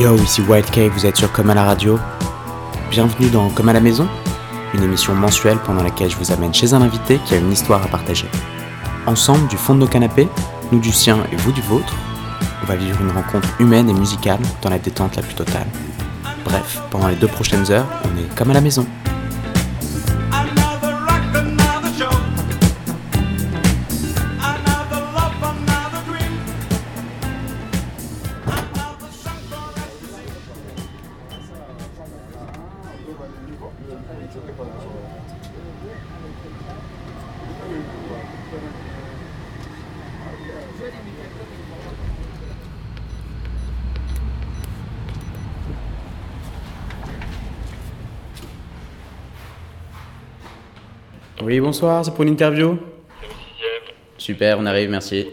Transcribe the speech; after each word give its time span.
Yo, 0.00 0.16
ici 0.16 0.40
White 0.40 0.70
Cake, 0.70 0.92
vous 0.94 1.04
êtes 1.04 1.18
sur 1.18 1.30
Comme 1.30 1.50
à 1.50 1.54
la 1.54 1.62
radio. 1.62 1.98
Bienvenue 2.90 3.28
dans 3.28 3.50
Comme 3.50 3.68
à 3.68 3.74
la 3.74 3.80
maison, 3.80 4.08
une 4.72 4.82
émission 4.82 5.14
mensuelle 5.14 5.58
pendant 5.58 5.82
laquelle 5.82 6.08
je 6.08 6.16
vous 6.16 6.32
amène 6.32 6.54
chez 6.54 6.72
un 6.72 6.80
invité 6.80 7.18
qui 7.26 7.34
a 7.34 7.36
une 7.36 7.52
histoire 7.52 7.84
à 7.84 7.86
partager. 7.86 8.24
Ensemble, 9.06 9.46
du 9.48 9.58
fond 9.58 9.74
de 9.74 9.80
nos 9.80 9.86
canapés, 9.86 10.26
nous 10.72 10.78
du 10.78 10.90
sien 10.90 11.18
et 11.30 11.36
vous 11.36 11.52
du 11.52 11.60
vôtre, 11.60 11.94
on 12.62 12.66
va 12.66 12.76
vivre 12.76 12.98
une 13.02 13.10
rencontre 13.10 13.48
humaine 13.60 13.90
et 13.90 13.92
musicale 13.92 14.40
dans 14.62 14.70
la 14.70 14.78
détente 14.78 15.16
la 15.16 15.22
plus 15.22 15.34
totale. 15.34 15.66
Bref, 16.46 16.80
pendant 16.90 17.08
les 17.08 17.16
deux 17.16 17.28
prochaines 17.28 17.70
heures, 17.70 17.86
on 18.04 18.18
est 18.18 18.34
comme 18.34 18.50
à 18.52 18.54
la 18.54 18.62
maison. 18.62 18.86
Bonsoir, 51.80 52.04
c'est 52.04 52.10
pour 52.10 52.24
une 52.24 52.32
interview 52.32 52.78
Super, 54.18 54.58
on 54.58 54.66
arrive, 54.66 54.90
merci. 54.90 55.26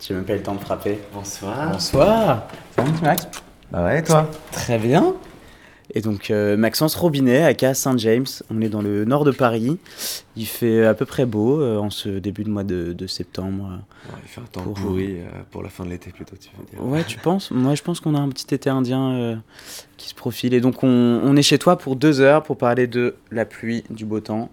J'ai 0.00 0.14
même 0.14 0.24
pas 0.24 0.34
eu 0.34 0.36
le 0.36 0.42
temps 0.44 0.54
de 0.54 0.60
frapper. 0.60 1.00
Bonsoir. 1.12 1.72
Bonsoir 1.72 2.46
Ça 2.76 2.82
va, 2.82 2.90
Max? 3.02 3.28
Bah 3.72 3.82
ouais, 3.82 4.04
toi? 4.04 4.30
Très 4.52 4.78
bien. 4.78 5.14
Et 5.94 6.00
donc 6.00 6.30
euh, 6.30 6.56
Maxence 6.56 6.94
Robinet, 6.96 7.42
aka 7.44 7.72
Saint-James, 7.72 8.26
on 8.50 8.60
est 8.60 8.68
dans 8.68 8.82
le 8.82 9.04
nord 9.04 9.24
de 9.24 9.30
Paris. 9.30 9.78
Il 10.36 10.46
fait 10.46 10.84
à 10.84 10.94
peu 10.94 11.06
près 11.06 11.26
beau 11.26 11.60
euh, 11.60 11.78
en 11.78 11.90
ce 11.90 12.08
début 12.08 12.44
de 12.44 12.50
mois 12.50 12.64
de, 12.64 12.92
de 12.92 13.06
septembre. 13.06 13.78
Il 14.22 14.28
fait 14.28 14.40
un 14.40 14.44
temps 14.44 14.62
Pour- 14.62 14.74
pourri 14.74 15.20
euh, 15.20 15.24
pour 15.50 15.62
la 15.62 15.68
fin 15.68 15.84
de 15.84 15.90
l'été 15.90 16.10
plutôt, 16.10 16.36
tu 16.36 16.50
veux 16.58 16.64
dire. 16.66 16.84
Ouais, 16.84 17.04
tu 17.04 17.18
penses? 17.18 17.50
Moi, 17.50 17.74
je 17.76 17.82
pense 17.82 18.00
qu'on 18.00 18.14
a 18.14 18.18
un 18.20 18.28
petit 18.28 18.52
été 18.54 18.68
indien 18.68 19.40
qui 19.96 20.08
se 20.08 20.14
profile. 20.14 20.54
Et 20.54 20.60
donc, 20.60 20.82
on, 20.82 20.88
on 21.22 21.36
est 21.36 21.42
chez 21.42 21.58
toi 21.58 21.78
pour 21.78 21.94
deux 21.96 22.20
heures 22.20 22.42
pour 22.42 22.58
parler 22.58 22.86
de 22.88 23.14
la 23.30 23.44
pluie, 23.46 23.84
du 23.88 24.04
beau 24.04 24.20
temps. 24.20 24.50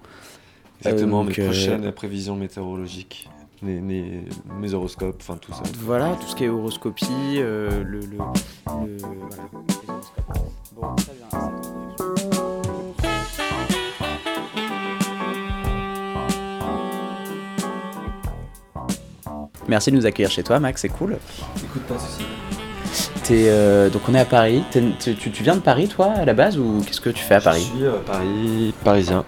Exactement, 0.85 1.23
donc, 1.25 1.37
mes 1.37 1.43
prochaines 1.45 1.91
prévisions 1.93 2.35
météorologiques, 2.35 3.29
mes, 3.61 3.79
mes, 3.79 4.21
mes 4.59 4.73
horoscopes, 4.73 5.17
enfin 5.21 5.37
tout 5.37 5.51
ça. 5.53 5.63
Voilà, 5.79 6.15
tout 6.21 6.27
ce 6.27 6.35
qui 6.35 6.43
est 6.43 6.49
horoscopie, 6.49 7.05
le, 7.37 7.83
le, 7.83 7.99
le- 8.01 8.17
Voilà. 8.17 8.33
Bon, 10.75 10.95
très 10.95 11.13
bien. 11.13 11.27
Merci 19.67 19.91
de 19.91 19.95
nous 19.95 20.05
accueillir 20.05 20.29
chez 20.31 20.43
toi, 20.43 20.59
Max, 20.59 20.81
c'est 20.81 20.89
cool. 20.89 21.17
Écoute 21.57 21.83
pas 21.83 21.95
ceci. 21.97 22.25
T'es, 23.23 23.45
euh, 23.47 23.89
donc 23.89 24.01
on 24.09 24.13
est 24.13 24.19
à 24.19 24.25
Paris. 24.25 24.63
Tu, 24.71 25.15
tu- 25.15 25.31
tu 25.31 25.43
viens 25.43 25.55
de 25.55 25.61
Paris, 25.61 25.87
toi, 25.87 26.07
à 26.11 26.25
la 26.25 26.33
base, 26.33 26.57
ou 26.57 26.83
qu'est-ce 26.85 26.99
que 27.01 27.09
tu 27.09 27.23
fais 27.23 27.35
à 27.35 27.41
Paris? 27.41 27.61
Je 27.71 27.75
suis 27.77 27.85
euh, 27.85 27.99
Paris, 28.05 28.73
parisien. 28.83 29.23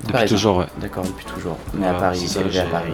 Depuis 0.00 0.12
Parisien. 0.12 0.36
toujours, 0.36 0.56
ouais. 0.58 0.66
D'accord, 0.80 1.04
depuis 1.04 1.24
toujours. 1.26 1.56
On 1.78 1.82
est 1.82 1.86
à 1.88 1.94
Paris, 1.94 2.20
c'est 2.26 2.38
à 2.60 2.64
Paris. 2.66 2.92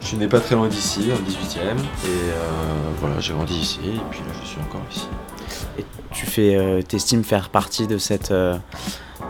Je 0.00 0.06
suis 0.06 0.16
né 0.16 0.26
pas 0.26 0.40
très 0.40 0.54
loin 0.54 0.66
d'ici, 0.68 1.10
en 1.12 1.16
18ème, 1.30 1.76
et 1.78 2.08
euh, 2.08 2.32
voilà, 3.00 3.20
j'ai 3.20 3.34
grandi 3.34 3.54
ici, 3.54 3.78
et 3.84 4.00
puis 4.10 4.20
là 4.20 4.32
je 4.42 4.46
suis 4.48 4.58
encore 4.60 4.80
ici. 4.90 5.06
Tu 6.12 6.26
fais, 6.26 6.56
euh, 6.56 6.82
t'estimes 6.82 7.24
faire 7.24 7.48
partie 7.50 7.86
de 7.86 7.98
cette, 7.98 8.30
euh, 8.30 8.56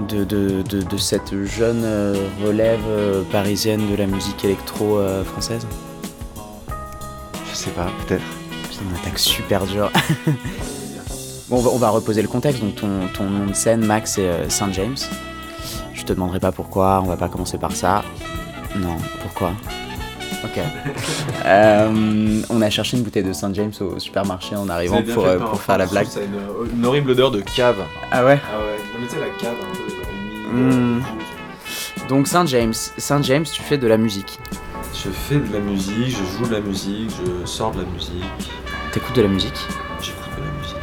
de, 0.09 0.25
de, 0.25 0.63
de, 0.63 0.83
de 0.83 0.97
cette 0.97 1.45
jeune 1.45 1.83
euh, 1.85 2.15
relève 2.45 3.25
parisienne 3.31 3.91
de 3.91 3.97
la 3.97 4.07
musique 4.07 4.45
électro 4.45 5.01
française? 5.25 5.67
Je 7.51 7.55
sais 7.55 7.71
pas, 7.71 7.89
peut-être. 8.07 8.25
Putain, 8.71 8.83
on 8.91 8.97
attaque 8.99 9.19
super 9.19 9.67
dur. 9.67 9.91
bon, 11.49 11.59
on 11.59 11.61
va, 11.61 11.71
on 11.71 11.79
va 11.79 11.91
reposer 11.91 12.23
le 12.23 12.29
contexte. 12.29 12.63
Donc, 12.63 12.77
ton, 12.77 13.09
ton 13.15 13.29
nom 13.29 13.47
de 13.47 13.55
scène, 13.55 13.85
Max, 13.85 14.13
c'est 14.15 14.51
Saint 14.51 14.73
James. 14.73 14.97
Je 15.95 16.03
te 16.05 16.13
demanderai 16.13 16.41
pas 16.41 16.53
pourquoi, 16.53 17.03
on 17.05 17.09
va 17.09 17.17
pas 17.17 17.29
commencer 17.29 17.59
par 17.59 17.73
ça. 17.73 18.03
Non, 18.77 18.97
pourquoi? 19.21 19.53
Ok. 20.45 20.61
Euh, 21.47 22.43
on 22.51 22.61
a 22.63 22.71
cherché 22.71 22.97
une 22.99 23.03
bouteille 23.03 23.25
de 23.25 23.33
Saint 23.33 23.53
James 23.55 23.73
au 23.81 23.99
supermarché 23.99 24.55
en 24.55 24.69
arrivant 24.69 25.03
pour, 25.03 25.25
euh, 25.25 25.39
pour 25.39 25.61
faire 25.61 25.79
la 25.79 25.87
blague. 25.87 26.07
C'est 26.09 26.27
une, 26.27 26.77
une 26.79 26.85
horrible 26.87 27.11
odeur 27.13 27.31
de 27.31 27.41
cave. 27.41 27.79
Ah 28.13 28.25
ouais? 28.25 28.39
Ah 28.45 28.59
ouais, 28.59 28.77
non 28.93 29.01
mais 29.01 29.07
tu 29.07 29.15
sais 29.15 29.21
la 29.21 29.31
cave 29.41 29.57
un 29.61 29.75
peu 29.75 29.91
Hmm. 30.53 31.01
Donc 32.09 32.27
Saint 32.27 32.45
James, 32.47 32.75
Saint 32.75 33.23
James, 33.23 33.45
tu 33.45 33.63
fais 33.63 33.79
de 33.79 33.87
la 33.87 33.97
musique. 33.97 34.39
Je 34.95 35.09
fais 35.11 35.37
de 35.37 35.53
la 35.53 35.61
musique, 35.61 36.09
je 36.09 36.39
joue 36.39 36.47
de 36.47 36.55
la 36.55 36.61
musique, 36.61 37.11
je 37.11 37.47
sors 37.47 37.73
de 37.73 37.81
la 37.83 37.89
musique, 37.89 38.23
T'écoutes 38.93 39.17
de 39.17 39.23
la 39.23 39.29
musique? 39.29 39.55
J'écoute 40.03 40.31
de 40.37 40.45
la 40.45 40.51
musique. 40.61 40.77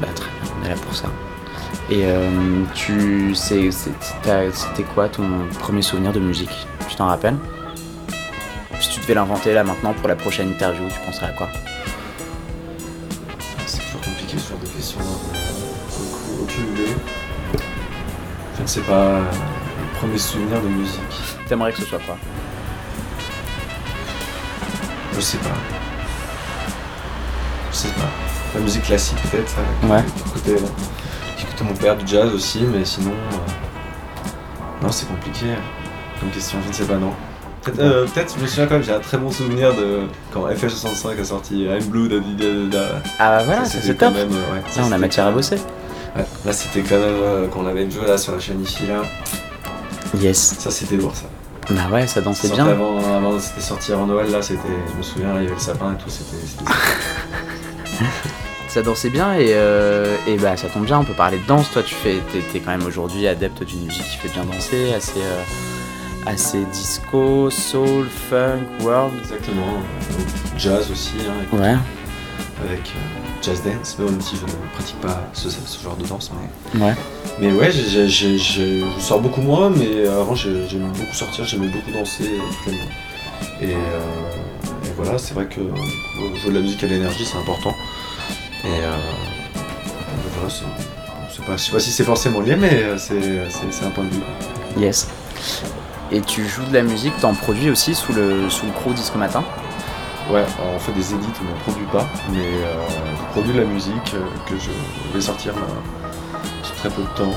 Bah 0.00 0.06
très 0.14 0.30
bien, 0.30 0.52
on 0.60 0.64
est 0.66 0.68
là 0.70 0.76
pour 0.76 0.94
ça. 0.94 1.08
Et 1.90 2.02
euh, 2.06 2.30
tu 2.74 3.34
sais, 3.34 3.70
c'était 3.72 4.84
quoi 4.94 5.08
ton 5.08 5.28
premier 5.58 5.82
souvenir 5.82 6.12
de 6.12 6.20
musique? 6.20 6.66
Tu 6.88 6.94
t'en 6.96 7.06
rappelles? 7.06 7.36
Si 8.80 8.88
tu 8.90 9.00
devais 9.00 9.14
l'inventer 9.14 9.52
là 9.52 9.62
maintenant 9.64 9.92
pour 9.92 10.08
la 10.08 10.16
prochaine 10.16 10.50
interview, 10.50 10.88
tu 10.88 10.98
penserais 11.06 11.26
à 11.26 11.32
quoi 11.32 11.48
C'est 13.66 13.80
toujours 13.84 14.00
compliqué 14.00 14.38
ce 14.38 14.50
genre 14.50 14.58
de 14.58 14.66
questions. 14.66 15.00
euh, 15.00 16.42
Aucune 16.42 16.68
idée. 16.74 16.94
Je 18.56 18.62
ne 18.62 18.66
sais 18.66 18.80
pas. 18.80 19.18
Le 19.20 19.98
premier 19.98 20.18
souvenir 20.18 20.60
de 20.62 20.68
musique. 20.68 21.00
T'aimerais 21.46 21.72
que 21.72 21.78
ce 21.80 21.84
soit 21.84 21.98
quoi 22.00 22.16
Je 25.14 25.20
sais 25.20 25.38
pas. 25.38 25.48
Je 27.72 27.76
sais 27.76 27.88
pas. 27.88 28.08
La 28.54 28.60
musique 28.60 28.82
classique 28.84 29.18
peut-être. 29.30 29.54
Ouais. 29.84 30.02
euh, 30.48 30.58
J'écoutais 31.38 31.64
mon 31.64 31.74
père 31.74 31.96
du 31.96 32.06
jazz 32.06 32.32
aussi, 32.32 32.62
mais 32.62 32.84
sinon. 32.84 33.12
euh, 33.12 34.82
Non, 34.82 34.90
c'est 34.90 35.06
compliqué 35.06 35.46
comme 36.18 36.30
question. 36.30 36.58
Je 36.64 36.68
ne 36.68 36.72
sais 36.72 36.84
pas, 36.86 36.96
non. 36.96 37.12
Peut-être, 37.62 37.80
euh, 37.80 38.06
peut-être, 38.06 38.34
je 38.36 38.42
me 38.42 38.46
souviens 38.46 38.66
quand 38.66 38.74
même, 38.74 38.82
j'ai 38.82 38.92
un 38.94 39.00
très 39.00 39.18
bon 39.18 39.30
souvenir 39.30 39.74
de 39.74 40.00
quand 40.32 40.48
FL65 40.48 41.20
a 41.20 41.24
sorti 41.24 41.64
I'm 41.64 41.84
Blue 41.84 42.08
Didier 42.08 42.68
Dada. 42.70 43.02
Ah 43.18 43.36
bah 43.38 43.44
voilà, 43.44 43.64
ça 43.64 43.72
c'était 43.72 43.86
c'est 43.88 43.94
top 43.96 44.14
même, 44.14 44.28
euh, 44.32 44.54
ouais, 44.54 44.62
Ça, 44.70 44.82
on 44.88 44.92
a 44.92 44.98
matière 44.98 45.26
à 45.26 45.30
bosser. 45.30 45.56
Ouais, 46.16 46.24
là 46.46 46.52
c'était 46.52 46.80
quand 46.80 46.96
même 46.96 47.02
euh, 47.22 47.46
qu'on 47.48 47.66
avait 47.66 47.90
joué 47.90 48.06
là 48.06 48.16
sur 48.16 48.32
la 48.32 48.40
chaîne 48.40 48.62
IFI 48.62 48.86
là. 48.86 49.02
Yes. 50.18 50.56
Ça 50.58 50.70
c'était 50.70 50.96
lourd 50.96 51.14
ça. 51.14 51.26
Bah 51.74 51.82
ouais, 51.92 52.06
ça 52.06 52.20
dansait 52.20 52.48
bien. 52.48 52.66
Avant, 52.66 52.98
avant 52.98 53.38
c'était 53.38 53.60
sorti 53.60 53.92
avant 53.92 54.06
Noël 54.06 54.30
là, 54.30 54.40
c'était. 54.42 54.62
Je 54.92 54.96
me 54.96 55.02
souviens, 55.02 55.28
il 55.36 55.42
y 55.42 55.46
avait 55.46 55.54
le 55.54 55.60
sapin 55.60 55.92
et 55.92 56.02
tout, 56.02 56.08
c'était. 56.10 56.36
Ça 58.68 58.82
dansait 58.82 59.10
bien 59.10 59.34
et, 59.34 59.48
euh, 59.50 60.14
et 60.28 60.36
bah 60.36 60.56
ça 60.56 60.68
tombe 60.68 60.84
bien, 60.84 61.00
on 61.00 61.04
peut 61.04 61.12
parler 61.12 61.38
de 61.38 61.46
danse. 61.46 61.72
Toi, 61.72 61.82
tu 61.82 61.92
fais, 61.92 62.18
t'es 62.52 62.60
quand 62.60 62.70
même 62.70 62.86
aujourd'hui 62.86 63.26
adepte 63.26 63.64
d'une 63.64 63.84
musique 63.84 64.04
qui 64.04 64.16
fait 64.16 64.28
bien 64.28 64.44
danser, 64.44 64.94
assez, 64.94 65.18
euh, 65.18 65.42
assez 66.26 66.64
disco, 66.72 67.50
soul, 67.50 68.06
funk, 68.08 68.64
world. 68.82 69.12
Exactement. 69.20 69.62
euh, 69.78 70.58
Jazz 70.58 70.90
aussi, 70.90 71.12
hein, 71.28 71.32
avec, 71.38 71.52
Ouais, 71.52 71.76
avec, 72.68 72.80
euh, 72.88 73.42
jazz 73.42 73.62
dance, 73.64 73.96
même 73.98 74.20
si 74.20 74.36
je 74.36 74.42
ne 74.42 74.50
pratique 74.74 75.00
pas 75.00 75.22
ce, 75.32 75.48
ce 75.48 75.82
genre 75.82 75.96
de 75.96 76.06
danse. 76.06 76.30
Mais, 76.74 76.84
ouais. 76.84 76.94
mais 77.40 77.52
ouais, 77.52 77.70
j'ai- 77.72 77.88
j'ai- 77.88 78.08
j'ai- 78.08 78.38
je 78.38 79.00
sors 79.00 79.20
beaucoup 79.20 79.40
moins, 79.40 79.70
mais 79.70 80.06
avant 80.06 80.34
j'ai- 80.34 80.68
j'aimais 80.68 80.88
beaucoup 80.98 81.14
sortir, 81.14 81.44
j'aimais 81.46 81.68
beaucoup 81.68 81.90
danser. 81.90 82.38
euh. 82.68 82.72
Et, 83.62 83.72
euh, 83.74 83.76
et 84.84 84.92
voilà, 84.96 85.16
c'est 85.18 85.34
vrai 85.34 85.46
que 85.46 85.60
euh, 85.60 86.36
jouer 86.42 86.50
de 86.50 86.54
la 86.56 86.60
musique 86.60 86.82
à 86.84 86.86
l'énergie 86.86 87.24
c'est 87.24 87.38
important. 87.38 87.74
Et 88.64 88.68
euh, 88.68 88.96
voilà, 90.34 90.50
c'est. 90.50 90.64
pas- 91.44 91.56
Je 91.56 91.62
sais 91.64 91.72
pas 91.72 91.80
si 91.80 91.90
c'est 91.90 92.04
forcément 92.04 92.40
lié, 92.40 92.56
mais 92.56 92.70
euh, 92.82 92.98
c'est 92.98 93.84
un 93.86 93.90
point 93.90 94.04
de 94.04 94.10
vue. 94.10 94.20
Yes. 94.78 95.08
Et 96.12 96.20
tu 96.20 96.46
joues 96.46 96.64
de 96.64 96.74
la 96.74 96.82
musique, 96.82 97.16
t'en 97.20 97.34
produis 97.34 97.70
aussi 97.70 97.94
sous 97.94 98.12
le, 98.12 98.50
sous 98.50 98.66
le 98.66 98.72
crew 98.72 98.92
Disque 98.94 99.14
Matin 99.14 99.44
Ouais, 100.30 100.44
on 100.74 100.78
fait 100.78 100.92
des 100.92 101.12
édits, 101.14 101.26
on 101.40 101.50
n'en 101.50 101.60
produit 101.60 101.86
pas, 101.86 102.06
mais 102.30 102.38
euh, 102.38 102.74
je 103.16 103.32
produis 103.32 103.52
de 103.52 103.60
la 103.60 103.64
musique 103.64 104.14
euh, 104.14 104.20
que 104.46 104.54
je 104.58 104.70
vais 105.12 105.20
sortir 105.20 105.54
euh, 105.56 106.40
sous 106.62 106.74
très 106.74 106.88
peu 106.90 107.02
de 107.02 107.08
temps 107.16 107.34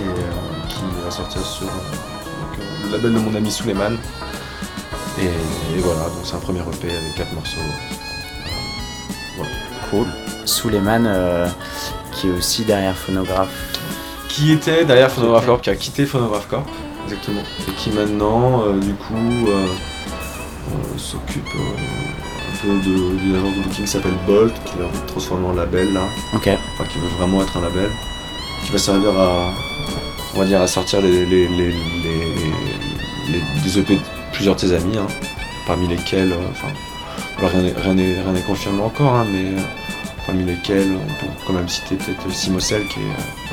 et 0.00 0.04
euh, 0.04 0.68
qui 0.68 0.82
va 1.04 1.10
sortir 1.10 1.40
sur 1.42 1.66
euh, 1.66 1.70
donc, 1.70 2.58
euh, 2.58 2.86
le 2.86 2.92
label 2.96 3.14
de 3.14 3.18
mon 3.20 3.34
ami 3.34 3.50
Suleiman. 3.50 3.92
Et, 5.18 5.24
et 5.26 5.78
voilà, 5.80 6.02
donc 6.02 6.20
c'est 6.24 6.34
un 6.34 6.40
premier 6.40 6.60
EP 6.60 6.88
avec 6.90 7.14
quatre 7.16 7.32
morceaux. 7.32 7.60
Cool. 9.90 10.06
Suleiman, 10.44 11.04
euh, 11.06 11.46
qui 12.12 12.28
est 12.28 12.32
aussi 12.32 12.64
derrière 12.64 12.96
Phonographe 12.96 13.48
qui 14.28 14.52
était 14.52 14.84
derrière 14.84 15.10
Phonograph 15.10 15.46
Corp, 15.46 15.62
qui 15.62 15.70
a 15.70 15.76
quitté 15.76 16.04
Phonograph 16.04 16.46
Corp, 16.48 16.66
exactement, 17.06 17.40
et 17.68 17.72
qui 17.72 17.90
maintenant, 17.90 18.62
euh, 18.66 18.78
du 18.78 18.94
coup, 18.94 19.14
euh, 19.48 19.66
euh, 20.72 20.98
s'occupe 20.98 21.46
un 21.46 22.56
peu 22.62 22.68
d'une 22.80 23.36
agence 23.36 23.54
de 23.56 23.62
booking 23.62 23.84
qui 23.84 23.90
s'appelle 23.90 24.14
Bolt, 24.26 24.52
qui 24.64 24.80
a 24.82 24.86
envie 24.86 25.00
de 25.00 25.06
transformer 25.06 25.46
en 25.48 25.52
label 25.52 25.92
là, 25.92 26.02
Ok. 26.34 26.48
enfin 26.74 26.84
qui 26.90 26.98
veut 26.98 27.08
vraiment 27.18 27.42
être 27.42 27.56
un 27.56 27.62
label, 27.62 27.90
qui 28.64 28.72
va 28.72 28.78
servir 28.78 29.10
à, 29.18 29.52
on 30.34 30.38
va 30.40 30.44
dire, 30.44 30.60
à 30.60 30.66
sortir 30.66 31.00
les, 31.00 31.24
les, 31.26 31.48
les, 31.48 31.68
les- 31.68 31.72
les- 33.32 33.62
des 33.62 33.78
EP 33.78 33.96
de 33.96 34.00
plusieurs 34.32 34.54
de 34.56 34.60
ses 34.60 34.72
amis, 34.72 34.96
hein, 34.98 35.06
parmi 35.66 35.86
lesquels, 35.88 36.32
enfin, 36.50 36.68
alors 37.38 37.50
rien 37.50 37.94
n'est- 37.94 38.40
confirmé 38.46 38.82
encore, 38.82 39.14
hein, 39.14 39.26
mais 39.32 39.52
parmi 40.26 40.44
lesquels 40.44 40.92
on 40.94 41.24
peut 41.24 41.30
quand 41.46 41.52
même 41.52 41.68
citer 41.68 41.96
peut-être 41.96 42.30
Simocel 42.32 42.86
qui 42.88 43.00
est, 43.00 43.45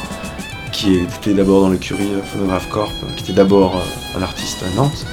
qui 0.74 0.96
était 0.96 1.34
d'abord 1.34 1.62
dans 1.62 1.70
l'écurie 1.70 2.14
euh, 2.16 2.22
Phonograph 2.22 2.68
Corp, 2.70 2.92
euh, 3.04 3.14
qui 3.16 3.24
était 3.24 3.34
d'abord 3.34 3.78
euh, 3.78 4.20
un 4.20 4.24
artiste 4.24 4.64
à 4.64 4.76
Nantes, 4.76 5.06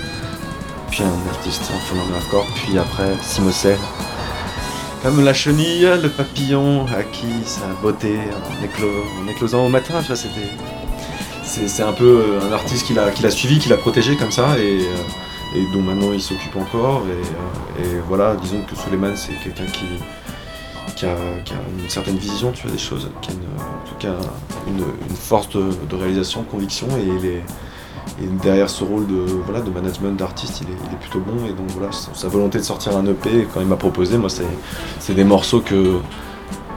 puis 0.90 1.02
un 1.04 1.30
artiste 1.30 1.70
en 1.72 1.78
Phonograph 1.78 2.28
Corp, 2.30 2.48
puis 2.54 2.78
après 2.78 3.12
Simocel. 3.22 3.78
Comme 5.02 5.24
la 5.24 5.32
chenille, 5.32 5.88
le 6.02 6.08
papillon 6.08 6.86
acquis 6.86 7.44
sa 7.44 7.66
beauté 7.80 8.18
en, 8.18 9.24
en 9.24 9.28
éclosant 9.28 9.66
au 9.66 9.68
matin, 9.68 10.02
tu. 10.02 10.12
C'est 11.44 11.82
un 11.82 11.92
peu 11.92 12.38
un 12.48 12.52
artiste 12.52 12.86
qu'il 12.86 12.98
a, 12.98 13.10
qu'il 13.10 13.26
a 13.26 13.30
suivi, 13.30 13.58
qu'il 13.58 13.72
a 13.72 13.76
protégé 13.76 14.16
comme 14.16 14.30
ça, 14.30 14.56
et, 14.58 14.82
dont 15.72 15.82
maintenant 15.82 16.12
il 16.12 16.20
s'occupe 16.20 16.54
encore. 16.56 17.02
Et, 17.08 17.82
et 17.82 18.00
voilà, 18.06 18.36
disons 18.36 18.62
que 18.62 18.76
Suleiman, 18.76 19.16
c'est 19.16 19.32
quelqu'un 19.42 19.66
qui, 19.66 19.84
qui, 21.00 21.06
a, 21.06 21.56
une 21.78 21.88
certaine 21.88 22.16
vision, 22.16 22.52
tu 22.52 22.64
vois, 22.64 22.72
des 22.72 22.78
choses, 22.78 23.08
qui 23.22 23.30
a 24.06 24.10
une- 24.66 24.84
force 25.14 25.48
de, 25.50 25.96
réalisation, 25.96 26.42
de 26.42 26.46
conviction, 26.46 26.86
et 26.98 28.26
derrière 28.42 28.68
ce 28.68 28.84
rôle 28.84 29.06
de, 29.06 29.24
voilà, 29.46 29.60
de 29.60 29.70
management 29.70 30.16
d'artiste, 30.16 30.62
il 30.62 30.68
est, 30.68 30.96
plutôt 30.98 31.20
bon. 31.20 31.46
Et 31.46 31.52
donc 31.52 31.70
voilà, 31.70 31.90
sa 31.92 32.28
volonté 32.28 32.58
de 32.58 32.64
sortir 32.64 32.96
un 32.96 33.06
EP, 33.06 33.46
quand 33.52 33.60
il 33.60 33.66
m'a 33.66 33.76
proposé, 33.76 34.18
moi, 34.18 34.28
c'est 34.28 35.14
des 35.14 35.24
morceaux 35.24 35.60
que, 35.60 36.00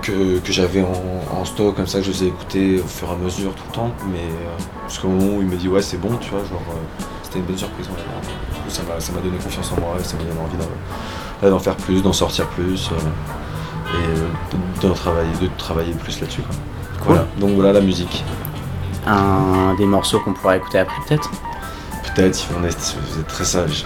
que, 0.01 0.39
j'avais 0.51 0.81
en, 0.81 1.43
stock, 1.43 1.75
comme 1.75 1.87
ça, 1.87 1.99
que 1.99 2.05
je 2.05 2.11
les 2.11 2.23
ai 2.23 2.27
écoutés 2.27 2.79
au 2.79 2.87
fur 2.87 3.09
et 3.09 3.11
à 3.11 3.15
mesure 3.15 3.53
tout 3.53 3.63
le 3.69 3.75
temps. 3.75 3.91
Mais 4.11 4.19
euh, 4.19 4.87
jusqu'au 4.87 5.09
moment 5.09 5.37
où 5.37 5.41
il 5.41 5.47
me 5.47 5.57
dit, 5.57 5.67
ouais, 5.67 5.81
c'est 5.81 5.97
bon, 5.97 6.15
tu 6.21 6.29
vois, 6.29 6.39
genre, 6.39 6.61
euh, 6.69 7.03
c'était 7.23 7.39
une 7.39 7.45
bonne 7.45 7.57
surprise. 7.57 7.87
Du 7.87 7.93
coup, 7.93 8.69
ça 8.69 8.83
m'a 8.83 9.21
donné 9.21 9.37
confiance 9.37 9.71
en 9.73 9.81
moi 9.81 9.95
et 9.99 10.03
ça 10.03 10.15
m'a 10.15 10.23
donné 10.23 10.39
envie 10.39 11.49
d'en 11.49 11.59
faire 11.59 11.75
plus, 11.75 12.01
d'en 12.01 12.13
sortir 12.13 12.47
plus. 12.47 12.89
euh, 12.91 12.95
et 13.91 14.19
euh, 14.19 14.87
de, 14.87 14.93
travailler, 14.93 15.31
de 15.41 15.49
travailler 15.57 15.93
plus 15.93 16.19
là-dessus. 16.19 16.41
quoi. 16.41 16.55
Voilà, 17.05 17.27
donc 17.39 17.51
voilà 17.51 17.73
la 17.73 17.81
musique. 17.81 18.23
Un 19.05 19.75
des 19.77 19.85
morceaux 19.85 20.19
qu'on 20.19 20.33
pourra 20.33 20.57
écouter 20.57 20.79
après, 20.79 21.01
peut-être? 21.07 21.29
Peut-être 22.15 22.35
si 22.35 22.47
on 22.57 22.63
est, 22.63 22.79
si 22.79 22.95
vous 22.95 23.19
êtes 23.19 23.27
très 23.27 23.43
sage. 23.43 23.85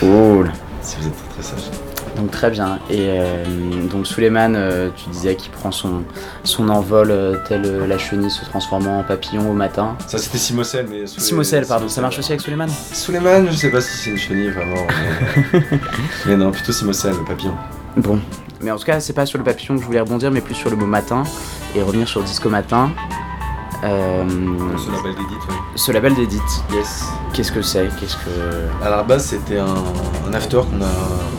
Cool. 0.00 0.52
Si 0.82 0.96
vous 1.00 1.06
êtes 1.06 1.16
très, 1.16 1.42
très 1.42 1.42
sage. 1.42 1.70
Donc 2.18 2.32
très 2.32 2.50
bien. 2.50 2.80
Et 2.90 3.06
euh, 3.08 3.44
donc 3.90 4.06
Suleiman, 4.06 4.54
euh, 4.56 4.90
tu 4.96 5.08
disais 5.10 5.36
qu'il 5.36 5.52
prend 5.52 5.70
son, 5.70 6.02
son 6.42 6.68
envol 6.68 7.10
euh, 7.10 7.36
tel 7.48 7.62
euh, 7.64 7.86
la 7.86 7.96
chenille 7.96 8.30
se 8.30 8.44
transformant 8.44 9.00
en 9.00 9.02
papillon 9.04 9.48
au 9.48 9.54
matin. 9.54 9.96
Ça 10.06 10.18
c'était 10.18 10.38
Simocel, 10.38 10.88
mais 10.90 11.04
pardon, 11.64 11.88
ça 11.88 12.00
marche 12.00 12.18
aussi 12.18 12.32
avec 12.32 12.40
Suleiman? 12.40 12.68
Suleiman, 12.92 13.46
je 13.48 13.56
sais 13.56 13.70
pas 13.70 13.80
si 13.80 13.96
c'est 13.96 14.10
une 14.10 14.18
chenille 14.18 14.50
vraiment. 14.50 14.86
Mais, 15.52 15.60
mais 16.26 16.36
non, 16.36 16.50
plutôt 16.50 16.72
Simocel, 16.72 17.12
le 17.12 17.24
papillon. 17.24 17.54
Bon. 17.96 18.18
Mais 18.60 18.70
en 18.70 18.76
tout 18.76 18.84
cas, 18.84 19.00
c'est 19.00 19.12
pas 19.12 19.26
sur 19.26 19.38
le 19.38 19.44
papillon 19.44 19.76
que 19.76 19.80
je 19.82 19.86
voulais 19.86 20.00
rebondir, 20.00 20.30
mais 20.30 20.40
plus 20.40 20.54
sur 20.54 20.70
le 20.70 20.76
mot 20.76 20.86
matin 20.86 21.22
et 21.76 21.82
revenir 21.82 22.08
sur 22.08 22.22
Disco 22.22 22.48
Matin. 22.48 22.90
Euh, 23.84 24.24
Ce 24.76 24.90
label 24.90 25.14
d'édite, 25.14 25.38
oui. 25.48 25.54
ce 25.76 25.92
label 25.92 26.14
d'Edith, 26.16 26.64
Yes. 26.72 27.04
qu'est-ce 27.32 27.52
que 27.52 27.62
c'est? 27.62 27.88
Qu'est-ce 28.00 28.16
que. 28.16 28.84
À 28.84 28.90
la 28.90 29.04
base, 29.04 29.26
c'était 29.26 29.58
un, 29.58 29.66
un 30.28 30.34
after 30.34 30.56
qu'on 30.68 30.82
a, 30.82 30.88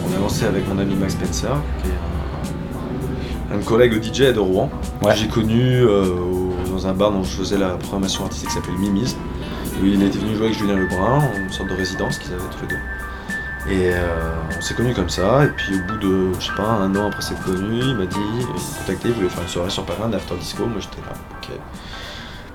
on 0.10 0.16
a 0.18 0.19
lancé 0.21 0.45
avec 0.45 0.66
mon 0.69 0.80
ami 0.80 0.95
Max 0.95 1.13
Spencer, 1.13 1.51
qui 1.83 1.89
est 1.89 3.54
un, 3.54 3.60
un 3.60 3.63
collègue 3.63 4.01
DJ 4.01 4.31
de 4.33 4.39
Rouen, 4.39 4.69
Ouais. 5.04 5.12
que 5.13 5.18
j'ai 5.19 5.27
connu 5.27 5.62
euh, 5.81 6.06
dans 6.71 6.88
un 6.88 6.94
bar 6.94 7.12
dont 7.12 7.24
je 7.24 7.31
faisais 7.36 7.57
la 7.57 7.71
programmation 7.71 8.24
artistique 8.24 8.48
qui 8.50 8.56
s'appelle 8.56 8.77
Mimise. 8.77 9.18
il 9.83 10.01
était 10.01 10.18
venu 10.19 10.36
jouer 10.38 10.45
avec 10.45 10.57
Julien 10.57 10.77
Lebrun, 10.77 11.19
en 11.19 11.38
une 11.38 11.51
sorte 11.51 11.69
de 11.69 11.75
résidence 11.75 12.19
qu'ils 12.19 12.31
avaient 12.33 12.42
tous 12.57 12.62
les 12.62 12.68
deux. 12.69 12.81
Et 13.67 13.91
euh, 13.94 14.07
on 14.57 14.61
s'est 14.61 14.73
connus 14.73 14.94
comme 14.94 15.09
ça, 15.09 15.45
et 15.45 15.50
puis 15.50 15.75
au 15.75 15.83
bout 15.85 15.97
de, 15.97 16.33
je 16.39 16.45
sais 16.47 16.53
pas, 16.56 16.63
un 16.63 16.95
an 16.95 17.07
après 17.07 17.21
s'être 17.21 17.44
connus, 17.44 17.81
il 17.81 17.95
m'a 17.95 18.06
dit, 18.06 18.17
il 18.39 18.47
m'a 18.47 18.53
contacté, 18.79 19.09
il 19.09 19.13
voulait 19.13 19.29
faire 19.29 19.44
une 19.44 19.50
soirée 19.50 19.69
sur 19.69 19.85
Paris, 19.85 20.00
after 20.13 20.35
disco, 20.38 20.65
moi 20.65 20.79
j'étais 20.79 21.01
là, 21.01 21.13
ok. 21.41 21.56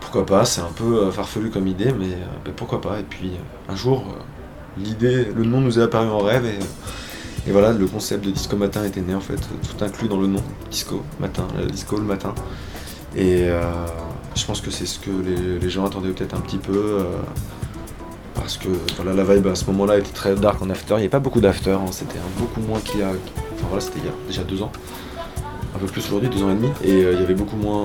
Pourquoi 0.00 0.26
pas, 0.26 0.44
c'est 0.44 0.60
un 0.60 0.72
peu 0.74 1.04
euh, 1.04 1.10
farfelu 1.10 1.50
comme 1.50 1.66
idée, 1.66 1.92
mais 1.92 2.12
euh, 2.12 2.26
ben, 2.44 2.54
pourquoi 2.54 2.80
pas. 2.80 3.00
Et 3.00 3.02
puis 3.02 3.32
euh, 3.32 3.72
un 3.72 3.76
jour, 3.76 4.04
euh, 4.08 4.22
l'idée, 4.78 5.24
le 5.24 5.44
nom 5.44 5.60
nous 5.60 5.78
est 5.78 5.82
apparu 5.82 6.08
en 6.08 6.18
rêve, 6.18 6.46
et, 6.46 7.50
voilà, 7.52 7.72
le 7.72 7.86
concept 7.86 8.24
de 8.24 8.30
Disco 8.30 8.56
Matin 8.56 8.84
était 8.84 9.02
né 9.02 9.14
en 9.14 9.20
fait, 9.20 9.36
tout 9.36 9.84
inclus 9.84 10.08
dans 10.08 10.18
le 10.20 10.26
nom, 10.26 10.42
Disco 10.70 11.02
Matin, 11.20 11.46
disco 11.70 11.96
le 11.98 12.04
matin. 12.04 12.34
Et 13.16 13.44
euh, 13.48 13.60
je 14.34 14.44
pense 14.44 14.60
que 14.60 14.70
c'est 14.70 14.86
ce 14.86 14.98
que 14.98 15.10
les, 15.60 15.70
gens 15.70 15.84
attendaient 15.86 16.10
peut-être 16.10 16.34
un 16.34 16.40
petit 16.40 16.58
peu. 16.58 16.72
euh, 17.00 17.04
parce 18.34 18.56
que 18.56 18.68
voilà, 18.96 19.12
la 19.14 19.34
vibe 19.34 19.46
à 19.46 19.54
ce 19.54 19.64
moment-là 19.66 19.98
était 19.98 20.12
très 20.12 20.34
dark 20.34 20.60
en 20.60 20.70
after. 20.70 20.94
Il 20.94 20.96
n'y 20.96 21.02
avait 21.02 21.08
pas 21.08 21.20
beaucoup 21.20 21.40
d'after, 21.40 21.70
hein, 21.70 21.86
c'était 21.90 22.18
beaucoup 22.38 22.60
moins 22.60 22.80
qu'il 22.80 23.00
y 23.00 23.02
a. 23.02 23.08
Enfin 23.08 23.66
voilà, 23.68 23.80
c'était 23.80 24.00
il 24.00 24.06
y 24.06 24.08
a 24.08 24.12
déjà 24.26 24.42
deux 24.42 24.62
ans. 24.62 24.72
Un 25.74 25.78
peu 25.78 25.86
plus 25.86 26.04
aujourd'hui, 26.06 26.28
deux 26.28 26.42
ans 26.42 26.50
et 26.50 26.54
demi. 26.54 26.68
Et 26.84 27.04
euh, 27.04 27.12
il 27.14 27.20
y 27.20 27.24
avait 27.24 27.34
beaucoup 27.34 27.56
moins 27.56 27.84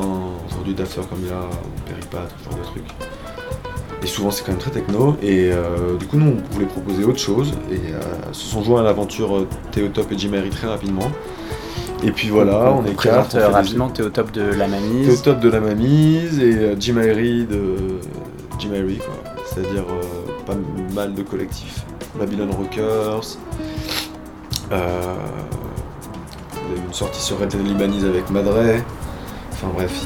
aujourd'hui 0.50 0.74
d'after 0.74 1.02
comme 1.10 1.20
il 1.24 1.30
y 1.30 1.32
a 1.32 1.42
Péripat, 1.86 2.28
ce 2.40 2.50
genre 2.50 2.60
de 2.60 2.66
trucs. 2.66 2.92
Et 4.04 4.08
souvent 4.08 4.32
c'est 4.32 4.44
quand 4.44 4.52
même 4.52 4.62
très 4.62 4.72
techno. 4.72 5.18
Et 5.22 5.52
euh, 5.52 5.98
du 5.98 6.06
coup, 6.06 6.18
nous 6.18 6.38
on 6.38 6.54
voulait 6.54 6.66
proposer 6.66 7.04
autre 7.04 7.20
chose. 7.20 7.54
Et 7.72 7.94
euh, 7.94 8.00
se 8.32 8.46
sont 8.46 8.64
joints 8.64 8.82
à 8.82 8.84
l'aventure 8.84 9.46
Théotop 9.72 10.12
et 10.12 10.18
Jimmy 10.18 10.50
très 10.50 10.68
rapidement. 10.68 11.12
Et 12.04 12.12
puis 12.12 12.30
voilà, 12.30 12.72
on, 12.72 12.86
est 12.86 12.94
présente 12.94 13.30
quatre. 13.32 13.36
on 13.36 13.50
des- 13.50 13.54
rapidement, 13.54 13.90
t'es 13.90 14.04
au 14.04 14.10
top 14.10 14.32
de 14.32 14.42
la 14.42 14.68
mamise. 14.68 15.22
top 15.22 15.40
de 15.40 15.50
la 15.50 15.60
mamise 15.60 16.40
et 16.40 16.76
Jim 16.80 16.98
Airy 16.98 17.46
de 17.46 17.76
Jim 18.58 18.70
Airy 18.74 18.98
quoi. 18.98 19.16
C'est-à-dire 19.46 19.84
pas 20.50 20.58
mal 20.94 21.14
de 21.14 21.22
collectifs. 21.22 21.84
Babylon 22.18 22.50
Rockers. 22.52 23.38
Euh, 24.72 25.16
il 26.54 26.76
y 26.76 26.80
a 26.80 26.84
eu 26.84 26.86
une 26.86 26.94
sortie 26.94 27.22
sur 27.22 27.40
Red 27.40 27.50
Dead 27.50 27.66
Libanese 27.66 28.06
avec 28.06 28.30
Madre. 28.30 28.58
Enfin 29.52 29.68
bref, 29.74 30.06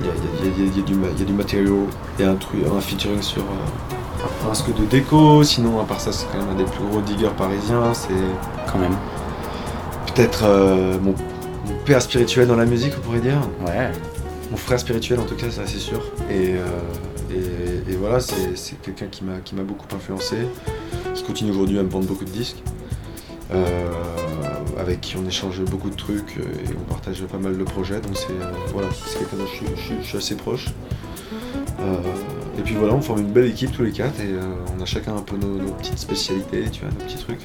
il 0.00 0.06
y 0.06 1.22
a, 1.22 1.24
du 1.24 1.32
matériau. 1.32 1.86
Il 2.18 2.24
y 2.24 2.28
a 2.28 2.32
un, 2.32 2.36
truc, 2.36 2.60
un 2.64 2.80
featuring 2.80 3.22
sur 3.22 3.42
euh, 3.42 4.46
un 4.48 4.52
disque 4.52 4.74
de 4.74 4.84
déco. 4.84 5.42
Sinon, 5.42 5.80
à 5.80 5.84
part 5.84 6.00
ça, 6.00 6.12
c'est 6.12 6.26
quand 6.32 6.38
même 6.38 6.50
un 6.50 6.54
des 6.54 6.64
plus 6.64 6.84
gros 6.84 7.00
diggers 7.00 7.34
parisiens. 7.36 7.94
C'est 7.94 8.08
Quand 8.70 8.78
même. 8.78 8.96
peut-être 10.14 10.44
euh, 10.44 10.98
mon, 11.00 11.14
mon 11.66 11.78
père 11.84 12.02
spirituel 12.02 12.48
dans 12.48 12.56
la 12.56 12.66
musique, 12.66 12.92
on 12.98 13.00
pourrait 13.00 13.20
dire. 13.20 13.40
Ouais. 13.66 13.90
Mon 14.50 14.56
frère 14.56 14.78
spirituel 14.78 15.20
en 15.20 15.24
tout 15.24 15.36
cas, 15.36 15.50
ça 15.50 15.62
c'est 15.66 15.78
sûr. 15.78 16.00
Et, 16.30 16.54
et, 17.30 17.73
et 17.88 17.96
voilà, 17.96 18.20
c'est 18.20 18.80
quelqu'un 18.82 19.06
qui 19.06 19.24
m'a 19.24 19.62
beaucoup 19.62 19.86
influencé, 19.94 20.36
qui 21.14 21.22
continue 21.22 21.50
aujourd'hui 21.50 21.78
à 21.78 21.82
me 21.82 21.88
vendre 21.90 22.06
beaucoup 22.06 22.24
de 22.24 22.30
disques, 22.30 22.62
euh, 23.52 23.90
avec 24.78 25.00
qui 25.02 25.16
on 25.16 25.26
échange 25.26 25.60
beaucoup 25.64 25.90
de 25.90 25.96
trucs 25.96 26.38
euh, 26.38 26.42
et 26.42 26.74
on 26.78 26.84
partage 26.90 27.22
pas 27.24 27.38
mal 27.38 27.58
de 27.58 27.64
projets. 27.64 28.00
Donc 28.00 28.16
c'est 28.16 28.30
euh, 28.30 28.82
quelqu'un 29.18 29.36
dont 29.36 29.46
je 29.46 30.00
je 30.00 30.06
suis- 30.06 30.16
assez 30.16 30.34
proche. 30.36 30.68
Et 32.56 32.62
puis 32.62 32.74
voilà, 32.76 32.94
on 32.94 33.02
forme 33.02 33.20
une 33.20 33.32
belle 33.32 33.46
équipe 33.46 33.72
tous 33.72 33.82
les 33.82 33.90
quatre 33.90 34.18
et 34.20 34.32
on 34.74 34.80
a 34.80 34.86
chacun 34.86 35.16
un 35.16 35.20
peu 35.20 35.36
nos, 35.36 35.58
petites 35.72 35.98
spécialités, 35.98 36.70
tu 36.70 36.80
vois, 36.80 36.90
nos 36.90 37.04
petits 37.04 37.18
trucs. 37.18 37.42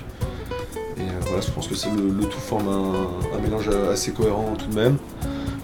Et 0.97 1.03
voilà, 1.23 1.41
je 1.41 1.51
pense 1.51 1.67
que 1.67 1.75
c'est 1.75 1.89
le, 1.89 2.23
tout 2.25 2.39
forme 2.39 2.69
un, 2.69 3.41
mélange 3.41 3.67
assez 3.91 4.11
cohérent 4.11 4.55
tout 4.57 4.67
de 4.67 4.75
même 4.75 4.97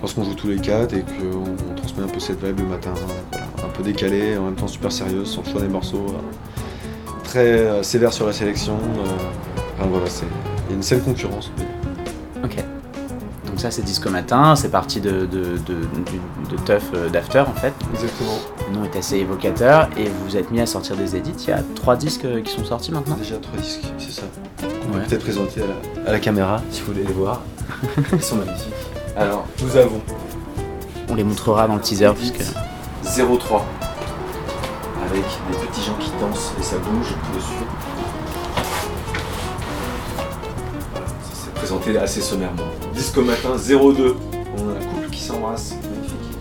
lorsqu'on 0.01 0.25
joue 0.25 0.34
tous 0.34 0.48
les 0.48 0.58
quatre 0.58 0.94
et 0.94 1.01
qu'on 1.01 1.72
on 1.72 1.75
transmet 1.75 2.03
un 2.03 2.08
peu 2.08 2.20
cette 2.20 2.44
vibe 2.44 2.60
le 2.60 2.65
matin, 2.65 2.94
un 3.65 3.69
peu 3.69 3.84
décalée, 3.84 4.38
en 4.38 4.43
même 4.45 4.55
temps 4.55 4.67
super 4.67 4.91
sérieuse, 4.91 5.38
le 5.45 5.51
choix 5.51 5.62
des 5.62 5.67
morceaux, 5.67 6.05
euh, 6.10 7.12
très 7.24 7.48
euh, 7.60 7.84
sévère 7.84 8.13
sur 8.13 8.25
la 8.27 8.34
sélection. 8.34 8.74
euh, 8.74 9.05
enfin 9.77 9.88
voilà, 9.89 10.07
c'est 10.07 10.25
il 10.67 10.72
y 10.72 10.74
a 10.74 10.75
une 10.77 10.84
saine 10.84 11.01
concurrence. 11.01 11.51
Ok. 12.43 12.55
Donc 13.48 13.60
ça 13.60 13.69
c'est 13.72 13.84
Disco 13.84 14.10
Matin, 14.10 14.55
c'est 14.55 14.69
parti 14.69 15.00
de, 15.00 15.25
de, 15.25 15.57
de, 15.65 15.77
euh, 16.69 17.10
d'After 17.10 17.39
en 17.48 17.53
fait. 17.53 17.74
Exactement. 17.93 18.38
Le 18.69 18.75
nom 18.77 18.84
est 18.86 18.98
assez 18.98 19.17
évocateur 19.17 19.89
et 19.98 20.05
vous 20.05 20.25
vous 20.29 20.38
êtes 20.38 20.50
mis 20.51 20.60
à 20.62 20.65
sortir 20.65 20.95
des 20.95 21.15
édits. 21.15 21.34
Il 21.48 21.50
y 21.50 21.53
a 21.53 21.62
trois 21.75 21.95
disques 21.95 22.25
qui 22.43 22.51
sont 22.51 22.65
sortis 22.65 22.91
maintenant. 22.91 23.15
Déjà 23.15 23.36
trois 23.38 23.60
disques, 23.60 23.81
c'est 24.00 24.12
ça. 24.12 24.24
On 24.63 24.93
Ouais. 24.93 25.00
va 25.01 25.05
peut-être 25.05 25.24
présenter 25.24 25.62
à 25.62 25.65
la, 26.03 26.10
à 26.10 26.13
la 26.13 26.19
caméra 26.19 26.62
si 26.72 26.81
vous 26.81 26.88
voulez 26.93 27.03
les 27.05 27.13
voir. 27.13 27.41
Ils 28.13 28.22
sont 28.22 28.36
magnifiques. 28.38 28.74
Alors, 29.17 29.45
nous 29.63 29.77
avons 29.77 30.01
On 31.10 31.15
les 31.15 31.24
montrera 31.24 31.67
dans 31.67 31.75
le 31.75 31.81
teaser 31.81 32.12
puisque 32.15 32.41
03 33.15 33.65
avec 35.10 35.24
des 35.24 35.67
petits 35.67 35.84
gens 35.84 35.95
qui 36.00 36.12
dansent 36.19 36.53
et 36.60 36.63
ça 36.63 36.77
bouge 36.77 37.13
dessus. 37.34 37.65
Ça 41.24 41.45
s'est 41.45 41.51
présenté 41.55 41.98
assez 41.98 42.22
sommairement. 42.22 42.63
Disco 42.93 43.22
matin 43.22 43.55
02, 43.55 44.15
on 44.57 44.69
a 44.69 44.74
un 44.74 44.86
couple 44.86 45.10
qui 45.12 45.22
s'embrasse, 45.22 45.75
magnifique. 45.84 46.38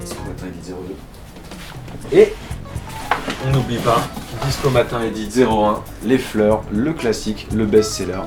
Disco 0.00 0.20
matin 0.26 0.46
il 0.46 0.70
est 0.70 0.74
02. 2.12 2.18
Et 2.20 2.32
on 3.46 3.52
n'oublie 3.52 3.78
pas, 3.78 4.00
Disco 4.46 4.70
Matin 4.70 5.02
Edit 5.02 5.42
01, 5.42 5.82
les 6.04 6.18
fleurs, 6.18 6.62
le 6.72 6.92
classique, 6.92 7.46
le 7.54 7.66
best-seller. 7.66 8.20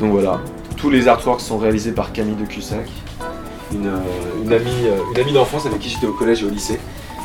Donc 0.00 0.12
voilà, 0.12 0.40
tous 0.76 0.90
les 0.90 1.08
artworks 1.08 1.40
sont 1.40 1.58
réalisés 1.58 1.92
par 1.92 2.12
Camille 2.12 2.36
de 2.36 2.44
Cussac, 2.44 2.88
une, 3.72 3.86
euh, 3.86 3.98
euh, 4.50 4.96
une 5.14 5.20
amie 5.20 5.32
d'enfance 5.32 5.66
avec 5.66 5.80
qui 5.80 5.90
j'étais 5.90 6.06
au 6.06 6.12
collège 6.12 6.42
et 6.42 6.46
au 6.46 6.50
lycée. 6.50 6.80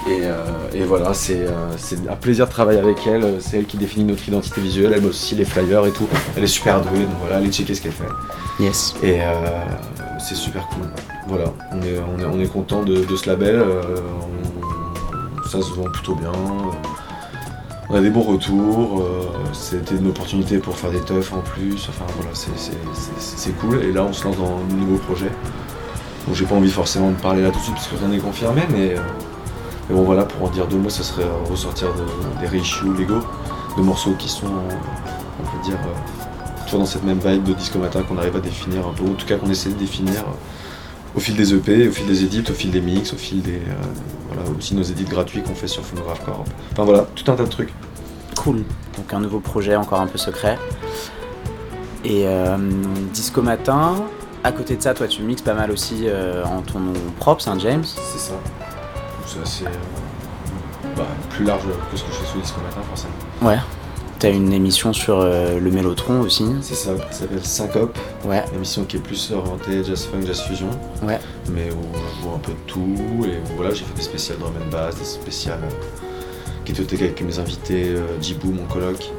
Et, 0.06 0.20
euh, 0.24 0.34
et 0.74 0.84
voilà, 0.84 1.14
c'est 1.14 1.48
euh, 1.48 1.52
c'est 1.78 2.08
un 2.10 2.16
plaisir 2.16 2.46
de 2.48 2.52
travailler 2.52 2.80
avec 2.80 3.08
elle. 3.08 3.38
C'est 3.40 3.58
elle 3.60 3.66
qui 3.66 3.78
définit 3.78 4.04
notre 4.06 4.28
identité 4.28 4.60
visuelle. 4.60 4.92
Elle 4.94 5.02
bosse 5.02 5.12
aussi 5.12 5.36
les 5.36 5.46
flyers 5.46 5.86
et 5.86 5.92
tout. 5.92 6.08
Elle 6.36 6.44
est 6.44 6.48
super 6.48 6.82
douée, 6.82 7.00
donc 7.04 7.16
voilà, 7.22 7.38
allez 7.38 7.50
checker 7.52 7.74
ce 7.74 7.82
qu'elle 7.82 7.94
fait. 7.94 8.04
Yes. 8.60 8.96
Et 9.02 9.22
euh, 9.22 9.34
c'est 10.20 10.36
super 10.36 10.68
cool. 10.68 10.84
Voilà, 11.28 11.46
on 11.72 11.82
est, 11.82 11.96
on 12.00 12.20
est, 12.20 12.26
on 12.26 12.40
est 12.40 12.48
content 12.48 12.84
de, 12.84 13.06
de 13.06 13.16
ce 13.16 13.30
label. 13.30 13.64
on- 13.64 15.48
ça 15.50 15.62
se 15.62 15.72
vend 15.74 15.84
plutôt 15.84 16.16
bien. 16.16 16.32
On 17.90 17.96
a 17.96 18.02
des 18.02 18.10
bons 18.10 18.24
retours. 18.24 19.02
euh, 19.02 19.22
C'était 19.54 19.96
une 19.96 20.08
opportunité 20.08 20.58
pour 20.58 20.76
faire 20.76 20.90
des 20.92 21.02
teufs 21.02 21.32
en 21.32 21.40
plus. 21.42 21.76
Enfin 21.90 22.06
voilà, 22.18 22.32
c'est- 22.34 23.52
cool. 23.60 23.82
Et 23.84 23.92
là, 23.94 24.04
on 24.04 24.12
se 24.14 24.24
lance 24.26 24.38
dans 24.38 24.58
un 24.58 24.76
nouveau 24.76 24.98
projet. 24.98 25.30
Donc 26.28 26.36
j'ai 26.36 26.46
pas 26.46 26.56
envie 26.56 26.72
forcément 26.72 27.12
de 27.12 27.16
parler 27.16 27.42
là 27.42 27.50
tout 27.52 27.60
de 27.60 27.64
suite 27.64 27.76
parce 27.76 27.88
que 27.88 27.96
rien 27.98 28.08
n'est 28.08 28.18
confirmé, 28.18 28.62
mais, 28.72 28.96
euh, 28.96 29.02
mais 29.90 29.96
bon 29.96 30.04
voilà, 30.04 30.24
pour 30.26 30.48
en 30.48 30.50
dire 30.50 30.68
deux 30.68 30.78
mots, 30.78 30.90
ça 30.90 31.04
serait 31.04 31.24
euh, 31.24 31.50
ressortir 31.50 31.90
de- 31.94 32.40
des 32.42 32.48
reissues 32.48 32.86
Lego, 32.94 33.20
de 33.78 33.82
morceaux 33.82 34.14
qui 34.18 34.30
sont, 34.30 34.46
euh, 34.48 34.76
on 35.42 35.44
peut 35.58 35.64
dire, 35.64 35.76
euh, 35.78 36.64
toujours 36.66 36.80
dans 36.80 36.86
cette 36.86 37.04
même 37.04 37.20
vibe 37.20 37.44
de 37.44 37.54
disco 37.54 37.80
matin 37.80 38.02
qu'on 38.04 38.18
arrive 38.18 38.36
à 38.36 38.40
définir 38.40 38.88
un 38.88 38.94
peu, 38.94 39.04
ou 39.04 39.12
en 39.12 39.16
tout 39.16 39.26
cas 39.26 39.38
qu'on 39.38 39.50
essaie 39.50 39.70
de 39.70 39.76
définir 39.78 40.24
au 41.16 41.20
fil 41.20 41.36
des 41.36 41.54
EP, 41.54 41.88
au 41.88 41.92
fil 41.92 42.08
des 42.08 42.24
edits, 42.24 42.44
au 42.50 42.54
fil 42.54 42.72
des 42.72 42.82
mix, 42.82 43.14
au 43.14 43.18
fil 43.18 43.42
des. 43.42 43.56
euh, 43.58 43.74
voilà, 44.32 44.50
aussi 44.58 44.74
nos 44.74 44.82
edits 44.84 45.04
gratuits 45.04 45.44
qu'on 45.44 45.54
fait 45.56 45.68
sur 45.68 45.84
Phonograph 45.84 46.24
Corp. 46.26 46.48
Enfin 46.72 46.84
voilà, 46.86 47.06
tout 47.16 47.30
un 47.32 47.36
tas 47.36 47.44
de 47.44 47.50
trucs. 47.50 47.74
Cool. 48.36 48.64
Donc 48.98 49.14
un 49.14 49.20
nouveau 49.20 49.40
projet 49.40 49.76
encore 49.76 50.02
un 50.02 50.08
peu 50.08 50.18
secret. 50.18 50.58
Et 52.04 52.24
euh, 52.28 52.58
Disco 53.14 53.42
Matin, 53.42 53.96
à 54.44 54.52
côté 54.52 54.76
de 54.76 54.82
ça, 54.82 54.94
toi 54.94 55.08
tu 55.08 55.22
mixes 55.22 55.42
pas 55.44 55.54
mal 55.54 55.72
aussi 55.72 56.04
euh, 56.08 56.44
en 56.46 56.62
ton 56.62 56.80
nom 56.80 56.94
propre, 57.20 57.42
Saint-James. 57.42 57.84
C'est 57.86 58.20
ça. 58.20 58.34
Assez. 59.42 59.66
euh, 59.66 59.70
bah, 60.98 61.08
plus 61.30 61.46
large 61.46 61.64
que 61.92 61.98
ce 61.98 62.04
que 62.04 62.12
je 62.12 62.18
fais 62.18 62.26
sous 62.32 62.40
disco 62.42 62.62
matin, 62.62 62.82
forcément. 62.88 63.14
Ouais. 63.42 63.58
T'as 64.20 64.32
une 64.32 64.54
émission 64.54 64.94
sur 64.94 65.20
euh, 65.20 65.60
le 65.60 65.70
Mélotron 65.72 66.22
aussi. 66.22 66.46
C'est 66.62 66.76
ça, 66.76 66.92
ça 67.12 67.20
s'appelle 67.22 67.44
Syncope, 67.46 67.98
Ouais. 68.24 68.44
émission 68.56 68.86
qui 68.86 68.96
est 68.98 69.00
plus 69.02 69.32
orientée 69.34 69.84
jazz 69.84 70.06
funk, 70.06 70.22
jazz 70.26 70.42
fusion. 70.42 70.70
Ouais. 71.02 71.20
Mais 71.52 71.70
où 71.72 71.78
on 72.22 72.24
voit 72.28 72.36
un 72.36 72.40
peu 72.40 72.52
de 72.54 72.58
tout. 72.68 72.96
Et 73.26 73.38
où, 73.52 73.56
voilà, 73.58 73.74
j'ai 73.74 73.84
fait 73.84 73.94
des 73.96 74.02
spéciales 74.02 74.38
drum 74.40 74.54
and 74.66 74.70
bass, 74.72 74.96
des 74.98 75.04
spéciales 75.04 75.60
euh, 75.64 75.74
qui 76.64 76.72
étaient 76.72 76.96
avec 77.04 77.22
mes 77.22 77.38
invités, 77.40 77.90
euh, 77.90 78.22
Jibou, 78.22 78.52
mon 78.52 78.64
coloc. 78.66 79.12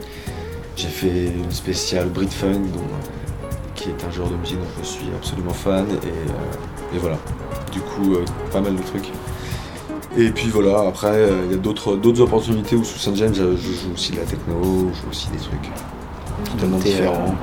J'ai 0.77 0.89
fait 0.89 1.27
une 1.27 1.53
spéciale 1.53 2.09
Brit 2.09 2.29
Funk, 2.31 2.63
qui 3.75 3.91
est 3.91 4.05
un 4.09 4.11
genre 4.11 4.29
de 4.31 4.37
musique 4.37 4.59
dont 4.59 4.65
je 4.83 4.87
suis 4.87 5.07
absolument 5.15 5.53
fan. 5.53 5.87
Et, 6.03 6.97
et 6.97 6.99
voilà. 6.99 7.19
Du 7.73 7.81
coup, 7.81 8.17
pas 8.53 8.61
mal 8.63 8.75
de 8.75 8.83
trucs. 8.83 9.11
Et 10.17 10.31
puis 10.31 10.49
voilà, 10.49 10.87
après, 10.87 11.09
euh, 11.09 11.43
il 11.47 11.51
y 11.51 11.55
a 11.55 11.59
d'autres 11.59 11.97
d'autres 11.97 12.21
opportunités 12.21 12.77
où 12.77 12.85
sous 12.85 12.99
Saint 12.99 13.15
James, 13.17 13.35
euh, 13.39 13.57
je 13.57 13.73
joue 13.73 13.93
aussi 13.95 14.13
de 14.13 14.19
la 14.19 14.25
techno, 14.25 14.91
je 14.93 15.01
joue 15.03 15.09
aussi 15.11 15.29
des 15.31 15.39
trucs 15.39 15.71
totalement 16.53 16.77
euh, 16.77 16.81
différents. 16.81 17.35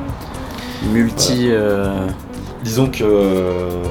Multi, 0.93 1.49
Disons 2.63 2.89
que 2.89 3.83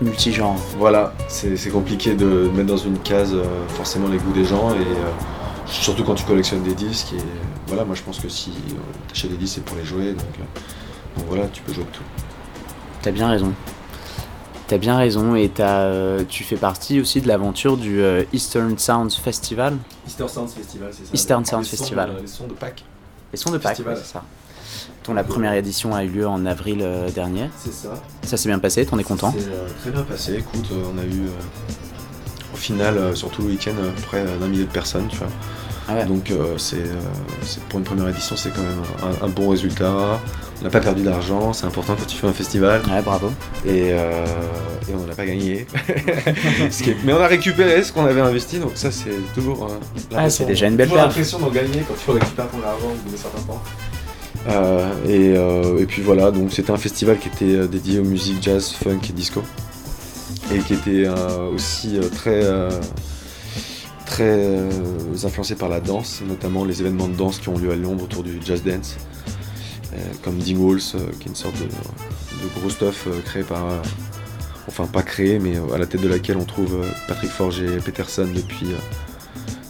multi-genre. 0.00 0.56
voilà, 0.78 1.14
c'est 1.28 1.56
c'est 1.56 1.70
compliqué 1.70 2.14
de 2.14 2.48
mettre 2.54 2.68
dans 2.68 2.76
une 2.76 2.98
case 2.98 3.34
forcément 3.68 4.08
les 4.08 4.18
goûts 4.18 4.32
des 4.32 4.44
gens 4.44 4.70
et 4.70 4.86
surtout 5.66 6.04
quand 6.04 6.14
tu 6.14 6.24
collectionnes 6.24 6.62
des 6.62 6.74
disques. 6.74 7.12
Et 7.14 7.22
voilà, 7.66 7.84
moi 7.84 7.94
je 7.94 8.02
pense 8.02 8.18
que 8.18 8.28
si 8.28 8.52
t'achètes 9.08 9.30
des 9.30 9.36
disques, 9.36 9.56
c'est 9.56 9.64
pour 9.64 9.76
les 9.76 9.84
jouer. 9.84 10.12
Donc, 10.12 10.26
donc 11.16 11.26
voilà, 11.28 11.46
tu 11.52 11.62
peux 11.62 11.72
jouer 11.72 11.84
de 11.84 11.90
tout. 11.90 12.04
T'as 13.02 13.10
bien 13.10 13.28
raison. 13.28 13.52
T'as 14.68 14.78
bien 14.78 14.96
raison 14.96 15.36
et 15.36 15.50
euh, 15.60 16.24
tu 16.28 16.42
fais 16.42 16.56
partie 16.56 17.00
aussi 17.00 17.20
de 17.20 17.28
l'aventure 17.28 17.76
du 17.76 18.00
euh, 18.00 18.24
Eastern 18.32 18.76
Sounds 18.76 19.10
Festival. 19.22 19.76
Eastern 20.08 20.28
Sounds 20.28 20.48
Festival, 20.56 20.88
c'est 20.92 21.04
ça. 21.04 21.10
Eastern 21.14 21.44
Sounds 21.44 21.62
sons 21.64 21.70
Festival. 21.70 22.14
de- 22.16 22.20
les 22.22 22.26
sons 22.26 22.46
de 22.48 22.52
Pâques. 22.54 22.84
Les 23.32 23.38
sons 23.38 23.50
de 23.52 23.58
Pâques, 23.58 23.78
ouais, 23.86 23.94
c'est 23.94 24.12
ça. 24.12 24.24
Dont 25.04 25.14
la 25.14 25.22
première 25.22 25.52
édition 25.52 25.94
a 25.94 26.02
eu 26.02 26.08
lieu 26.08 26.26
en 26.26 26.44
avril 26.46 26.78
euh, 26.82 27.08
dernier. 27.10 27.48
C'est 27.56 27.72
ça. 27.72 27.94
Ça 28.22 28.36
s'est 28.36 28.48
bien 28.48 28.58
passé, 28.58 28.84
t'en 28.84 28.98
es 28.98 29.04
content? 29.04 29.32
C'est 29.38 29.46
euh, 29.46 29.68
très 29.82 29.90
bien 29.92 30.02
passé. 30.02 30.34
Écoute, 30.34 30.66
euh, 30.72 30.82
on 30.92 30.98
a 30.98 31.04
eu 31.04 31.26
euh, 31.26 32.52
au 32.52 32.56
final, 32.56 32.98
euh, 32.98 33.14
surtout 33.14 33.42
le 33.42 33.48
week-end, 33.50 33.74
euh, 33.78 33.92
près 34.06 34.24
d'un 34.24 34.48
millier 34.48 34.64
de 34.64 34.70
personnes, 34.72 35.06
tu 35.06 35.18
vois. 35.18 35.28
Ah 35.88 35.94
ouais. 35.94 36.04
Donc 36.04 36.30
euh, 36.30 36.58
c'est, 36.58 36.76
euh, 36.76 36.94
c'est- 37.42 37.60
pour 37.64 37.78
une 37.78 37.84
première 37.84 38.08
édition, 38.08 38.34
c'est 38.36 38.50
quand 38.52 38.62
même 38.62 38.82
un, 39.22 39.26
un 39.26 39.28
bon 39.28 39.48
résultat. 39.50 39.92
On 40.60 40.64
n'a 40.64 40.70
pas 40.70 40.80
perdu 40.80 41.02
d'argent, 41.02 41.52
c'est 41.52 41.66
important 41.66 41.94
quand 41.98 42.06
tu 42.06 42.16
fais 42.16 42.26
un 42.26 42.32
festival. 42.32 42.80
Ouais, 42.90 43.02
bravo. 43.02 43.28
Et, 43.66 43.90
euh, 43.92 44.24
et 44.88 44.94
on 44.94 45.06
n'a 45.06 45.14
pas 45.14 45.26
gagné. 45.26 45.66
Ce 46.70 46.82
qui 46.82 46.90
est- 46.90 46.96
Mais 47.04 47.12
on 47.12 47.20
a 47.20 47.26
récupéré 47.26 47.82
ce 47.84 47.92
qu'on 47.92 48.06
avait 48.06 48.20
investi, 48.22 48.58
donc 48.58 48.72
ça 48.74 48.90
c'est 48.90 49.10
toujours. 49.34 49.68
l'impression- 50.10 50.44
c'est 50.44 50.44
déjà 50.46 50.66
une 50.66 50.76
belle 50.76 50.88
perf. 50.88 51.02
l'impression 51.08 51.38
d'en 51.38 51.50
gagner 51.50 51.84
quand 51.86 51.94
tu 52.02 52.10
récupères 52.10 52.48
ton 52.48 52.58
argent 52.66 52.86
au 52.86 53.04
bout 53.04 53.12
de 53.12 53.16
certains 53.16 53.42
temps. 53.42 53.62
Euh, 54.48 54.90
et, 55.08 55.36
euh, 55.36 55.78
et 55.82 55.86
puis 55.86 56.02
voilà, 56.02 56.30
donc 56.30 56.52
c'était 56.52 56.70
un 56.70 56.76
festival 56.76 57.18
qui 57.18 57.28
était 57.28 57.66
dédié 57.68 57.98
aux 57.98 58.04
musiques 58.04 58.42
jazz, 58.42 58.72
funk 58.82 59.00
et 59.08 59.12
disco. 59.12 59.42
Et 60.54 60.58
qui 60.60 60.74
était 60.74 61.04
euh, 61.06 61.50
aussi 61.52 61.98
très, 62.14 62.40
très 64.06 64.24
euh, 64.24 64.70
influencé 65.24 65.56
par 65.56 65.68
la 65.68 65.80
danse, 65.80 66.22
notamment 66.26 66.64
les 66.64 66.80
événements 66.80 67.08
de 67.08 67.16
danse 67.16 67.38
qui 67.38 67.48
ont 67.48 67.58
lieu 67.58 67.70
à 67.70 67.76
Londres 67.76 68.04
autour 68.04 68.22
du 68.22 68.38
jazz 68.44 68.62
dance. 68.62 68.96
Euh, 69.92 69.96
comme 70.22 70.38
Ding 70.38 70.58
Walls, 70.58 70.80
euh, 70.94 71.10
qui 71.20 71.24
est 71.24 71.30
une 71.30 71.34
sorte 71.34 71.56
de, 71.58 71.66
gros 72.60 72.70
stuff 72.70 73.08
créé 73.24 73.42
par. 73.42 73.64
enfin, 74.68 74.86
pas 74.86 75.02
créé, 75.02 75.38
mais 75.38 75.56
à 75.74 75.78
la 75.78 75.86
tête 75.86 76.00
de 76.00 76.08
laquelle 76.08 76.36
on 76.36 76.44
trouve 76.44 76.84
Patrick 77.08 77.30
Forge 77.30 77.60
et 77.60 77.78
Peterson 77.78 78.28
depuis, 78.32 78.68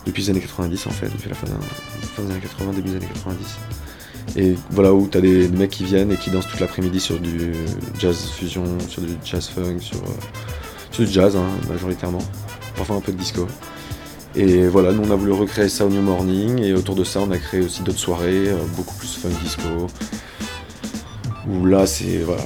depuis 0.04 0.22
les 0.22 0.30
années 0.30 0.40
90, 0.40 0.86
en 0.86 0.90
fait, 0.90 1.06
depuis 1.06 1.30
la 1.30 1.34
fin, 1.34 1.46
des 1.46 2.30
années 2.30 2.40
80, 2.40 2.72
début 2.72 2.90
des 2.90 2.96
années 2.96 3.08
90. 3.14 3.56
Et 4.36 4.56
voilà 4.70 4.92
où 4.92 5.06
t'as 5.06 5.20
des 5.20 5.48
mecs 5.48 5.70
qui 5.70 5.84
viennent 5.84 6.12
et 6.12 6.16
qui 6.16 6.30
dansent 6.30 6.48
toute 6.48 6.60
l'après-midi 6.60 7.00
sur 7.00 7.18
du 7.18 7.52
jazz 7.98 8.30
fusion, 8.30 8.64
sur 8.88 9.02
du 9.02 9.14
jazz 9.24 9.48
funk, 9.48 9.78
sur, 9.80 10.02
sur 10.90 11.04
du 11.04 11.10
jazz 11.10 11.34
hein, 11.36 11.48
majoritairement, 11.68 12.22
parfois 12.76 12.96
un 12.96 13.00
peu 13.00 13.12
de 13.12 13.18
disco. 13.18 13.46
Et 14.36 14.66
voilà, 14.68 14.92
nous 14.92 15.02
on 15.08 15.10
a 15.10 15.16
voulu 15.16 15.32
recréer 15.32 15.68
ça 15.68 15.86
au 15.86 15.88
New 15.88 16.02
Morning 16.02 16.62
et 16.62 16.74
autour 16.74 16.94
de 16.94 17.04
ça 17.04 17.20
on 17.20 17.30
a 17.30 17.38
créé 17.38 17.60
aussi 17.62 17.82
d'autres 17.82 17.98
soirées, 17.98 18.48
euh, 18.50 18.56
beaucoup 18.76 18.94
plus 18.96 19.16
funk 19.16 19.30
disco. 19.42 19.62
Où 21.48 21.64
là 21.64 21.86
c'est 21.86 22.18
voilà. 22.18 22.42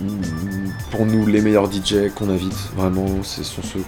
Mm, 0.00 0.70
Pour 0.90 1.06
nous 1.06 1.24
les 1.26 1.40
meilleurs 1.40 1.70
DJ 1.70 2.10
qu'on 2.14 2.28
invite, 2.28 2.56
vraiment, 2.76 3.06
ce 3.22 3.44
sont 3.44 3.62
ceux 3.62 3.80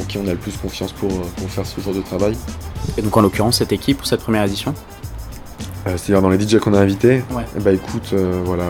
en 0.00 0.04
qui 0.04 0.18
on 0.18 0.26
a 0.26 0.32
le 0.32 0.36
plus 0.36 0.56
confiance 0.56 0.92
pour, 0.92 1.10
euh, 1.10 1.24
pour 1.36 1.48
faire 1.50 1.64
ce 1.66 1.80
genre 1.80 1.94
de 1.94 2.02
travail. 2.02 2.36
Et 2.98 3.02
donc 3.02 3.16
en 3.16 3.22
l'occurrence, 3.22 3.58
cette 3.58 3.72
équipe 3.72 3.98
pour 3.98 4.06
cette 4.06 4.20
première 4.20 4.44
édition? 4.44 4.74
Euh, 5.86 5.96
C'est-à-dire 5.96 6.20
dans 6.22 6.28
les 6.30 6.38
DJ 6.38 6.58
qu'on 6.58 6.74
a 6.74 6.80
invités, 6.80 7.22
Ouais. 7.34 7.44
bah 7.62 7.72
écoute, 7.72 8.10
euh, 8.12 8.42
voilà, 8.44 8.66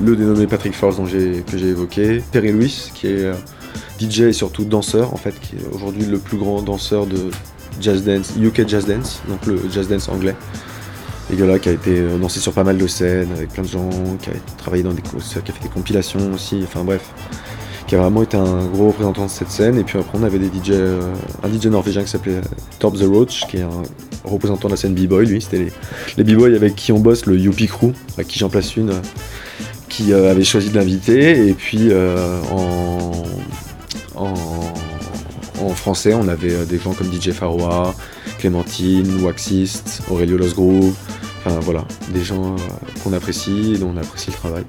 le 0.00 0.14
dénommé 0.14 0.46
Patrick 0.46 0.74
Force 0.74 0.96
dont 0.98 1.04
que 1.04 1.58
j'ai 1.58 1.66
évoqué, 1.68 2.22
Terry 2.30 2.52
Lewis 2.52 2.90
qui 2.94 3.08
est 3.08 3.24
euh, 3.24 3.34
DJ 3.98 4.20
et 4.22 4.32
surtout 4.32 4.64
danseur 4.64 5.12
en 5.12 5.16
fait, 5.16 5.34
qui 5.40 5.56
est 5.56 5.74
aujourd'hui 5.74 6.04
le 6.06 6.18
plus 6.18 6.36
grand 6.38 6.62
danseur 6.62 7.06
de 7.06 7.30
jazz 7.80 8.04
dance, 8.04 8.32
UK 8.40 8.66
jazz 8.68 8.86
dance, 8.86 9.20
donc 9.28 9.44
le 9.46 9.58
jazz 9.72 9.88
dance 9.88 10.08
anglais. 10.08 10.34
Et 11.32 11.34
voilà, 11.36 11.58
qui 11.58 11.68
a 11.68 11.72
été 11.72 11.90
euh, 11.90 12.18
dansé 12.18 12.38
sur 12.38 12.52
pas 12.52 12.62
mal 12.62 12.78
de 12.78 12.86
scènes 12.86 13.28
avec 13.36 13.48
plein 13.52 13.64
de 13.64 13.68
gens, 13.68 13.90
qui 14.22 14.30
a 14.30 14.32
travaillé 14.58 14.82
dans 14.84 14.92
des 14.92 15.02
co- 15.02 15.16
qui 15.18 15.38
a 15.38 15.42
fait 15.54 15.62
des 15.62 15.68
compilations 15.68 16.32
aussi, 16.32 16.60
enfin 16.62 16.84
bref, 16.84 17.02
qui 17.88 17.96
a 17.96 17.98
vraiment 17.98 18.22
été 18.22 18.36
un 18.36 18.64
gros 18.66 18.86
représentant 18.88 19.24
de 19.26 19.30
cette 19.30 19.50
scène. 19.50 19.76
Et 19.78 19.82
puis 19.82 19.98
après 19.98 20.16
on 20.18 20.22
avait 20.22 20.38
des 20.38 20.46
DJ, 20.46 20.70
euh, 20.70 21.00
un 21.42 21.48
DJ 21.48 21.66
norvégien 21.66 22.02
qui 22.02 22.08
s'appelait 22.10 22.40
Torp 22.78 22.96
the 22.96 23.02
Roach, 23.02 23.46
qui 23.48 23.56
est 23.56 23.62
un 23.62 23.82
représentant 24.24 24.68
de 24.68 24.74
la 24.74 24.76
scène 24.76 24.94
b-boy, 24.94 25.26
lui, 25.26 25.42
c'était 25.42 25.58
les, 25.58 25.72
les 26.16 26.24
b-boys 26.24 26.54
avec 26.54 26.76
qui 26.76 26.92
on 26.92 27.00
bosse, 27.00 27.26
le 27.26 27.36
Youpi 27.36 27.66
Crew, 27.66 27.90
à 28.18 28.22
qui 28.24 28.38
j'en 28.38 28.48
place 28.48 28.76
une, 28.76 28.90
euh, 28.90 29.00
qui 29.88 30.12
avait 30.12 30.44
choisi 30.44 30.70
de 30.70 30.76
l'inviter. 30.76 31.48
Et 31.48 31.54
puis 31.54 31.90
en, 32.52 33.12
en, 34.16 35.68
français, 35.74 36.14
on 36.14 36.28
avait 36.28 36.52
euh, 36.52 36.64
des 36.64 36.78
gens 36.78 36.92
comme 36.92 37.12
DJ 37.12 37.30
Faroa, 37.32 37.94
Clémentine, 38.38 39.22
Waxist, 39.22 40.02
Aurelio 40.10 40.36
Los 40.36 40.54
Groove, 40.54 40.94
enfin 41.44 41.58
voilà, 41.60 41.84
des 42.12 42.22
gens 42.22 42.54
euh, 42.54 42.58
qu'on 43.02 43.12
apprécie 43.12 43.74
et 43.74 43.78
dont 43.78 43.92
on 43.94 43.96
apprécie 43.96 44.30
le 44.30 44.36
travail. 44.36 44.64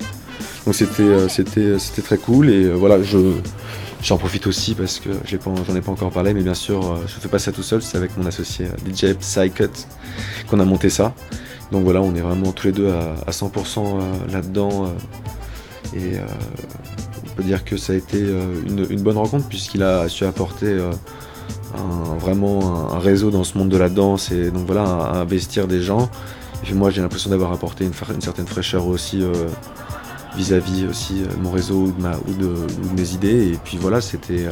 Donc 0.66 0.76
c'était 0.76 1.04
euh, 1.04 1.78
très 2.04 2.18
cool 2.18 2.50
et 2.50 2.70
voilà, 2.70 3.02
je 3.02 3.18
J'en 4.04 4.18
profite 4.18 4.46
aussi 4.46 4.76
parce 4.76 5.00
que 5.00 5.10
j'en 5.26 5.76
ai 5.76 5.82
pas 5.82 5.92
encore 5.92 6.12
parlé, 6.12 6.34
mais 6.36 6.44
bien 6.44 6.54
sûr, 6.54 7.00
je 7.08 7.14
fais 7.20 7.28
pas 7.28 7.40
ça 7.40 7.52
tout 7.52 7.64
seul, 7.64 7.82
c'est 7.82 7.98
avec 7.98 8.16
mon 8.16 8.28
associé 8.28 8.68
DJ 8.88 9.16
Psycut 9.16 9.72
qu'on 10.48 10.60
a 10.60 10.66
monté 10.66 10.92
ça. 10.92 11.16
Donc 11.72 11.84
voilà, 11.84 12.02
on 12.02 12.16
est 12.16 12.22
vraiment 12.22 12.52
tous 12.52 12.68
les 12.68 12.74
deux 12.74 12.90
à, 12.90 13.16
à 13.26 13.32
100% 13.32 13.80
euh, 13.80 14.32
là-dedans. 14.32 14.94
et 15.96 16.18
peut 17.38 17.44
dire 17.44 17.64
que 17.64 17.78
ça 17.78 17.94
a 17.94 17.96
été 17.96 18.18
euh, 18.20 18.56
une, 18.90 19.02
bonne 19.02 19.18
rencontre 19.18 19.48
puisqu'il 19.48 19.84
a 19.84 20.10
su 20.10 20.26
apporter 20.26 20.66
euh, 20.66 20.92
vraiment 22.20 22.94
un, 22.94 23.00
réseau 23.00 23.30
dans 23.30 23.44
ce 23.44 23.58
monde 23.58 23.70
de 23.70 23.78
la 23.78 23.90
danse 23.90 24.32
et 24.32 24.50
donc 24.50 24.66
voilà, 24.66 24.82
investir 25.14 25.68
des 25.68 25.82
gens. 25.82 26.10
Et 26.64 26.66
puis 26.66 26.74
moi, 26.74 26.90
j'ai 26.90 27.02
l'impression 27.02 27.30
d'avoir 27.30 27.52
apporté 27.52 27.86
une, 27.86 27.94
certaine 28.22 28.48
fraîcheur 28.48 28.88
aussi 28.88 29.22
euh, 29.22 29.32
vis-à-vis 30.36 30.88
aussi 30.88 31.22
euh, 31.22 31.36
de 31.36 31.42
mon 31.42 31.52
réseau 31.52 31.94
ou 31.94 32.34
de, 32.34 32.56
mes 32.96 33.12
idées. 33.12 33.52
Et 33.54 33.60
puis 33.64 33.78
voilà, 33.80 34.02
c'était, 34.02 34.48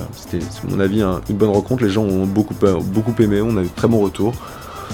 mon 0.70 0.80
avis, 0.80 1.02
un- 1.02 1.22
une 1.30 1.38
bonne 1.38 1.50
rencontre. 1.50 1.84
Les 1.84 1.90
gens 1.90 2.04
ont 2.04 2.28
beaucoup, 2.28 2.56
beaucoup 2.84 3.16
aimé, 3.20 3.42
on 3.42 3.58
a 3.58 3.64
eu 3.64 3.70
très 3.70 3.88
bons 3.88 4.02
retours. 4.02 4.34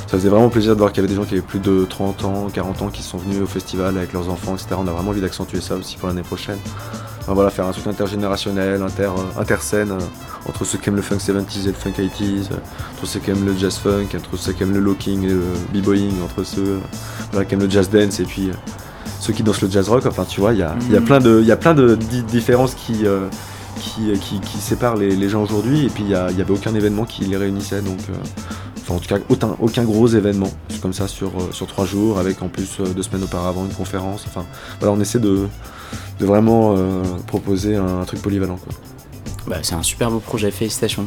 Ça 0.08 0.18
faisait 0.18 0.30
vraiment 0.30 0.50
plaisir 0.50 0.74
de 0.74 0.80
voir 0.80 0.94
qu'il 0.94 1.04
y 1.04 1.06
avait 1.06 1.14
des 1.14 1.20
gens 1.20 1.28
qui 1.28 1.34
avaient 1.34 1.42
plus 1.42 1.60
de 1.60 1.86
30 1.90 2.24
ans, 2.24 2.48
40 2.54 2.82
ans 2.82 2.88
qui 2.88 3.04
sont 3.04 3.18
venus 3.18 3.42
au 3.42 3.46
festival 3.46 3.98
avec 3.98 4.14
leurs 4.14 4.30
enfants, 4.30 4.54
etc. 4.56 4.76
On 4.78 4.88
a 4.88 4.92
vraiment 4.92 5.10
envie 5.10 5.22
d'accentuer 5.22 5.60
ça 5.60 5.76
aussi 5.76 5.98
pour 5.98 6.08
l'année 6.08 6.22
prochaine. 6.22 6.60
Enfin, 7.22 7.34
voilà, 7.34 7.50
faire 7.52 7.68
un 7.68 7.72
truc 7.72 7.86
intergénérationnel, 7.88 8.82
inter, 8.82 9.10
interscène, 9.40 9.92
euh, 9.92 10.00
entre 10.50 10.66
ceux 10.66 10.78
qui 10.80 10.90
aiment 10.90 10.96
le 10.96 11.02
funk 11.04 11.18
70s 11.18 11.64
et 11.64 11.68
le 11.68 11.74
funk 11.74 11.92
80s, 11.92 12.52
euh, 12.52 12.56
entre 12.96 13.06
ceux 13.06 13.20
qui 13.20 13.30
aiment 13.32 13.46
le 13.46 13.56
jazz 13.56 13.78
funk, 13.78 14.08
entre 14.18 14.38
ceux 14.38 14.54
qui 14.54 14.64
aiment 14.64 14.74
le 14.74 14.80
locking 14.80 15.24
et 15.24 15.28
le 15.30 15.44
b-boying, 15.74 16.14
entre 16.24 16.44
ceux 16.44 16.64
euh, 16.66 16.80
voilà, 17.32 17.46
qui 17.46 17.54
aiment 17.54 17.62
le 17.62 17.70
jazz 17.70 17.90
dance 17.90 18.20
et 18.20 18.24
puis 18.24 18.50
ceux 19.20 19.34
qui 19.34 19.44
dansent 19.44 19.62
le 19.62 19.70
jazz 19.70 19.88
rock. 19.88 20.06
Enfin, 20.08 20.26
tu 20.28 20.42
vois, 20.42 20.54
il 20.54 20.60
y 20.60 20.64
a, 20.64 20.76
il 20.88 20.92
y 20.92 20.98
a 20.98 21.02
plein 21.02 21.20
de, 21.20 21.42
y 21.44 21.52
a 21.52 21.58
plein 21.58 21.76
de 21.76 21.94
di- 21.96 22.24
différences 22.24 22.74
qui, 22.74 23.06
euh, 23.06 23.28
qui, 23.80 24.12
qui, 24.20 24.40
qui 24.40 24.58
séparent 24.58 24.96
les, 24.98 25.16
les 25.16 25.30
gens 25.30 25.44
aujourd'hui. 25.44 25.86
Et 25.86 25.90
puis, 25.90 26.04
il 26.04 26.10
y 26.10 26.16
a- 26.16 26.32
il 26.32 26.38
y 26.40 26.42
avait 26.42 26.54
aucun 26.54 26.74
événement 26.74 27.06
qui 27.06 27.26
les 27.26 27.38
réunissait. 27.38 27.82
Donc, 27.82 28.00
euh, 28.10 28.14
enfin, 28.82 28.96
en 28.96 29.00
tout 29.00 29.08
cas, 29.08 29.20
aucun, 29.30 29.56
aucun 29.60 29.84
gros 29.84 30.08
événement 30.08 30.52
comme 30.82 30.94
ça 30.94 31.08
sur, 31.08 31.32
sur 31.52 31.68
trois 31.68 31.86
jours, 31.86 32.18
avec 32.18 32.42
en 32.42 32.48
plus 32.48 32.80
deux 32.96 33.04
semaines 33.04 33.24
auparavant 33.24 33.64
une 33.64 33.74
conférence. 33.74 34.24
Enfin, 34.28 34.44
voilà, 34.80 34.96
on 34.98 35.00
essaie 35.00 35.20
de, 35.20 35.42
de 36.22 36.26
vraiment 36.26 36.76
euh, 36.78 37.04
proposer 37.26 37.76
un, 37.76 38.06
truc 38.06 38.22
polyvalent. 38.22 38.58
Quoi. 38.58 38.74
Bah, 39.48 39.58
c'est 39.64 39.74
un 39.74 39.84
super 39.84 40.12
beau 40.12 40.20
projet, 40.20 40.52
félicitations. 40.52 41.06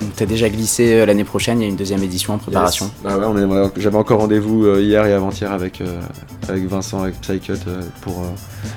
Donc, 0.00 0.14
t'as 0.14 0.26
déjà 0.26 0.48
glissé 0.48 0.94
euh, 0.94 1.06
l'année 1.06 1.24
prochaine, 1.24 1.60
il 1.60 1.64
y 1.64 1.66
a 1.66 1.68
une 1.68 1.76
deuxième 1.76 2.02
édition 2.02 2.34
en 2.34 2.38
préparation. 2.38 2.90
Yes. 3.04 3.16
Bah 3.18 3.28
ouais, 3.28 3.70
J'avais 3.76 3.96
encore 3.96 4.20
rendez-vous 4.20 4.64
euh, 4.64 4.80
hier 4.80 5.04
et 5.04 5.12
avant-hier 5.12 5.50
avec, 5.50 5.80
euh, 5.80 6.00
avec 6.48 6.64
Vincent, 6.66 7.02
avec 7.02 7.20
Psycut, 7.20 7.54
euh, 7.66 7.82
pour, 8.02 8.20
euh, 8.20 8.28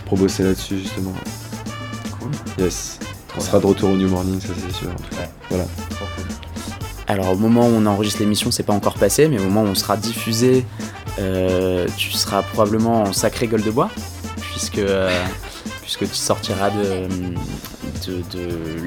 pour 0.08 0.18
bosser 0.18 0.44
là-dessus 0.44 0.80
justement. 0.80 1.14
Cool. 2.20 2.32
Yes. 2.58 3.00
On 3.38 3.42
sera 3.42 3.60
de 3.60 3.66
retour 3.68 3.92
au 3.92 3.96
New 3.96 4.10
Morning, 4.10 4.40
ça 4.42 4.48
c'est 4.56 4.76
sûr. 4.76 4.90
en 4.90 4.96
tout 4.96 5.16
cas. 5.16 5.22
Ouais. 5.22 5.30
Voilà. 5.50 5.66
Alors 7.08 7.32
au 7.32 7.36
moment 7.36 7.68
où 7.68 7.72
on 7.72 7.86
enregistre 7.86 8.22
l'émission, 8.22 8.50
c'est 8.50 8.64
pas 8.64 8.74
encore 8.74 8.96
passé, 8.96 9.28
mais 9.28 9.40
au 9.40 9.44
moment 9.44 9.64
où 9.64 9.68
on 9.68 9.76
sera 9.76 9.98
diffusé, 9.98 10.66
euh, 11.20 11.88
tu 11.98 12.12
seras 12.12 12.44
probablement 12.44 13.04
en 13.04 13.14
sacré 13.14 13.48
gueule 13.48 13.64
de 13.64 13.72
bois, 13.72 13.90
puisque, 14.52 14.78
euh, 14.78 15.10
puisque 15.90 16.08
tu 16.08 16.18
sortiras 16.18 16.70
de, 16.70 17.08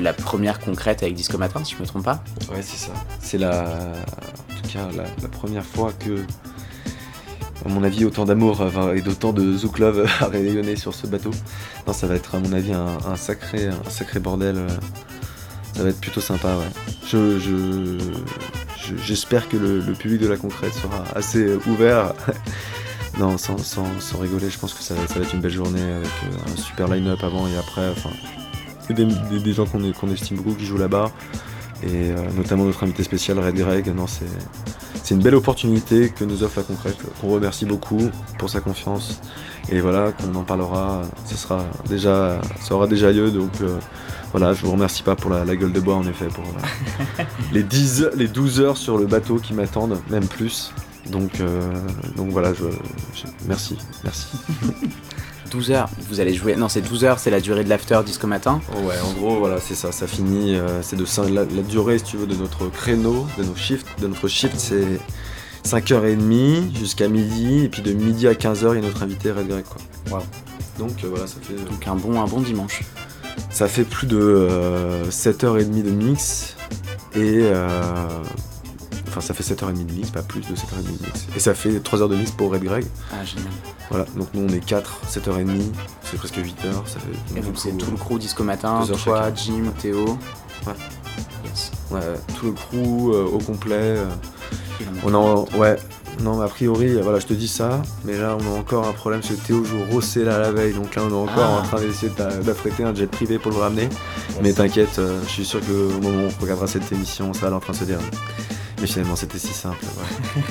la 0.01 0.13
première 0.13 0.61
concrète 0.61 1.03
avec 1.03 1.15
Disco 1.15 1.37
Matin, 1.37 1.65
si 1.65 1.75
je 1.75 1.83
me 1.83 1.87
trompe 1.87 2.05
pas. 2.05 2.23
Ouais, 2.49 2.63
c'est 2.63 2.77
ça. 2.77 2.93
C'est 3.19 3.39
la, 3.39 3.65
en 3.65 4.63
tout 4.63 4.69
cas, 4.73 4.87
la, 4.95 5.29
première 5.29 5.65
fois 5.65 5.93
que, 5.93 6.21
à 7.65 7.69
mon 7.69 7.83
avis, 7.83 8.05
autant 8.05 8.25
d'amour 8.25 8.65
et 8.95 9.01
d'autant 9.01 9.33
de 9.33 9.53
Zouk 9.53 9.81
Love 9.81 10.09
a 10.21 10.27
rayonné 10.27 10.77
sur 10.77 10.95
ce 10.95 11.09
bateau. 11.09 11.33
Non, 11.89 11.93
ça 11.93 12.07
va 12.07 12.15
être, 12.15 12.37
à 12.37 12.39
mon 12.39 12.53
avis, 12.53 12.73
un, 12.73 13.17
sacré, 13.17 13.71
sacré 13.89 14.21
bordel. 14.21 14.65
Ça 15.75 15.83
va 15.83 15.89
être 15.89 16.01
plutôt 16.01 16.21
sympa, 16.21 16.57
j'espère 19.05 19.49
que 19.49 19.57
le, 19.57 19.93
public 19.95 20.21
de 20.21 20.29
la 20.29 20.37
concrète 20.37 20.75
sera 20.75 21.03
assez 21.17 21.57
ouvert. 21.67 22.15
Non, 23.19 23.37
sans, 23.39 23.59
sans, 23.59 23.87
sans 24.01 24.19
rigoler, 24.19 24.49
je 24.51 24.59
pense 24.59 24.73
que 24.75 24.83
ça, 24.83 24.95
va- 24.95 25.07
ça 25.07 25.15
va 25.19 25.25
être 25.25 25.35
une 25.35 25.41
belle 25.41 25.53
journée 25.53 25.83
avec 25.83 26.07
euh, 26.07 26.53
un 26.53 26.57
super 26.57 26.89
line-up 26.89 27.19
avant 27.23 27.47
et 27.47 27.57
après. 27.59 27.89
Enfin, 27.91 28.11
des, 28.91 29.05
des- 29.05 29.41
des 29.41 29.53
gens 29.53 29.67
qu'on 29.67 29.83
est- 29.85 29.93
qu'on 29.99 30.11
estime 30.11 30.37
beaucoup 30.39 30.55
qui 30.55 30.65
jouent 30.67 30.79
là-bas 30.79 31.11
et 31.83 32.11
euh, 32.11 32.17
notamment 32.37 32.65
notre 32.65 32.83
invité 32.85 33.03
spécial 33.05 33.39
Red 33.39 33.55
Greg. 33.57 33.89
Non, 33.95 34.07
c'est 34.07 35.15
une 35.15 35.21
belle 35.21 35.35
opportunité 35.35 36.11
que 36.11 36.25
nous 36.25 36.43
offre 36.43 36.59
la 36.59 36.63
concrète, 36.65 36.97
qu'on 37.21 37.29
remercie 37.29 37.67
beaucoup 37.67 38.09
pour 38.39 38.49
sa 38.51 38.61
confiance 38.61 39.21
et 39.71 39.81
voilà 39.81 40.13
qu'on 40.13 40.35
en 40.35 40.45
parlera. 40.45 41.03
Ce 41.27 41.37
sera 41.37 41.65
déjà, 41.89 42.41
ça 42.61 42.75
aura 42.75 42.87
déjà 42.87 43.11
lieu 43.13 43.31
donc. 43.31 43.51
euh, 43.61 43.79
voilà, 44.35 44.55
je 44.55 44.63
vous 44.65 44.73
remercie 44.73 45.03
pas 45.03 45.15
pour 45.15 45.31
la, 45.31 45.45
la 45.45 45.55
gueule 45.57 45.73
de 45.75 45.81
bois 45.81 45.95
en 45.97 46.07
effet, 46.07 46.25
pour 46.29 46.45
euh, 46.45 47.23
les, 47.53 47.63
10, 47.63 48.07
les 48.17 48.29
12 48.29 48.61
heures 48.61 48.79
sur 48.79 48.97
le 48.97 49.05
bateau 49.05 49.37
qui 49.37 49.53
m'attendent, 49.53 49.99
même 50.09 50.27
plus. 50.27 50.73
Donc, 51.11 51.41
euh, 51.41 51.73
donc 52.17 52.31
voilà, 52.31 52.53
je, 52.55 52.65
je- 53.15 53.27
merci, 53.47 53.77
merci. 54.05 54.27
12 55.51 55.71
heures, 55.73 55.91
vous 56.09 56.21
allez 56.21 56.33
jouer. 56.33 56.57
Non, 56.57 56.69
c'est 56.71 56.81
12 56.81 57.05
heures, 57.05 57.19
c'est 57.19 57.31
la 57.31 57.41
durée 57.41 57.63
de 57.65 57.69
l'after 57.69 58.01
Disco 58.07 58.27
Matin. 58.27 58.63
Ouais, 58.85 58.95
en 59.05 59.13
gros, 59.13 59.37
voilà, 59.39 59.61
c'est 59.61 59.75
ça, 59.75 59.93
ça 59.93 60.07
finit. 60.07 60.55
euh, 60.55 60.81
c'est 60.83 60.97
de 60.97 61.05
la, 61.35 61.45
la 61.45 61.63
durée, 61.63 61.99
si 61.99 62.05
tu 62.05 62.17
veux, 62.17 62.27
de 62.27 62.35
notre 62.37 62.69
créneau, 62.71 63.27
de 63.37 63.45
nos 63.45 63.55
shifts, 63.55 63.87
de 64.01 64.07
notre 64.07 64.29
shift, 64.29 64.55
c'est 64.59 64.99
5h30 65.67 66.75
jusqu'à 66.79 67.09
midi, 67.09 67.65
et 67.65 67.69
puis 67.69 67.83
de 67.83 67.93
midi 67.93 68.27
à 68.29 68.33
15h, 68.33 68.71
il 68.73 68.77
y 68.77 68.79
a 68.79 68.81
notre 68.87 69.03
invité 69.03 69.31
Red 69.31 69.49
Greg, 69.49 69.65
quoi. 69.65 70.19
Wow. 70.19 70.25
Donc 70.79 71.05
euh, 71.05 71.09
voilà, 71.11 71.27
ça 71.27 71.37
fait, 71.43 71.55
Donc 71.71 71.87
un 71.87 71.97
bon, 71.97 72.21
un 72.23 72.27
bon 72.27 72.41
dimanche. 72.41 72.81
ça 73.51 73.69
fait 73.69 73.85
plus 73.85 74.07
de 74.07 74.17
euh, 74.19 75.05
7h30 75.11 75.83
de 75.83 75.91
mix, 75.91 76.57
et. 77.15 77.43
Enfin, 79.15 79.21
ça 79.21 79.35
fait 79.35 79.43
7h30 79.43 79.85
de 79.87 79.93
mix, 79.93 80.11
pas 80.11 80.23
plus 80.23 80.41
de 80.41 80.55
7h30 80.57 80.85
de 80.85 81.07
mix. 81.07 81.27
Et 81.37 81.39
ça 81.39 81.53
fait 81.53 81.79
3 81.81 82.01
heures 82.01 82.09
de 82.09 82.17
mix 82.17 82.31
pour 82.31 82.51
Red 82.51 82.65
Greg. 82.65 82.87
Ah, 83.13 83.23
génial. 83.25 83.51
Voilà, 83.91 84.07
donc 84.17 84.29
nous 84.33 84.47
on 84.49 84.49
est 84.49 84.65
4, 84.65 85.01
7h30, 85.07 85.49
c'est 86.11 86.17
presque 86.17 86.37
8h. 86.39 86.73
Ça 86.87 86.99
fait, 86.99 87.39
Et 87.39 87.43
donc 87.43 87.59
c'est 87.59 87.77
tout 87.77 87.91
le 87.91 87.99
crew 87.99 88.19
Disco 88.19 88.43
Matin, 88.43 88.85
toi, 88.87 88.97
chacun. 88.97 89.35
Jim, 89.37 89.65
Théo. 89.81 90.17
Ouais. 90.67 90.73
Yes. 91.45 91.73
Ouais, 91.91 92.01
tout 92.39 92.47
le 92.47 92.53
crew 92.53 93.13
euh, 93.13 93.25
au 93.27 93.39
complet. 93.39 93.75
euh, 93.77 94.07
Et 94.81 94.85
On 95.05 95.13
a, 95.13 95.19
en- 95.19 95.45
ouais, 95.59 95.77
non, 96.23 96.37
mais 96.39 96.45
a 96.45 96.49
priori, 96.49 96.95
voilà, 97.03 97.19
je 97.19 97.27
te 97.27 97.35
dis 97.35 97.49
ça, 97.49 97.83
mais 98.07 98.17
là, 98.17 98.39
on 98.41 98.55
a 98.55 98.59
encore 98.59 98.87
un 98.87 98.93
problème 98.93 99.21
parce 99.21 99.35
que 99.35 99.41
Théo 99.47 99.63
joue 99.65 99.83
Rossé 99.91 100.25
là 100.25 100.39
la 100.39 100.53
veille, 100.53 100.73
donc 100.73 100.95
là, 100.95 101.03
on 101.05 101.11
est 101.11 101.13
encore 101.31 101.59
Ah. 101.59 101.61
en 101.61 101.63
train 101.63 101.81
d'essayer 101.81 102.11
d'a- 102.17 102.37
d'affréter 102.39 102.83
un 102.85 102.95
jet 102.95 103.07
privé 103.09 103.39
pour 103.39 103.51
le 103.53 103.59
ramener. 103.59 103.89
Mais 104.43 104.55
t'inquiète, 104.55 104.99
euh, 104.99 105.21
je 105.27 105.29
suis 105.31 105.45
sûr 105.45 105.61
qu'au 105.61 106.01
moment 106.01 106.25
où 106.25 106.29
on 106.39 106.43
regardera 106.43 106.67
cette 106.67 106.91
émission, 106.93 107.33
ça 107.35 107.41
va 107.43 107.47
aller 107.49 107.57
en 107.57 107.61
train 107.61 107.75
de 107.75 107.79
se 107.79 107.85
dire. 107.85 107.99
Mais 108.83 108.89
finalement, 108.89 109.15
c'était 109.17 109.39
si 109.39 109.55
simple. 109.55 109.79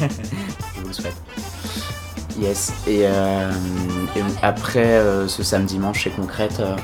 ouais. 0.02 0.08
Je 0.76 0.82
vous 0.82 0.88
le 0.88 0.94
souhaite. 0.94 1.15
Yes. 2.39 2.72
Et, 2.88 3.02
euh, 3.04 3.52
et 4.15 4.22
après 4.41 4.80
euh, 4.86 5.28
ce 5.28 5.44
samedi 5.44 5.74
dimanche 5.76 6.00
chez 6.00 6.10
Concrète, 6.12 6.60
euh, 6.62 6.76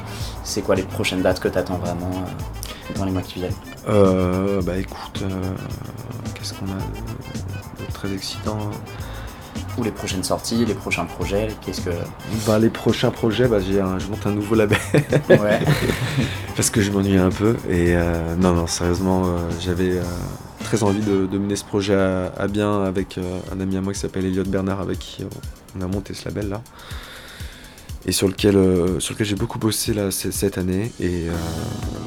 c'est 0.44 0.62
quoi 0.62 0.76
les 0.76 0.84
prochaines 0.84 1.22
dates 1.22 1.40
que 1.40 1.48
t'attends 1.48 1.78
vraiment 1.78 2.12
euh, 2.12 2.94
dans 3.00 3.06
les 3.06 3.12
mois 3.12 3.22
qui 3.22 3.36
viennent? 3.40 3.54
Euh, 3.88 4.62
bah 4.62 4.76
écoute, 4.78 5.22
euh, 5.24 5.30
qu'est-ce 6.36 6.54
qu'on 6.54 6.66
a 6.66 6.76
de, 7.88 7.92
très 7.94 8.12
excitant? 8.14 8.58
Ou 9.78 9.84
les 9.84 9.92
prochaines 9.92 10.24
sorties, 10.24 10.66
les 10.66 10.74
prochains 10.74 11.06
projets 11.06 11.48
Qu'est-ce 11.66 11.80
que. 11.82 11.92
bah, 12.46 12.60
Les 12.60 12.70
prochains 12.70 13.10
projets, 13.12 13.48
bah, 13.48 13.60
j'ai 13.62 13.80
un- 13.80 14.00
je 14.00 14.08
monte 14.08 14.26
un 14.28 14.32
nouveau 14.32 14.56
label. 14.56 14.78
Ouais. 15.30 15.60
parce 16.58 16.70
que 16.70 16.82
je 16.82 16.92
m'ennuie 16.92 17.18
un 17.18 17.30
peu. 17.30 17.56
Et 17.70 17.96
euh, 17.96 18.36
non, 18.36 18.54
non, 18.54 18.68
sérieusement, 18.68 19.24
euh, 19.26 19.38
j'avais 19.62 19.92
euh, 19.92 20.04
très 20.68 20.84
envie 20.84 21.00
de, 21.00 21.28
de 21.28 21.38
mener 21.38 21.56
ce 21.56 21.64
projet 21.64 21.96
à, 21.96 22.34
à 22.38 22.48
bien 22.48 22.84
avec 22.84 23.18
euh, 23.18 23.40
un 23.54 23.62
ami 23.62 23.78
à 23.78 23.82
moi 23.82 23.94
qui 23.94 24.00
s'appelle 24.00 24.26
Elliot 24.26 24.44
Bernard, 24.44 24.82
avec 24.82 25.00
qui 25.00 25.24
on 25.78 25.82
a 25.82 25.88
monté 25.88 26.14
ce 26.14 26.26
label 26.26 26.50
là. 26.50 26.62
Et 28.06 28.12
sur 28.12 28.28
lequel, 28.28 28.58
euh, 28.58 29.00
sur 29.00 29.14
lequel 29.14 29.28
j'ai 29.28 29.36
beaucoup 29.36 29.60
bossé 29.60 29.94
là, 29.94 30.12
cette 30.12 30.58
année. 30.58 30.92
Et 31.00 31.30
euh, 31.30 31.32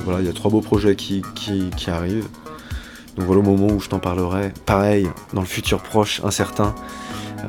voilà, 0.04 0.20
il 0.20 0.26
y 0.26 0.28
a 0.28 0.34
trois 0.34 0.50
beaux 0.50 0.60
projets 0.60 0.94
qui, 0.94 1.22
qui, 1.34 1.70
qui 1.74 1.90
arrivent. 1.90 2.28
Donc 3.16 3.26
voilà, 3.26 3.40
au 3.40 3.44
moment 3.44 3.68
où 3.68 3.80
je 3.80 3.88
t'en 3.88 3.98
parlerai, 3.98 4.52
pareil, 4.66 5.08
dans 5.32 5.40
le 5.40 5.46
futur 5.46 5.82
proche, 5.82 6.20
incertain, 6.22 6.74
euh, 7.38 7.42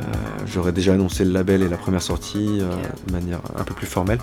j'aurai 0.45 0.71
déjà 0.71 0.93
annoncé 0.93 1.25
le 1.25 1.31
label 1.31 1.61
et 1.61 1.67
la 1.67 1.77
première 1.77 2.01
sortie 2.01 2.59
de 3.07 3.11
manière 3.11 3.41
un 3.57 3.63
peu 3.63 3.73
plus 3.73 3.87
formelle. 3.87 4.19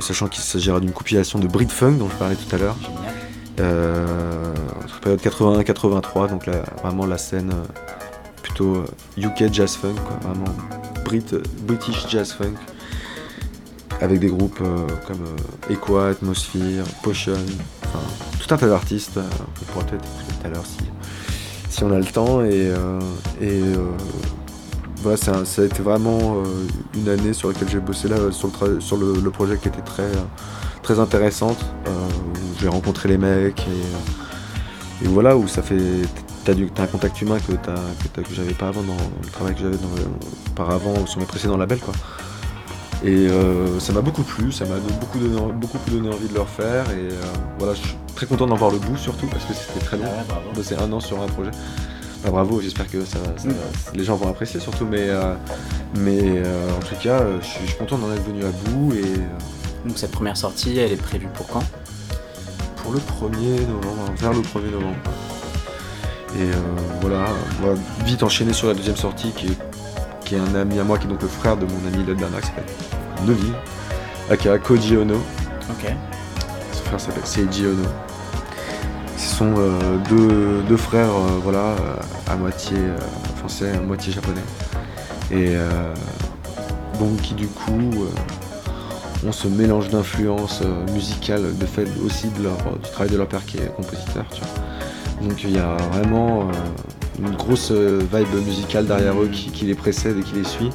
Sachant 0.00 0.28
qu'il 0.28 0.42
s'agira 0.42 0.78
d'une 0.78 0.92
compilation 0.92 1.38
de 1.38 1.46
Brit 1.46 1.68
Funk 1.68 1.92
dont 1.92 2.10
je 2.10 2.16
parlais 2.16 2.36
tout 2.36 2.54
à 2.54 2.58
l'heure, 2.58 2.76
entre 3.58 5.00
période 5.00 5.20
81-83, 5.20 6.30
donc 6.30 6.46
là, 6.46 6.62
vraiment 6.82 7.06
la 7.06 7.18
scène 7.18 7.50
euh, 7.52 7.66
plutôt 8.42 8.76
euh, 8.76 8.86
UK 9.18 9.52
jazz 9.52 9.76
funk, 9.76 9.94
vraiment 10.22 10.52
Brit, 11.04 11.24
British 11.62 12.08
jazz 12.08 12.32
funk, 12.32 12.54
avec 14.00 14.20
des 14.20 14.28
groupes 14.28 14.60
euh, 14.62 14.86
comme 15.06 15.22
euh, 15.22 15.72
Equa, 15.72 16.08
Atmosphere, 16.08 16.84
Potion, 17.02 17.34
tout 18.40 18.54
un 18.54 18.56
tas 18.56 18.68
d'artistes, 18.68 19.16
euh, 19.18 19.28
on 19.60 19.64
pourra 19.72 19.84
peut-être 19.86 20.04
tout 20.04 20.46
à 20.46 20.48
l'heure 20.48 20.64
si, 20.66 20.78
si 21.68 21.84
on 21.84 21.92
a 21.92 21.98
le 21.98 22.04
temps, 22.04 22.42
et, 22.42 22.68
euh, 22.70 22.98
euh, 23.42 23.74
voilà, 25.02 25.16
ça 25.16 25.32
a 25.34 25.64
été 25.64 25.82
vraiment 25.82 26.36
euh, 26.36 26.66
une 26.94 27.08
année 27.08 27.32
sur 27.32 27.48
laquelle 27.48 27.68
j'ai 27.68 27.80
bossé 27.80 28.08
là, 28.08 28.16
euh, 28.16 28.30
sur 28.30 28.50
le, 28.62 28.80
sur 28.80 28.96
le, 28.96 29.30
projet 29.30 29.56
qui 29.56 29.68
était 29.68 29.80
très, 29.80 30.02
euh, 30.02 30.24
très 30.82 30.98
intéressante, 30.98 31.64
euh, 31.86 31.90
où 31.90 32.60
j'ai 32.60 32.68
rencontré 32.68 33.08
les 33.08 33.18
mecs, 33.18 33.60
et, 33.60 33.70
euh, 33.70 35.04
et 35.04 35.08
voilà, 35.08 35.36
où 35.36 35.46
ça 35.48 35.62
fait. 35.62 35.76
T'as 36.44 36.54
un 36.82 36.86
contact 36.86 37.20
humain 37.20 37.36
que, 37.38 37.52
j'avais 38.34 38.54
pas 38.54 38.68
avant 38.68 38.82
dans 38.82 38.96
le 39.22 39.28
travail 39.30 39.54
que 39.54 39.60
j'avais 39.60 39.76
auparavant 40.52 41.06
sur 41.06 41.20
mes 41.20 41.26
précédents 41.26 41.56
labels, 41.58 41.78
quoi. 41.80 41.92
Et 43.04 43.28
euh, 43.28 43.78
ça 43.78 43.92
m'a 43.92 44.00
beaucoup 44.00 44.22
plu, 44.22 44.50
ça 44.50 44.64
m'a 44.64 44.76
beaucoup 45.00 45.18
donné, 45.18 45.52
beaucoup 45.54 45.78
donné 45.90 46.08
envie 46.08 46.28
de 46.28 46.34
le 46.34 46.40
refaire. 46.40 46.84
Et 46.90 47.12
euh, 47.12 47.22
voilà, 47.58 47.74
je 47.74 47.80
suis 47.80 47.96
très 48.16 48.26
content 48.26 48.46
d'en 48.46 48.56
voir 48.56 48.70
le 48.70 48.78
bout 48.78 48.96
surtout 48.96 49.26
parce 49.26 49.44
que 49.44 49.54
c'était 49.54 49.84
très 49.84 49.96
long. 49.96 50.04
Ah 50.06 50.16
ouais, 50.18 50.24
bravo. 50.28 50.42
bosser 50.54 50.74
un 50.76 50.92
an 50.92 51.00
sur 51.00 51.20
un 51.22 51.26
projet. 51.26 51.50
Bah, 52.24 52.30
bravo, 52.30 52.60
j'espère 52.60 52.90
que 52.90 53.04
ça, 53.04 53.18
ça- 53.36 53.48
Mm. 53.48 53.52
les 53.94 54.04
gens 54.04 54.16
vont 54.16 54.28
apprécier 54.28 54.60
surtout. 54.60 54.86
Mais, 54.90 55.08
euh, 55.08 55.34
mais 55.98 56.42
en 56.76 56.80
tout 56.86 56.96
cas, 57.02 57.22
je 57.40 57.46
suis, 57.46 57.60
je 57.62 57.66
suis 57.70 57.78
content 57.78 57.96
d'en 57.98 58.12
être 58.12 58.24
venu 58.24 58.44
à 58.44 58.50
bout. 58.70 58.92
Et 58.94 59.04
Donc 59.84 59.98
cette 59.98 60.12
première 60.12 60.36
sortie, 60.36 60.78
elle 60.78 60.92
est 60.92 60.96
prévue 60.96 61.28
pour 61.34 61.46
quand? 61.48 61.62
Pour 62.76 62.92
le 62.92 62.98
1er 62.98 63.66
novembre, 63.66 64.12
vers 64.16 64.32
le 64.32 64.40
1er 64.40 64.72
novembre. 64.72 64.96
Et 66.36 66.42
euh, 66.42 66.54
voilà, 67.00 67.26
on 67.60 67.66
va 67.66 67.74
vite 68.04 68.22
enchaîner 68.22 68.52
sur 68.52 68.68
la 68.68 68.74
deuxième 68.74 68.96
sortie 68.96 69.32
qui 69.32 69.46
est, 69.48 69.58
qui 70.24 70.34
est 70.36 70.38
un 70.38 70.54
ami 70.54 70.78
à 70.78 70.84
moi, 70.84 70.98
qui 70.98 71.06
est 71.06 71.08
donc 71.08 71.22
le 71.22 71.28
frère 71.28 71.56
de 71.56 71.66
mon 71.66 71.86
ami 71.92 72.04
Led 72.06 72.16
Bernard, 72.16 72.40
qui 72.40 72.46
s'appelle 72.48 72.64
Novi, 73.26 73.52
aka 74.30 74.58
Koji 74.58 74.96
Ono. 74.96 75.16
Ok. 75.16 75.92
Son 76.72 76.84
frère 76.84 77.00
s'appelle 77.00 77.26
Seiji 77.26 77.66
Ono. 77.66 77.84
Ce 79.16 79.36
sont 79.36 79.54
euh, 79.58 79.98
deux, 80.08 80.62
deux 80.68 80.76
frères 80.76 81.10
euh, 81.10 81.40
voilà, 81.42 81.74
à 82.26 82.36
moitié 82.36 82.76
français, 83.36 83.72
à 83.72 83.80
moitié 83.80 84.12
japonais. 84.12 84.40
Et 85.30 85.54
euh, 85.56 85.94
donc 86.98 87.20
qui 87.20 87.34
du 87.34 87.46
coup 87.46 88.06
ont 89.26 89.32
ce 89.32 89.48
mélange 89.48 89.88
d'influences 89.90 90.60
euh, 90.64 90.92
musicales 90.92 91.56
de 91.58 91.66
fait 91.66 91.86
aussi 92.04 92.28
de 92.38 92.44
leur, 92.44 92.56
du 92.82 92.90
travail 92.90 93.10
de 93.10 93.16
leur 93.18 93.28
père 93.28 93.44
qui 93.44 93.58
est 93.58 93.74
compositeur. 93.76 94.24
tu 94.32 94.40
vois. 94.40 95.28
Donc 95.28 95.44
il 95.44 95.54
y 95.54 95.58
a 95.58 95.76
vraiment 95.92 96.48
euh, 96.48 96.52
une 97.18 97.36
grosse 97.36 97.70
euh, 97.72 98.00
vibe 98.12 98.46
musicale 98.46 98.86
derrière 98.86 99.20
eux 99.20 99.28
qui, 99.30 99.50
qui 99.50 99.66
les 99.66 99.74
précède 99.74 100.16
et 100.18 100.22
qui 100.22 100.34
les 100.36 100.44
suit. 100.44 100.70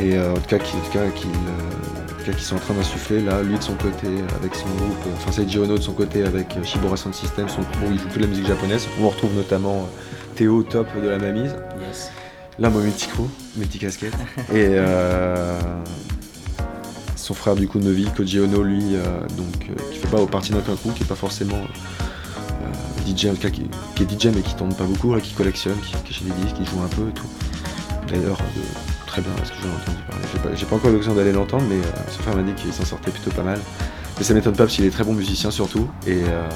Et 0.00 0.14
euh, 0.16 0.32
en 0.32 0.34
tout 0.34 0.48
cas, 0.48 0.58
qui, 0.58 0.74
en 0.76 0.80
tout 0.80 0.90
cas, 0.92 1.06
qui, 1.14 1.26
euh, 1.26 2.32
sont 2.38 2.56
en 2.56 2.58
train 2.60 2.74
d'insuffler 2.74 3.20
là, 3.20 3.42
lui 3.42 3.56
de 3.58 3.62
son 3.62 3.74
côté 3.74 4.08
avec 4.40 4.54
son 4.54 4.66
groupe, 4.68 4.96
euh, 5.06 5.10
enfin 5.16 5.32
Seiji 5.32 5.58
Ono 5.58 5.76
de 5.76 5.82
son 5.82 5.92
côté 5.92 6.24
avec 6.24 6.56
euh, 6.56 6.62
Shibora 6.64 6.96
Sound 6.96 7.14
System, 7.14 7.48
son 7.48 7.60
groupe 7.62 7.76
où 7.88 7.92
il 7.92 7.98
joue 7.98 8.08
toute 8.08 8.20
la 8.22 8.26
musique 8.26 8.46
japonaise. 8.46 8.86
On 9.00 9.08
retrouve 9.08 9.34
notamment 9.36 9.74
euh, 9.82 10.34
Théo 10.34 10.62
top 10.62 10.86
de 11.00 11.08
la 11.08 11.18
Mamise, 11.18 11.54
Yes. 11.86 12.10
là 12.58 12.70
moi 12.70 12.80
multi-crew, 12.80 13.28
multi-casquette. 13.56 14.14
et 14.52 14.66
euh, 14.70 15.58
son 17.22 17.34
frère 17.34 17.54
du 17.54 17.68
coup 17.68 17.78
Novi, 17.78 18.06
Koji 18.16 18.40
Ono 18.40 18.62
lui, 18.64 18.96
euh, 18.96 19.04
donc, 19.36 19.70
euh, 19.70 19.92
qui 19.92 19.98
fait 19.98 20.08
pas 20.08 20.24
partie 20.26 20.50
d'un 20.50 20.60
coup, 20.60 20.90
qui 20.94 21.04
est 21.04 21.06
pas 21.06 21.14
forcément 21.14 21.54
euh, 21.54 23.06
DJ, 23.06 23.26
en 23.26 23.34
tout 23.34 23.42
cas, 23.42 23.50
qui, 23.50 23.62
est 23.62 24.10
DJ 24.20 24.26
mais 24.34 24.42
qui 24.42 24.56
tourne 24.56 24.74
pas 24.74 24.84
beaucoup, 24.84 25.14
là, 25.14 25.20
qui 25.20 25.32
collectionne, 25.32 25.76
qui, 26.04 26.12
qui 26.12 26.24
des 26.24 26.32
disques, 26.42 26.56
qui 26.56 26.64
joue 26.64 26.82
un 26.82 26.88
peu 26.88 27.08
et 27.08 27.12
tout. 27.12 27.28
D'ailleurs, 28.08 28.38
de- 28.38 29.06
très 29.06 29.22
bien, 29.22 29.30
parce 29.36 29.50
que 29.50 29.56
j'en 29.62 29.68
entendu 29.68 30.02
parler. 30.10 30.56
J'ai 30.56 30.64
pas, 30.64 30.70
pas 30.70 30.76
encore 30.76 30.90
l'occasion 30.90 31.14
d'aller 31.14 31.32
l'entendre, 31.32 31.64
mais 31.68 31.76
euh, 31.76 32.10
son 32.10 32.22
frère 32.22 32.34
m'a 32.34 32.42
dit 32.42 32.54
qu'il 32.54 32.72
s'en 32.72 32.84
sortait 32.84 33.12
plutôt 33.12 33.30
pas 33.30 33.44
mal. 33.44 33.60
Mais 34.18 34.24
ça 34.24 34.34
m'étonne 34.34 34.54
pas 34.54 34.64
parce 34.64 34.74
qu'il 34.74 34.84
est 34.84 34.90
très 34.90 35.04
bon 35.04 35.14
musicien 35.14 35.52
surtout. 35.52 35.88
Et, 36.08 36.22
euh, 36.24 36.48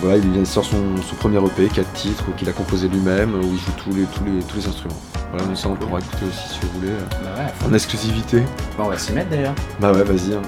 voilà, 0.00 0.16
il 0.18 0.46
sort 0.46 0.64
son, 0.64 0.82
premier 1.18 1.38
EP, 1.38 1.68
4 1.68 1.92
titres, 1.92 2.24
qu'il 2.36 2.48
a 2.48 2.52
composé 2.52 2.88
lui-même, 2.88 3.36
où 3.36 3.52
il 3.52 3.58
joue 3.58 4.04
tous 4.12 4.56
les 4.56 4.66
instruments. 4.66 5.00
Voilà, 5.32 5.46
donc 5.46 5.56
ça 5.56 5.68
on 5.68 5.74
pourra 5.74 5.98
écouter 6.00 6.26
aussi 6.28 6.48
si 6.48 6.60
vous 6.60 6.78
voulez, 6.80 6.92
Bah 7.22 7.30
ouais, 7.38 7.68
en 7.68 7.72
exclusivité. 7.74 8.42
Bon, 8.76 8.84
on 8.84 8.88
va 8.88 8.98
s'y 8.98 9.12
mettre 9.12 9.30
d'ailleurs. 9.30 9.54
Bah 9.80 9.90
ouais, 9.92 10.04
vas-y. 10.04 10.34
hein. 10.34 10.42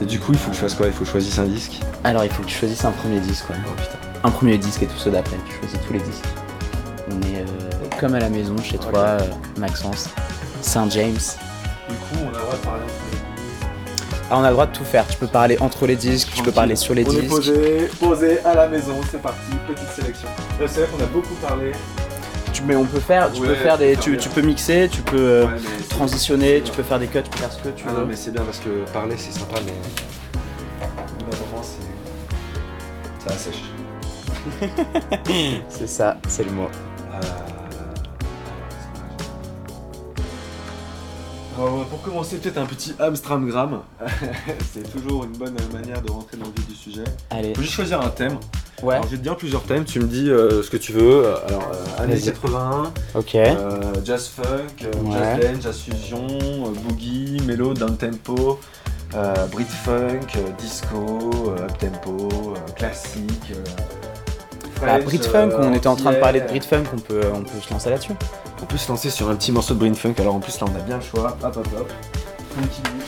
Et 0.00 0.04
du 0.04 0.18
coup, 0.20 0.32
il 0.32 0.38
faut 0.38 0.50
que 0.50 0.56
je 0.56 0.60
fasse 0.60 0.74
quoi? 0.74 0.86
Il 0.86 0.92
faut 0.92 1.00
que 1.00 1.06
je 1.06 1.10
choisisse 1.12 1.38
un 1.38 1.44
disque? 1.44 1.80
Alors 2.04 2.24
il 2.24 2.30
faut 2.30 2.42
que 2.42 2.48
tu 2.48 2.54
choisisses 2.56 2.84
un 2.84 2.90
premier 2.90 3.20
disque. 3.20 3.48
Ouais. 3.50 3.56
Oh 3.66 3.70
putain. 3.76 3.98
Un 4.24 4.30
premier 4.30 4.58
disque 4.58 4.82
et 4.82 4.86
tout 4.86 4.98
ceux 4.98 5.10
d'après. 5.10 5.36
Tu 5.48 5.56
choisis 5.58 5.78
tous 5.86 5.92
les 5.94 6.00
disques. 6.00 6.24
On 7.10 7.20
est 7.22 7.40
euh, 7.40 7.98
comme 8.00 8.14
à 8.14 8.20
la 8.20 8.28
maison 8.28 8.56
chez 8.62 8.78
toi, 8.78 8.98
euh, 8.98 9.18
Maxence. 9.58 10.08
Saint 10.60 10.88
James. 10.90 11.12
Du 11.88 11.94
coup, 11.96 12.16
on 12.24 12.28
a 12.28 12.32
le 12.32 12.38
droit 12.38 12.54
de 12.54 12.58
parler 12.64 12.82
Ah, 14.30 14.38
on 14.38 14.44
a 14.44 14.48
le 14.48 14.52
droit 14.54 14.66
de 14.66 14.72
tout 14.76 14.84
faire. 14.84 15.06
Tu 15.08 15.16
peux 15.16 15.26
parler 15.26 15.56
entre 15.60 15.86
les 15.86 15.96
disques, 15.96 16.28
tu 16.34 16.42
peux 16.42 16.52
parler 16.52 16.76
sur 16.76 16.94
les 16.94 17.04
on 17.06 17.10
disques. 17.10 17.24
est 17.24 17.28
posé, 17.28 17.90
posé 18.00 18.40
à 18.44 18.54
la 18.54 18.68
maison, 18.68 18.94
c'est 19.10 19.20
parti, 19.22 19.38
petite 19.66 19.88
sélection. 19.90 20.28
C'est 20.58 20.66
vrai 20.80 20.88
qu'on 20.96 21.02
a 21.02 21.06
beaucoup 21.06 21.34
parlé. 21.34 21.72
Tu- 22.62 22.66
mais 22.68 22.76
on 22.76 22.84
peut 22.84 23.00
faire, 23.00 23.32
tu 23.32 23.40
Ouais, 23.40 23.48
peux 23.48 23.54
faire 23.54 23.78
des, 23.78 23.96
tu, 23.96 24.16
peux 24.28 24.40
mixer, 24.42 24.88
tu 24.90 25.02
peux 25.02 25.16
euh, 25.18 25.46
Ouais, 25.46 25.52
mais 25.54 25.60
c'est- 25.80 25.88
transitionner, 25.88 26.62
tu 26.64 26.72
peux 26.72 26.82
faire 26.82 26.98
des 26.98 27.06
cuts, 27.08 27.22
tu 27.22 27.30
peux 27.30 27.38
faire 27.38 27.52
ce 27.52 27.58
que 27.62 27.68
tu 27.70 27.84
Ah 27.88 27.92
veux. 27.92 28.00
non, 28.00 28.06
mais 28.06 28.16
c'est 28.16 28.30
bien 28.32 28.42
parce 28.42 28.58
que 28.58 28.84
parler 28.92 29.16
c'est 29.18 29.32
sympa, 29.32 29.56
mais. 29.66 29.72
C'est. 33.24 33.30
Ça 33.30 33.38
sèche. 33.38 33.62
C'est 35.68 35.86
ça, 35.86 36.16
c'est 36.26 36.42
le 36.44 36.50
mot. 36.50 36.66
Euh, 37.12 37.20
Alors, 41.56 41.84
pour 41.86 42.02
commencer, 42.02 42.38
peut-être 42.38 42.58
un 42.58 42.66
petit 42.66 42.94
Amstramgram. 42.98 43.82
c'est 44.72 44.90
toujours 44.90 45.24
une 45.24 45.36
bonne 45.36 45.54
manière 45.72 46.02
de 46.02 46.10
rentrer 46.10 46.36
dans 46.38 46.46
le 46.46 46.52
vif 46.52 46.66
du 46.68 46.74
sujet. 46.74 47.04
Allez. 47.30 47.54
Faut 47.54 47.62
juste 47.62 47.74
choisir 47.74 48.00
un 48.00 48.08
thème. 48.08 48.38
Ouais. 48.82 48.94
Alors, 48.94 49.06
je 49.06 49.10
vais 49.12 49.16
te 49.18 49.22
dire 49.22 49.36
plusieurs 49.36 49.62
thèmes. 49.62 49.84
Tu 49.84 50.00
me 50.00 50.06
dis 50.06 50.28
euh, 50.30 50.62
ce 50.62 50.70
que 50.70 50.76
tu 50.76 50.92
veux. 50.92 51.26
Alors, 51.46 51.70
euh, 51.72 52.02
années 52.02 52.14
Vas-y. 52.14 52.32
81, 52.32 52.92
Ok. 53.14 53.34
euh, 53.36 53.80
jazz 54.04 54.28
funk, 54.28 54.88
Ouais. 55.04 55.12
jazz 55.12 55.40
dance, 55.54 55.62
jazz 55.62 55.78
fusion, 55.80 56.26
boogie, 56.88 57.40
mélo, 57.46 57.74
down 57.74 57.96
tempo, 57.96 58.58
Brit 59.52 59.66
funk, 59.84 60.36
disco, 60.58 61.30
up 61.58 61.78
tempo, 61.78 62.54
classique. 62.76 63.52
French, 64.76 65.04
Brit 65.04 65.18
Funk, 65.22 65.50
on 65.58 65.72
était 65.74 65.86
en 65.86 65.94
train 65.94 66.12
de 66.12 66.16
parler 66.16 66.40
de. 66.40 66.46
Brit 66.48 66.60
Funk, 66.62 66.84
on 66.92 66.98
peut, 66.98 67.20
on 67.32 67.42
peut 67.42 67.60
se 67.64 67.72
lancer 67.72 67.90
là-dessus. 67.90 68.12
On 68.60 68.64
peut 68.66 68.76
se 68.76 68.88
lancer 68.88 69.10
sur 69.10 69.28
un 69.30 69.36
petit 69.36 69.52
morceau 69.52 69.74
de 69.74 69.78
Brain 69.78 69.94
Funk. 69.94 70.14
Alors 70.18 70.34
en 70.34 70.40
plus 70.40 70.58
là 70.60 70.66
on 70.72 70.76
a 70.76 70.82
bien 70.82 70.96
le 70.96 71.02
choix. 71.02 71.36
Hop 71.42 71.56
hop 71.56 71.68
hop. 71.78 71.92
Continue. 72.54 73.02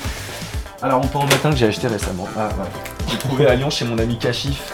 Alors 0.82 1.00
on 1.02 1.18
en 1.18 1.24
mettre 1.24 1.46
un 1.46 1.50
que 1.50 1.56
j'ai 1.56 1.66
acheté 1.66 1.88
récemment. 1.88 2.28
Ah 2.36 2.48
ouais. 2.48 2.64
J'ai 3.10 3.18
trouvé 3.18 3.46
à 3.46 3.54
Lyon 3.56 3.70
chez 3.70 3.84
mon 3.84 3.98
ami 3.98 4.18
Kashif. 4.18 4.72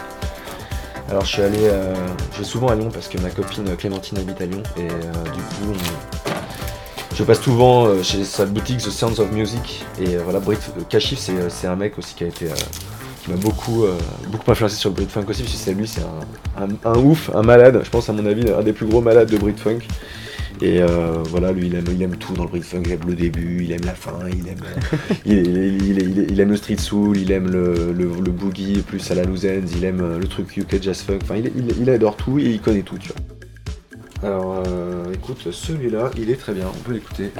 Alors 1.10 1.24
je 1.24 1.28
suis 1.32 1.42
allé, 1.42 1.58
euh, 1.62 1.92
je 2.32 2.38
vais 2.38 2.44
souvent 2.44 2.68
à 2.68 2.76
Lyon 2.76 2.88
parce 2.92 3.08
que 3.08 3.18
ma 3.18 3.30
copine 3.30 3.76
Clémentine 3.76 4.18
habite 4.18 4.40
à 4.40 4.46
Lyon 4.46 4.62
et 4.76 4.82
euh, 4.82 5.22
du 5.34 5.40
coup 5.40 5.76
je 7.16 7.24
passe 7.24 7.40
souvent 7.40 7.86
euh, 7.86 8.02
chez 8.04 8.22
sa 8.22 8.46
boutique 8.46 8.78
The 8.78 8.90
Sounds 8.90 9.18
of 9.18 9.32
Music 9.32 9.84
et 10.00 10.14
euh, 10.14 10.20
voilà 10.22 10.38
Brit 10.38 10.58
euh, 10.78 10.82
Kashif 10.88 11.18
c'est, 11.18 11.32
euh, 11.32 11.70
un 11.70 11.74
mec 11.74 11.98
aussi 11.98 12.14
qui 12.14 12.22
a 12.22 12.28
été 12.28 12.46
euh, 12.46 12.54
qui 13.24 13.30
m'a 13.32 13.36
beaucoup 13.38 13.84
euh, 13.84 13.98
beaucoup 14.28 14.48
influencé 14.52 14.76
sur 14.76 14.90
le 14.90 14.94
Brit 14.94 15.08
Funk 15.08 15.24
aussi 15.28 15.42
parce 15.42 15.52
que 15.52 15.58
c'est 15.58 15.74
lui 15.74 15.88
c'est 15.88 16.02
un, 16.02 16.68
un 16.88 16.98
ouf, 16.98 17.28
un 17.34 17.42
malade, 17.42 17.80
je 17.82 17.90
pense 17.90 18.08
à 18.08 18.12
mon 18.12 18.24
avis 18.24 18.48
un 18.48 18.62
des 18.62 18.72
plus 18.72 18.86
gros 18.86 19.00
malades 19.00 19.30
de 19.30 19.36
Brit 19.36 19.56
Funk. 19.56 19.80
Et 20.62 20.80
euh, 20.82 21.22
voilà, 21.24 21.52
lui, 21.52 21.68
il 21.68 21.74
aime, 21.74 21.84
il 21.90 22.02
aime 22.02 22.16
tout 22.16 22.34
dans 22.34 22.44
le 22.44 22.50
Brit 22.50 22.62
Funk. 22.62 22.82
Il 22.86 22.92
aime 22.92 23.00
le 23.06 23.14
début, 23.14 23.62
il 23.64 23.72
aime 23.72 23.84
la 23.84 23.94
fin, 23.94 24.18
il 24.28 24.46
aime, 24.48 24.58
il, 25.24 25.32
il- 25.38 25.82
il- 25.88 26.02
il- 26.02 26.30
il 26.30 26.40
aime 26.40 26.50
le 26.50 26.56
street 26.56 26.76
soul, 26.78 27.16
il 27.16 27.32
aime 27.32 27.50
le, 27.50 27.92
le, 27.92 28.04
le 28.04 28.30
boogie 28.30 28.82
plus 28.82 29.10
à 29.10 29.14
la 29.14 29.24
loose 29.24 29.46
ends, 29.46 29.66
il 29.74 29.84
aime 29.84 30.00
euh, 30.02 30.18
le 30.18 30.26
truc 30.28 30.56
UK 30.56 30.82
jazz 30.82 31.00
funk. 31.02 31.18
Enfin, 31.22 31.36
il, 31.36 31.46
il, 31.56 31.74
il 31.80 31.90
adore 31.90 32.16
tout 32.16 32.38
et 32.38 32.44
il 32.44 32.60
connaît 32.60 32.82
tout, 32.82 32.98
tu 32.98 33.08
vois. 33.08 33.16
Alors, 34.28 34.62
euh, 34.66 35.12
écoute, 35.14 35.50
celui-là, 35.50 36.10
il 36.18 36.28
est 36.30 36.36
très 36.36 36.52
bien. 36.52 36.66
On 36.68 36.78
peut 36.80 36.92
l'écouter. 36.92 37.30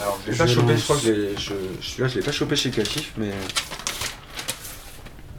Alors, 0.00 0.18
je 0.24 0.30
l'ai 0.30 0.36
Je 0.36 0.38
pas 0.38 0.46
chopé. 0.46 0.76
Je 0.76 0.82
crois 0.82 0.96
que 0.96 1.02
je, 1.02 1.12
je, 1.38 1.52
celui-là, 1.82 2.08
je 2.08 2.14
l'ai 2.18 2.24
pas 2.24 2.32
chopé 2.32 2.56
chez 2.56 2.70
Kashif, 2.70 3.12
mais 3.16 3.30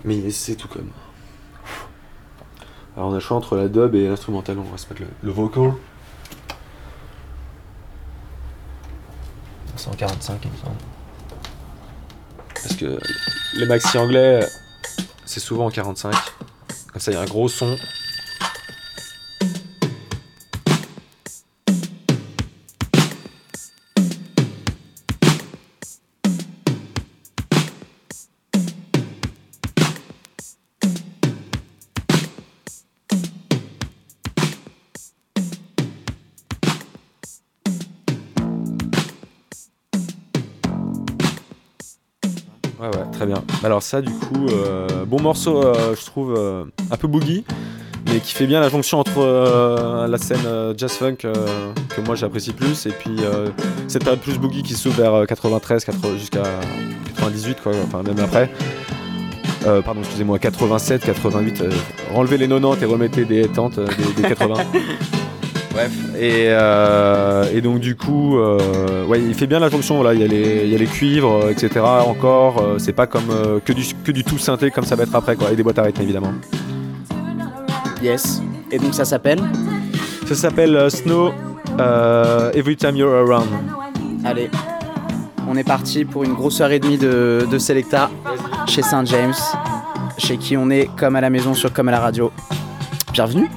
mais 0.03 0.29
c'est 0.31 0.55
tout 0.55 0.67
comme. 0.67 0.89
Alors, 2.97 3.10
on 3.10 3.12
a 3.12 3.15
le 3.15 3.19
choix 3.19 3.38
entre 3.38 3.55
la 3.55 3.67
dub 3.67 3.93
et 3.93 4.07
l'instrumental. 4.07 4.57
On 4.57 4.63
va 4.63 4.77
se 4.77 4.88
mettre 4.89 5.03
le, 5.03 5.07
le 5.21 5.31
vocal. 5.31 5.71
C'est 9.75 9.89
en 9.89 9.93
45, 9.93 10.39
il 10.43 10.51
me 10.51 10.57
semble. 10.57 10.75
Parce 12.55 12.75
que 12.75 12.99
les 13.60 13.67
maxi 13.67 13.99
anglais, 13.99 14.47
c'est 15.25 15.39
souvent 15.39 15.67
en 15.67 15.69
45. 15.69 16.12
Comme 16.91 16.99
ça, 16.99 17.12
il 17.12 17.13
y 17.13 17.17
a 17.17 17.21
un 17.21 17.25
gros 17.25 17.47
son. 17.47 17.77
Alors 43.63 43.82
ça, 43.84 44.02
du 44.02 44.12
coup, 44.12 44.48
euh, 44.50 45.06
bon 45.06 45.22
morceau, 45.22 45.63
euh, 45.63 45.96
je 46.00 46.06
trouve, 46.06 46.36
euh, 46.38 46.63
un 46.91 46.98
peu 46.98 47.08
boogie, 47.08 47.43
mais 48.06 48.20
qui 48.20 48.34
fait 48.34 48.46
bien 48.48 48.60
la 48.60 48.70
jonction 48.70 49.00
entre 49.00 50.08
la 50.08 50.17
scène 50.17 50.74
jazz 50.78 50.93
funk 50.93 51.15
que 51.17 52.02
moi 52.06 52.15
j'apprécie 52.15 52.54
plus, 52.54 52.86
et 52.86 52.91
puis 52.91 53.17
cette 53.88 54.04
période 54.04 54.22
plus 54.22 54.38
boogie 54.38 54.63
qui 54.63 54.74
s'ouvre 54.74 54.98
vers 54.98 55.13
euh, 55.13 55.26
93, 55.26 55.86
80 55.86 56.17
jusqu'à 56.17 56.43
98, 57.15 57.58
quoi, 57.62 57.72
enfin 57.86 58.04
même 58.04 58.20
après. 58.20 58.50
Pardon, 59.84 60.00
excusez-moi, 60.00 60.39
87, 60.39 61.04
88. 61.04 61.62
euh, 61.62 61.70
enlevez 62.15 62.38
les 62.38 62.48
90 62.48 62.82
et 62.82 62.86
remettez 62.86 63.26
des 63.26 63.41
80, 63.48 63.72
euh, 63.80 63.88
des, 64.15 64.22
des 64.22 64.30
80. 64.30 64.56
Bref, 65.78 65.92
et, 66.20 66.48
euh, 66.48 67.54
et 67.54 67.62
donc 67.62 67.80
du 67.80 67.96
coup, 67.96 68.40
euh, 68.40 69.06
ouais, 69.06 69.22
il 69.22 69.36
fait 69.36 69.46
bien 69.46 69.60
la 69.60 69.70
jonction. 69.70 69.98
Voilà, 69.98 70.16
il 70.16 70.22
y 70.22 70.24
a 70.24 70.28
les, 70.28 70.63
il 70.63 70.72
y 70.72 70.76
a 70.76 70.78
les 70.80 70.88
cuivres, 70.88 71.44
euh, 71.44 71.52
etc. 71.52 71.82
Encore, 71.82 72.58
euh, 72.60 72.80
c'est 72.80 72.94
pas 72.94 73.06
comme 73.06 73.28
que 73.63 73.74
du 73.74 73.84
que 74.04 74.12
du 74.12 74.24
tout 74.24 74.40
synthé 74.40 74.72
comme 74.72 74.86
ça 74.86 74.96
va 74.96 75.04
être 75.04 75.13
après, 75.13 75.36
quoi, 75.36 75.52
et 75.52 75.56
des 75.56 75.62
boîtes 75.62 75.78
à 75.78 75.84
rythme 75.84 76.02
évidemment. 76.02 76.34
Yes. 78.02 78.42
Et 78.72 78.80
donc 78.80 78.96
ça 78.96 79.06
s'appelle 79.06 79.40
Ça 80.26 80.34
s'appelle 80.34 80.90
Snow 80.90 81.32
Every 82.56 82.76
Time 82.76 82.96
You're 82.96 83.13
Around. 83.13 83.50
Allez, 84.26 84.50
on 85.48 85.56
est 85.58 85.63
parti 85.63 86.06
pour 86.06 86.24
une 86.24 86.34
grosse 86.34 86.60
heure 86.60 86.72
et 86.72 86.80
demie 86.80 86.98
de, 86.98 87.46
de 87.52 87.58
Selecta 87.60 88.10
chez 88.66 88.82
Saint 88.82 89.06
James, 89.06 89.36
chez 90.18 90.38
qui 90.38 90.58
on 90.58 90.72
est 90.72 90.90
comme 90.98 91.16
à 91.16 91.22
la 91.22 91.30
maison 91.30 91.54
sur 91.54 91.72
Comme 91.72 91.90
à 91.90 91.92
la 91.92 92.00
radio. 92.00 92.32
Bienvenue. 93.13 93.48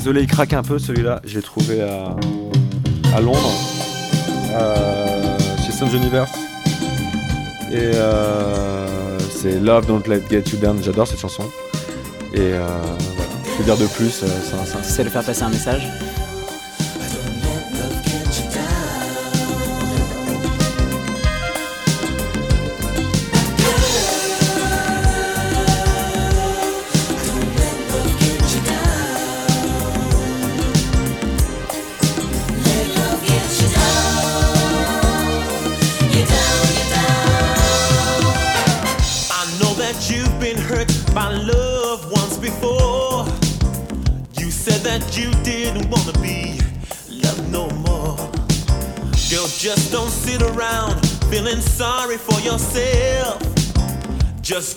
Désolé, 0.00 0.22
il 0.22 0.26
craque 0.26 0.54
un 0.54 0.62
peu 0.62 0.78
celui-là. 0.78 1.20
Je 1.26 1.36
l'ai 1.36 1.42
trouvé 1.42 1.82
à, 1.82 3.20
Londres, 3.20 3.52
euh, 4.54 5.38
chez 5.64 5.72
Sound 5.72 5.92
Universe. 5.92 6.30
Et 7.70 7.90
euh, 7.94 9.18
c'est 9.30 9.60
Love 9.60 9.86
Don't 9.86 10.02
Let 10.08 10.22
Get 10.30 10.44
You 10.52 10.58
Down. 10.58 10.78
J'adore 10.82 11.06
cette 11.06 11.20
chanson. 11.20 11.42
Et 12.32 12.38
euh, 12.40 12.66
voilà. 13.16 13.30
Que 13.58 13.62
dire 13.62 13.76
de 13.76 13.86
plus 13.88 14.22
euh, 14.22 14.26
c'est 14.42 15.02
un- 15.02 15.04
de 15.04 15.10
faire 15.10 15.22
passer 15.22 15.42
un 15.42 15.50
message. 15.50 15.86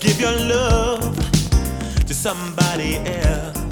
Give 0.04 0.20
your 0.20 0.38
love 0.38 1.16
to 2.06 2.14
somebody 2.14 2.98
else. 2.98 3.63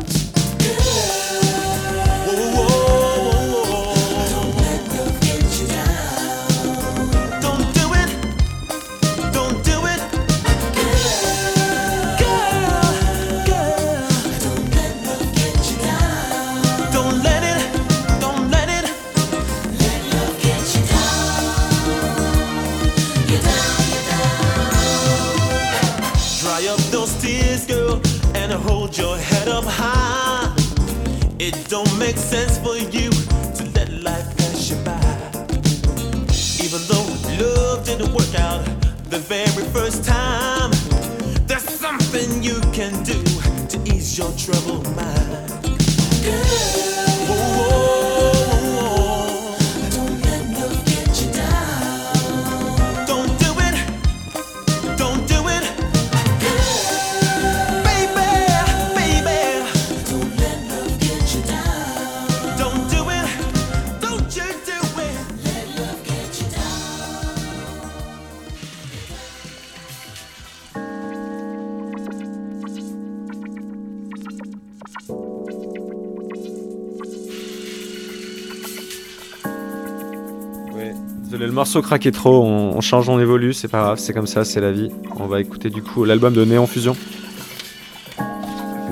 Morceau 81.72 81.82
craquait 81.88 82.12
trop. 82.12 82.44
On, 82.44 82.76
on 82.76 82.82
change, 82.82 83.08
on 83.08 83.18
évolue. 83.18 83.54
C'est 83.54 83.70
pas 83.70 83.80
grave, 83.80 83.98
c'est 83.98 84.12
comme 84.12 84.28
ça, 84.28 84.44
c'est 84.44 84.60
la 84.60 84.74
vie. 84.74 84.92
On 85.18 85.28
va 85.28 85.40
écouter 85.40 85.70
du 85.70 85.82
coup 85.82 86.04
l'album 86.04 86.34
de 86.34 86.44
Néon 86.44 86.68
Fusion. 86.68 86.98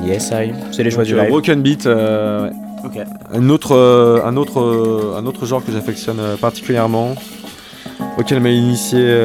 Yes, 0.06 0.32
I. 0.32 0.54
C'est 0.72 0.84
les 0.84 0.92
choix 0.92 1.04
du 1.04 1.14
live. 1.14 1.28
Broken 1.28 1.62
Beat, 1.62 1.86
euh, 1.86 2.48
ouais. 2.48 2.54
Ok. 2.86 3.06
un 3.34 3.50
autre, 3.50 3.76
euh, 3.76 4.22
un 4.26 4.38
autre, 4.38 4.62
euh, 4.62 5.18
un 5.18 5.26
autre 5.26 5.46
genre 5.46 5.62
que 5.66 5.74
j'affectionne 5.74 6.22
particulièrement, 6.40 7.16
auquel 8.18 8.40
m'a 8.40 8.50
initié 8.50 9.24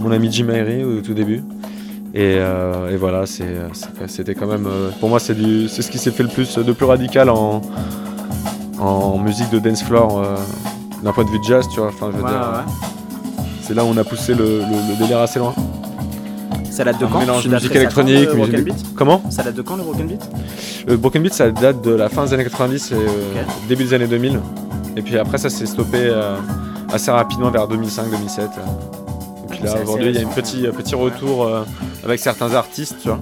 mon 0.00 0.10
ami 0.10 0.32
Jim 0.32 0.48
Ayre 0.48 0.86
au 0.88 1.02
tout 1.02 1.12
début. 1.12 1.42
Et, 2.14 2.36
et 2.36 2.96
voilà, 2.96 3.24
c'était 3.26 4.34
quand 4.34 4.46
même, 4.46 4.66
pour 4.98 5.10
moi, 5.10 5.20
c'est 5.20 5.34
du, 5.34 5.68
c'est 5.68 5.82
ce 5.82 5.90
qui 5.90 5.98
s'est 5.98 6.10
fait 6.10 6.22
le 6.22 6.30
plus, 6.30 6.56
de 6.56 6.72
plus 6.72 6.86
radical 6.86 7.28
en, 7.28 7.60
en 8.80 9.18
musique 9.18 9.50
de 9.50 9.58
dance 9.58 9.82
floor, 9.82 10.24
d'un 11.02 11.12
point 11.12 11.24
de 11.24 11.30
vue 11.30 11.38
jazz, 11.42 11.66
tu 11.72 11.80
vois. 11.80 11.88
Enfin, 11.88 12.10
je 12.12 12.16
veux 12.18 12.22
Ouais, 12.24 12.30
dire, 12.30 12.38
ouais. 12.40 13.44
c'est 13.62 13.74
là 13.74 13.84
où 13.84 13.88
on 13.88 13.96
a 13.96 14.04
poussé 14.04 14.34
le, 14.34 14.44
le- 14.44 14.60
le 14.92 14.96
délire 14.98 15.18
assez 15.20 15.38
loin. 15.38 15.54
Ça 16.70 16.84
date 16.84 17.00
de 17.00 17.06
Un 17.06 17.08
quand 17.08 17.18
mélange 17.18 17.44
de 17.44 17.50
musique 17.54 17.74
électronique, 17.74 18.32
musique- 18.34 18.64
Beat 18.64 18.94
Comment 18.94 19.22
Ça 19.30 19.42
date 19.42 19.54
de 19.56 19.62
quand 19.62 19.76
le 19.76 19.82
Broken 19.82 20.06
Beat 20.06 20.28
Le 20.86 20.96
Broken 20.96 21.22
Beat, 21.22 21.34
ça 21.34 21.50
date 21.50 21.82
de 21.82 21.90
la 21.90 22.08
fin 22.08 22.24
des 22.24 22.34
années 22.34 22.44
90 22.44 22.92
et 22.92 22.94
euh, 22.94 22.98
début 23.68 23.84
des 23.84 23.94
années 23.94 24.06
2000. 24.06 24.38
Et 24.96 25.02
puis 25.02 25.18
après, 25.18 25.38
ça 25.38 25.50
s'est 25.50 25.66
stoppé 25.66 25.98
euh, 26.00 26.36
assez 26.92 27.10
rapidement 27.10 27.50
vers 27.50 27.66
2005-2007. 27.68 27.70
Et 27.70 29.48
puis 29.50 29.58
Ah, 29.62 29.64
là, 29.64 29.70
c'est 29.72 29.82
aujourd'hui, 29.82 30.08
il 30.10 30.14
y 30.14 30.24
a 30.24 30.28
un 30.28 30.30
petit, 30.30 30.94
retour 30.94 31.44
euh, 31.46 31.62
avec 32.04 32.20
certains 32.20 32.54
artistes, 32.54 32.96
tu 33.02 33.08
vois. 33.08 33.18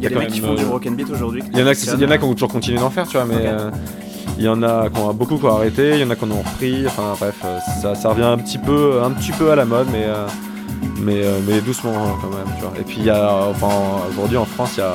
Il 0.00 0.04
y 0.04 0.06
a 0.06 0.10
des 0.10 0.16
mecs 0.16 0.28
qui 0.28 0.40
font 0.40 0.54
du 0.54 0.62
euh, 0.62 0.66
Broken 0.66 0.94
Beat 0.94 1.10
aujourd'hui. 1.10 1.42
Il 1.52 1.58
y 1.58 1.62
en 1.62 1.66
a 1.66 1.74
qui, 1.74 1.88
a 1.88 2.24
ont 2.24 2.34
toujours 2.34 2.48
continué 2.50 2.78
d'en 2.78 2.90
faire, 2.90 3.06
tu 3.06 3.16
vois, 3.16 3.24
mais. 3.24 3.46
Il 4.38 4.44
y 4.44 4.48
en 4.48 4.62
a 4.62 4.88
qui 4.88 5.00
ont 5.00 5.12
beaucoup 5.12 5.36
qui 5.38 5.44
ont 5.44 5.54
arrêté, 5.56 5.90
il 5.94 6.00
y 6.00 6.04
en 6.04 6.10
a 6.10 6.16
qui 6.16 6.24
en 6.24 6.30
ont 6.30 6.38
repris. 6.42 6.86
Enfin 6.86 7.14
bref, 7.18 7.34
euh, 7.44 7.58
ça, 7.82 7.94
ça 7.94 8.08
revient 8.10 8.22
un 8.24 8.38
petit 8.38 8.58
peu, 8.58 9.00
un 9.04 9.10
petit 9.10 9.32
peu 9.32 9.50
à 9.50 9.56
la 9.56 9.64
mode, 9.64 9.88
mais 9.92 10.04
euh, 10.04 10.26
mais, 11.00 11.22
euh, 11.24 11.38
mais 11.46 11.60
doucement 11.60 11.92
euh, 11.92 12.08
quand 12.20 12.30
même, 12.30 12.46
tu 12.56 12.62
vois. 12.62 12.72
Et 12.78 12.82
puis 12.84 12.96
il 12.98 13.04
y 13.04 13.10
a, 13.10 13.32
enfin 13.50 13.68
aujourd'hui 14.10 14.36
en 14.36 14.44
France, 14.44 14.72
il 14.76 14.80
y 14.80 14.82
a, 14.82 14.94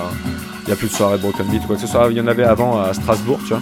il 0.65 0.69
y 0.69 0.71
a 0.71 0.75
plus 0.75 0.87
de 0.87 0.93
soirées 0.93 1.17
de 1.17 1.21
Broken 1.23 1.45
Beat 1.47 1.63
ou 1.63 1.67
quoi 1.67 1.75
que 1.75 1.81
ce 1.81 1.87
soit. 1.87 2.07
Il 2.09 2.17
y 2.17 2.21
en 2.21 2.27
avait 2.27 2.43
avant 2.45 2.79
à 2.81 2.93
Strasbourg, 2.93 3.39
tu 3.43 3.49
vois, 3.49 3.61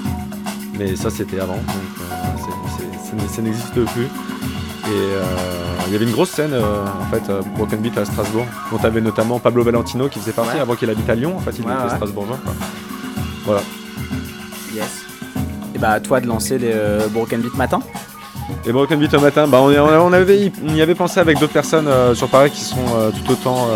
mais 0.77 0.95
ça 0.95 1.09
c'était 1.09 1.39
avant, 1.39 1.55
donc 1.55 3.29
ça 3.29 3.41
n'existe 3.41 3.73
plus. 3.73 4.03
Et 4.05 4.93
euh, 4.93 5.23
il 5.87 5.93
y 5.93 5.95
avait 5.95 6.05
une 6.05 6.11
grosse 6.11 6.31
scène 6.31 6.51
euh, 6.53 6.83
en 6.85 7.05
fait 7.13 7.29
euh, 7.29 7.41
Broken 7.55 7.79
Beat 7.79 7.97
à 7.97 8.05
Strasbourg, 8.05 8.45
dont 8.71 8.77
tu 8.77 8.85
avais 8.85 8.99
notamment 9.01 9.39
Pablo 9.39 9.63
Valentino 9.63 10.09
qui 10.09 10.19
faisait 10.19 10.31
partie 10.31 10.55
Ouais. 10.55 10.59
avant 10.61 10.75
qu'il 10.75 10.89
habite 10.89 11.09
à 11.09 11.15
Lyon. 11.15 11.33
En 11.37 11.39
fait, 11.39 11.51
il 11.57 11.65
Ouais, 11.65 11.71
était 11.73 11.83
ouais. 11.83 11.89
strasbourgeois. 11.95 12.37
quoi. 12.43 12.53
Voilà. 13.45 13.61
Bah, 15.81 15.93
à 15.93 15.99
toi 15.99 16.21
de 16.21 16.27
lancer 16.27 16.59
les 16.59 16.71
euh, 16.71 17.07
Broken 17.07 17.41
Beat 17.41 17.57
matin. 17.57 17.79
Et 18.67 18.71
Broken 18.71 18.99
Beat 18.99 19.15
au 19.15 19.19
matin, 19.19 19.47
bah 19.47 19.59
on, 19.61 19.71
on 19.71 20.13
avait, 20.13 20.51
on 20.63 20.75
y 20.75 20.81
avait 20.81 20.93
pensé 20.93 21.19
avec 21.19 21.39
d'autres 21.39 21.53
personnes 21.53 21.87
euh, 21.87 22.13
sur 22.13 22.27
Paris 22.27 22.51
qui 22.51 22.61
sont 22.61 22.77
euh, 22.95 23.09
tout 23.09 23.31
autant, 23.31 23.67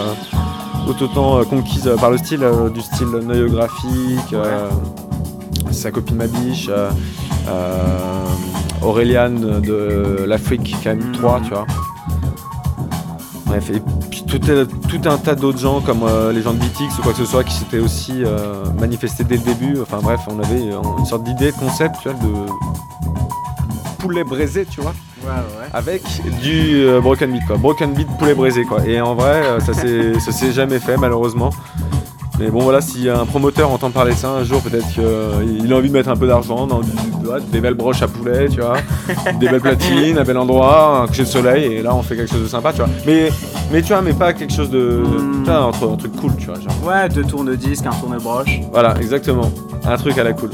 tout 0.85 1.03
autant 1.03 1.43
conquises 1.45 1.87
euh, 1.87 1.95
par 1.95 2.11
le 2.11 2.17
style, 2.17 2.45
du 2.73 2.81
style 2.81 3.07
noyographique, 3.07 4.33
euh, 4.33 4.69
sa 5.71 5.89
copine 5.89 6.17
Mabiche, 6.17 6.69
euh, 6.69 6.89
Auréliane 8.83 9.61
de 9.61 10.25
l'Afrique 10.27 10.75
KM3, 10.83 11.41
tu 11.43 11.49
vois. 11.49 11.65
Bref, 13.47 13.71
et 13.71 13.81
tout, 14.39 15.09
un 15.09 15.17
tas 15.17 15.35
d'autres 15.35 15.59
gens 15.59 15.81
comme 15.81 16.03
euh, 16.03 16.31
les 16.31 16.41
gens 16.41 16.53
de 16.53 16.59
BTX 16.59 16.99
ou 16.99 17.01
quoi 17.03 17.11
que 17.13 17.19
ce 17.19 17.25
soit 17.25 17.43
qui 17.43 17.53
s'étaient 17.53 17.79
aussi 17.79 18.23
euh, 18.23 18.63
manifestés 18.79 19.23
dès 19.23 19.35
le 19.37 19.43
début. 19.43 19.77
Enfin 19.81 19.99
bref, 20.01 20.21
on 20.27 20.39
avait 20.39 20.71
euh, 20.71 20.79
une 20.99 21.05
sorte 21.05 21.23
d'idée, 21.23 21.51
de 21.51 21.57
concept, 21.57 21.95
tu 22.01 22.09
vois, 22.09 22.17
de 22.19 22.45
poulet 23.99 24.23
braisé, 24.23 24.65
tu 24.65 24.81
vois 24.81 24.93
Ouais, 25.23 25.31
ouais. 25.31 25.67
avec 25.73 26.03
du 26.43 26.83
euh, 26.85 27.01
broken 27.01 27.31
beat 27.31 27.43
quoi 27.47 27.57
broken 27.57 27.93
beat 27.95 28.07
poulet 28.19 28.35
braisé 28.35 28.63
quoi 28.63 28.85
et 28.85 29.01
en 29.01 29.15
vrai 29.15 29.41
ça 29.65 29.73
s'est 29.73 30.51
jamais 30.51 30.77
fait 30.77 30.97
malheureusement 30.97 31.49
mais 32.39 32.49
bon 32.49 32.59
voilà 32.63 32.81
si 32.81 33.09
un 33.09 33.25
promoteur 33.25 33.71
entend 33.71 33.91
parler 33.91 34.13
de 34.13 34.17
ça 34.17 34.29
un 34.29 34.43
jour 34.43 34.61
peut-être 34.61 34.87
qu'il 34.89 35.71
a 35.73 35.75
envie 35.77 35.87
de 35.89 35.93
mettre 35.93 36.09
un 36.09 36.15
peu 36.17 36.27
d'argent 36.27 36.67
dans 36.67 36.81
du- 36.81 36.89
des 37.51 37.59
belles 37.61 37.73
broches 37.73 38.01
à 38.01 38.07
poulet 38.07 38.49
tu 38.49 38.59
vois 38.61 38.75
des 39.39 39.47
belles 39.47 39.61
platines 39.61 40.17
un 40.17 40.23
bel 40.23 40.37
endroit 40.37 41.01
un 41.03 41.07
coucher 41.07 41.23
de 41.23 41.27
soleil 41.27 41.73
et 41.73 41.81
là 41.81 41.95
on 41.95 42.01
fait 42.03 42.15
quelque 42.15 42.31
chose 42.31 42.43
de 42.43 42.47
sympa 42.47 42.71
tu 42.73 42.79
vois 42.79 42.89
mais 43.05 43.29
mais 43.71 43.81
tu 43.81 43.89
vois 43.93 44.01
mais 44.01 44.13
pas 44.13 44.33
quelque 44.33 44.53
chose 44.53 44.69
de, 44.69 44.77
de- 44.79 45.25
Mm. 45.25 45.39
putain, 45.43 45.67
un, 45.67 45.71
truc- 45.71 45.89
un 45.91 45.95
truc 45.95 46.15
cool 46.17 46.31
tu 46.37 46.45
vois 46.47 46.55
genre. 46.55 46.73
Ouais, 46.85 47.07
deux 47.09 47.23
tourne-disques, 47.23 47.85
un 47.85 47.91
tourne-broche. 47.91 48.59
voilà 48.71 48.95
exactement 48.99 49.49
un 49.85 49.95
truc 49.97 50.17
à 50.17 50.23
la 50.23 50.33
cool 50.33 50.49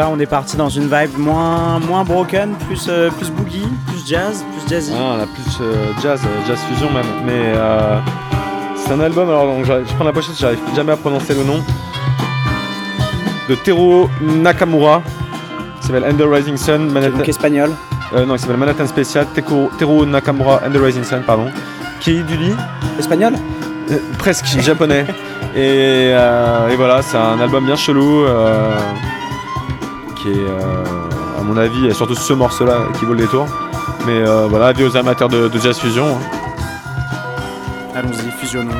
là, 0.00 0.08
on 0.10 0.18
est 0.18 0.26
parti 0.26 0.56
dans 0.56 0.68
une 0.70 0.84
vibe 0.84 1.18
moins, 1.18 1.78
moins 1.78 2.04
broken, 2.04 2.54
plus, 2.66 2.86
euh, 2.88 3.10
plus 3.10 3.30
boogie, 3.30 3.68
plus 3.86 4.02
jazz, 4.06 4.42
plus 4.52 4.68
jazzy. 4.74 4.92
Ah, 4.96 5.16
on 5.16 5.22
a 5.22 5.26
plus 5.26 5.58
euh, 5.60 5.92
jazz, 6.02 6.20
euh, 6.24 6.46
jazz 6.48 6.58
fusion 6.70 6.90
même. 6.90 7.04
Mais 7.26 7.52
c'est 8.76 8.92
un 8.92 9.00
album, 9.00 9.28
alors 9.28 9.44
donc, 9.46 9.64
je 9.66 9.94
prends 9.94 10.04
la 10.04 10.12
pochette, 10.12 10.36
j'arrive 10.38 10.58
jamais 10.74 10.92
à 10.92 10.96
prononcer 10.96 11.34
le 11.34 11.44
nom. 11.44 11.60
De 13.48 13.54
Teruo 13.56 14.08
Nakamura. 14.22 15.02
Il 15.82 15.86
s'appelle 15.86 16.04
Under 16.04 16.30
Rising 16.30 16.56
Sun. 16.56 16.90
Manhattan- 16.90 17.18
Donc 17.18 17.28
espagnol. 17.28 17.70
non, 18.26 18.34
il 18.34 18.38
s'appelle 18.38 18.56
Manhattan 18.56 18.86
Special. 18.86 19.26
Teruo, 19.34 19.70
Teruo 19.78 20.06
Nakamura 20.06 20.60
Under 20.64 20.82
Rising 20.82 21.04
Sun, 21.04 21.22
pardon. 21.26 21.46
Qui 22.00 22.22
du 22.22 22.36
lit 22.36 22.54
Espagnol 22.98 23.34
Euh, 23.90 23.98
presque 24.18 24.46
japonais. 24.60 25.04
Et, 25.56 26.12
euh, 26.14 26.68
et 26.68 26.76
voilà, 26.76 27.02
c'est 27.02 27.16
un 27.16 27.40
album 27.40 27.64
bien 27.66 27.74
chelou 27.74 28.22
euh, 28.24 28.70
qui 30.22 30.28
est, 30.28 30.34
euh, 30.36 30.84
à 31.38 31.42
mon 31.42 31.56
avis, 31.56 31.94
surtout 31.94 32.14
ce 32.14 32.32
morceau-là 32.32 32.78
qui 32.98 33.04
vaut 33.04 33.14
le 33.14 33.20
détour. 33.20 33.46
Mais 34.06 34.18
euh, 34.26 34.46
voilà, 34.48 34.66
avis 34.68 34.84
aux 34.84 34.96
amateurs 34.96 35.28
de, 35.28 35.48
de 35.48 35.58
jazz 35.58 35.78
fusion. 35.78 36.06
hein. 36.06 36.20
Allons-y, 37.94 38.30
fusionnons. 38.38 38.70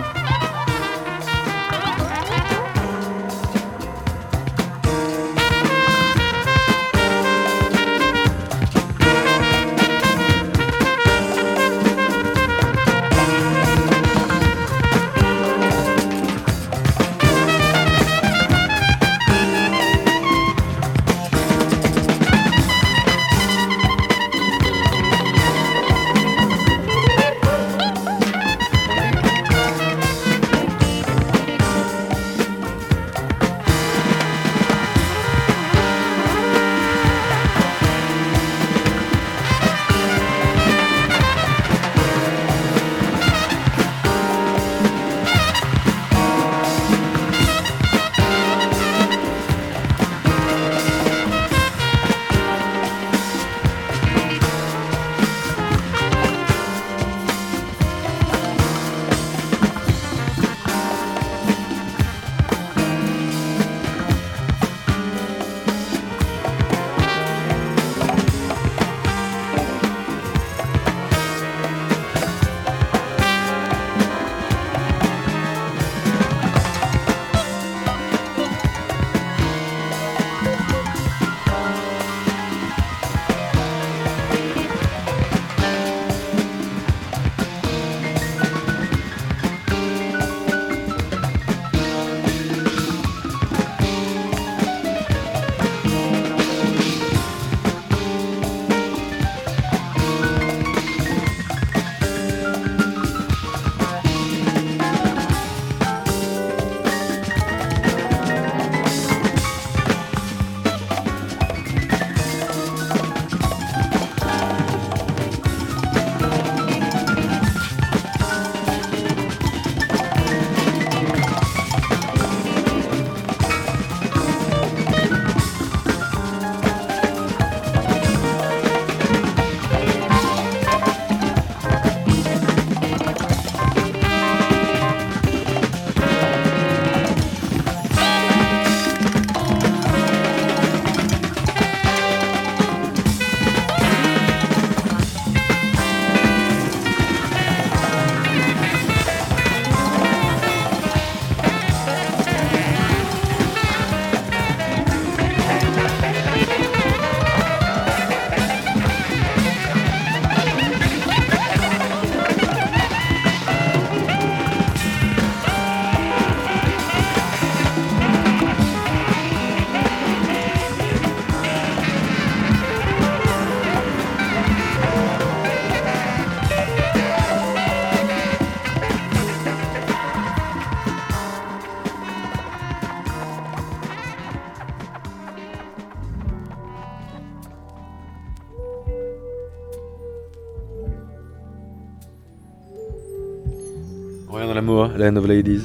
On 194.71 194.83
revient 194.83 194.93
dans 194.93 195.03
la 195.03 195.11
MOA, 195.11 195.11
Land 195.11 195.17
of 195.17 195.27
Ladies. 195.27 195.63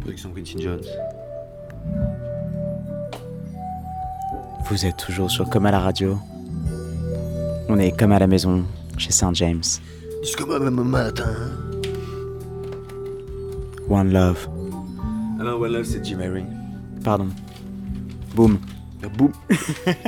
Production 0.00 0.30
Quincy 0.30 0.60
Jones. 0.60 0.84
Vous 4.68 4.84
êtes 4.84 4.96
toujours 4.96 5.30
sur 5.30 5.48
Comme 5.48 5.66
à 5.66 5.70
la 5.70 5.78
radio. 5.78 6.18
On 7.68 7.78
est 7.78 7.96
comme 7.96 8.12
à 8.12 8.18
la 8.18 8.26
maison, 8.26 8.64
chez 8.96 9.12
Saint 9.12 9.32
James. 9.34 9.62
Jusqu'au 10.22 10.46
même 10.46 10.82
matin. 10.82 11.34
One 13.88 14.12
Love. 14.12 14.48
Ah 15.38 15.44
non, 15.44 15.60
One 15.60 15.72
Love, 15.72 15.84
c'est 15.84 16.04
Jim 16.04 16.18
Herring. 16.20 16.46
Pardon. 17.04 17.28
Boom. 18.34 18.58
Boum. 19.16 19.32
Would 19.48 19.96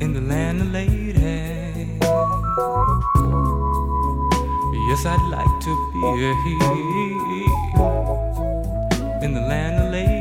in 0.00 0.12
the 0.12 0.20
land 0.20 0.60
of 0.60 0.70
lady. 0.70 1.98
Yes, 4.88 5.04
I'd 5.06 5.20
like 5.28 5.60
to 5.64 5.72
be 5.92 5.98
in 9.24 9.34
the 9.34 9.40
land 9.40 9.82
of 9.82 9.90
lady. 9.92 10.13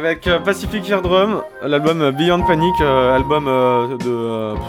Avec 0.00 0.26
euh, 0.26 0.38
Pacific 0.40 0.88
Eardrum, 0.88 1.42
l'album 1.62 2.10
Beyond 2.12 2.42
Panic, 2.46 2.74
euh, 2.80 3.14
album 3.14 3.46
euh, 3.48 3.96
de 3.98 4.08
euh, 4.08 4.54
pff, 4.54 4.62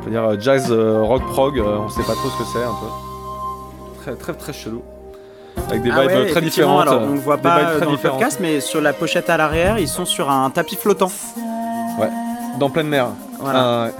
on 0.00 0.04
peut 0.04 0.10
dire 0.10 0.40
jazz 0.40 0.66
euh, 0.70 1.02
rock 1.02 1.24
prog, 1.26 1.58
euh, 1.58 1.78
on 1.84 1.88
sait 1.88 2.02
pas 2.02 2.14
trop 2.14 2.28
ce 2.28 2.38
que 2.38 2.44
c'est 2.52 2.62
un 2.64 2.74
peu. 2.80 4.02
Très 4.02 4.14
très 4.16 4.32
très 4.34 4.52
chelou. 4.52 4.82
Avec 5.68 5.82
des 5.82 5.90
Ah 5.90 6.00
vibes 6.02 6.10
ouais, 6.10 6.26
très 6.30 6.40
différentes. 6.40 6.88
Alors, 6.88 7.02
on 7.02 7.14
le 7.14 7.20
voit 7.20 7.36
des 7.36 7.42
pas 7.42 7.58
vibes 7.58 7.68
très 7.76 7.80
dans 7.80 7.90
le 7.90 7.96
différentes. 7.96 8.18
podcast, 8.18 8.38
mais 8.40 8.60
sur 8.60 8.80
la 8.80 8.92
pochette 8.92 9.30
à 9.30 9.36
l'arrière, 9.36 9.78
ils 9.78 9.88
sont 9.88 10.04
sur 10.04 10.30
un 10.30 10.50
tapis 10.50 10.76
flottant. 10.76 11.10
Dans 12.58 12.70
pleine 12.70 12.88
mer. 12.88 13.06
Voilà. 13.38 13.60
Ah, 13.62 13.84
ouais. 13.86 13.92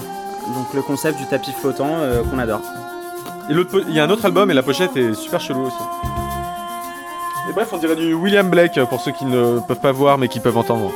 Donc 0.55 0.75
le 0.75 0.83
concept 0.83 1.19
du 1.19 1.27
tapis 1.27 1.53
flottant 1.53 1.87
euh, 1.99 2.23
qu'on 2.25 2.39
adore. 2.39 2.61
Et 3.49 3.55
il 3.89 3.95
y 3.95 4.01
a 4.01 4.05
un 4.05 4.11
autre 4.11 4.25
album 4.25 4.51
et 4.51 4.55
la 4.55 4.63
pochette 4.63 4.97
est 4.97 5.15
super 5.15 5.41
chelou 5.41 5.67
aussi. 5.67 5.77
Et 7.51 7.53
bref, 7.53 7.71
on 7.73 7.79
dirait 7.79 7.97
du 7.97 8.15
William 8.15 8.49
Blake 8.49 8.79
euh, 8.79 8.87
pour 8.87 9.01
ceux 9.01 9.11
qui 9.11 9.25
ne 9.25 9.59
peuvent 9.59 9.81
pas 9.81 9.91
voir 9.91 10.19
mais 10.19 10.29
qui 10.29 10.39
peuvent 10.39 10.57
entendre. 10.57 10.93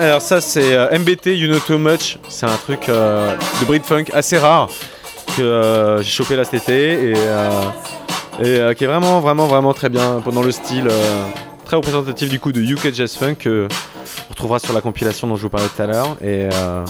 Alors 0.00 0.20
ça 0.20 0.40
c'est 0.40 0.74
euh, 0.74 0.98
MBT 0.98 1.26
You 1.26 1.46
Know 1.46 1.60
Too 1.60 1.78
Much, 1.78 2.18
c'est 2.28 2.46
un 2.46 2.56
truc 2.56 2.88
euh, 2.88 3.32
de 3.60 3.64
Brit 3.64 3.80
Funk 3.84 4.06
assez 4.12 4.36
rare 4.38 4.68
que 5.36 5.42
euh, 5.42 6.02
j'ai 6.02 6.10
chopé 6.10 6.34
là 6.34 6.42
cet 6.42 6.54
été 6.62 7.10
et, 7.12 7.14
qui 8.74 8.84
est 8.84 8.86
vraiment 8.88 9.20
vraiment 9.20 9.46
vraiment 9.46 9.72
très 9.72 9.88
bien 9.88 10.20
pendant 10.24 10.42
le 10.42 10.50
style 10.50 10.88
très 11.64 11.76
représentatif 11.76 12.28
du 12.28 12.40
coup 12.40 12.50
de 12.50 12.60
UK 12.60 12.92
Jazz 12.92 13.14
Funk 13.14 13.36
que 13.36 13.68
on 13.70 14.30
retrouvera 14.30 14.58
sur 14.58 14.72
la 14.72 14.80
compilation 14.80 15.28
dont 15.28 15.36
je 15.36 15.42
vous 15.42 15.48
parlais 15.48 15.68
tout 15.68 15.80
à 15.80 15.86
l'heure 15.86 16.16
et, 16.20 16.48
bah 16.48 16.84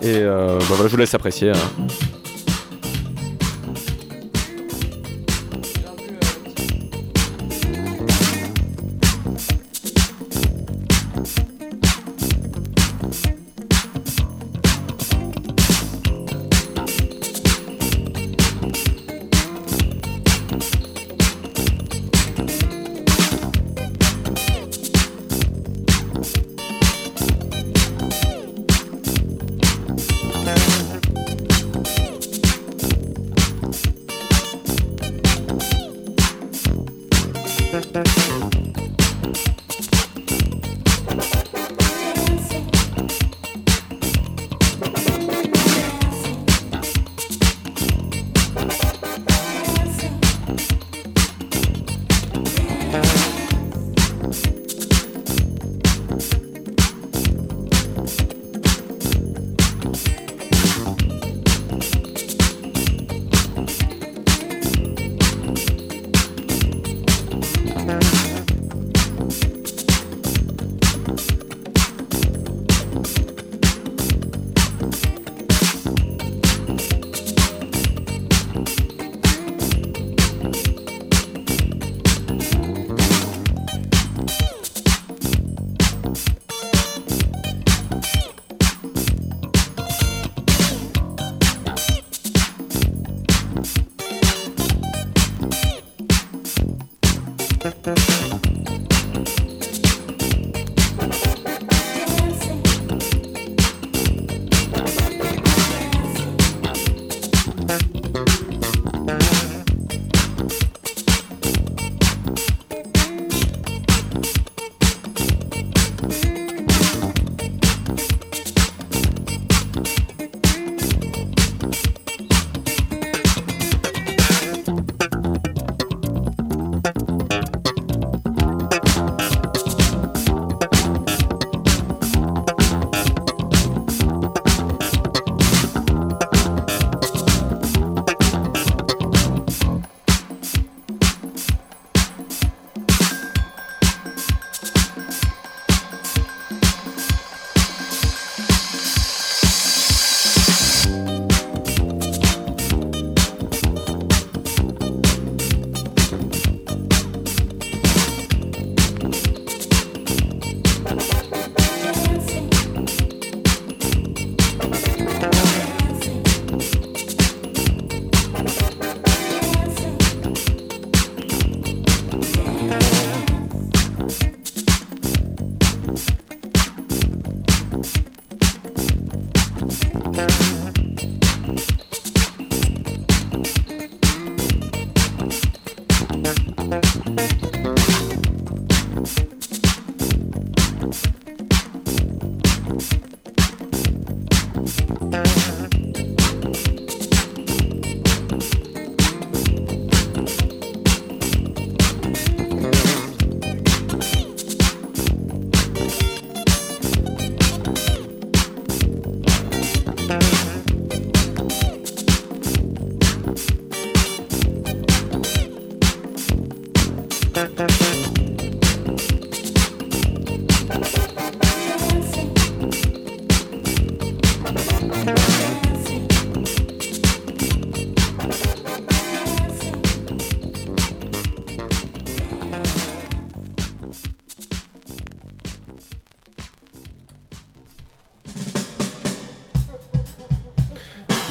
voilà 0.00 0.84
je 0.84 0.88
vous 0.88 0.96
laisse 0.96 1.12
apprécier. 1.12 1.50
hein. 1.50 1.86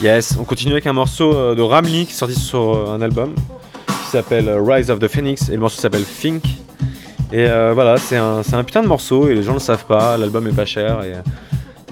Yes, 0.02 0.38
on 0.39 0.45
continue 0.45 0.72
avec 0.72 0.88
un 0.88 0.93
morceau 0.93 1.36
euh, 1.36 1.56
de 1.56 1.62
Ramli 1.62 2.06
qui 2.06 2.14
est 2.14 2.16
sorti 2.16 2.39
sur 2.39 2.74
euh, 2.74 2.95
un 2.95 3.02
album 3.02 3.36
qui 3.86 4.10
s'appelle 4.10 4.47
euh, 4.47 4.62
Rise 4.66 4.89
of 4.89 5.00
the 5.00 5.10
Phoenix 5.10 5.50
et 5.50 5.54
le 5.54 5.60
morceau 5.60 5.82
s'appelle 5.82 6.06
Think. 6.06 6.41
Et 7.34 7.45
voilà, 7.74 7.97
c'est 7.97 8.16
un, 8.16 8.64
putain 8.66 8.82
de 8.82 8.88
morceau 8.88 9.28
et 9.28 9.36
les 9.36 9.43
gens 9.43 9.54
le 9.54 9.60
savent 9.60 9.86
pas, 9.86 10.18
l'album 10.18 10.47
est 10.47 10.56
pas 10.56 10.66
cher 10.66 11.02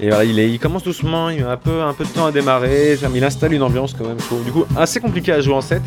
et, 0.00 0.08
voilà, 0.08 0.24
il, 0.24 0.58
commence 0.58 0.82
doucement, 0.82 1.30
il 1.30 1.44
a 1.44 1.52
un 1.52 1.56
peu, 1.56 1.80
un 1.80 1.92
peu 1.92 2.04
de 2.04 2.08
temps 2.08 2.26
à 2.26 2.32
démarrer, 2.32 2.98
il 3.14 3.24
installe 3.24 3.52
une 3.52 3.62
ambiance 3.62 3.94
quand 3.96 4.04
même, 4.04 4.16
Du 4.44 4.50
coup, 4.50 4.64
assez 4.76 4.98
compliqué 4.98 5.30
à 5.30 5.40
jouer 5.40 5.54
en 5.54 5.60
set. 5.60 5.82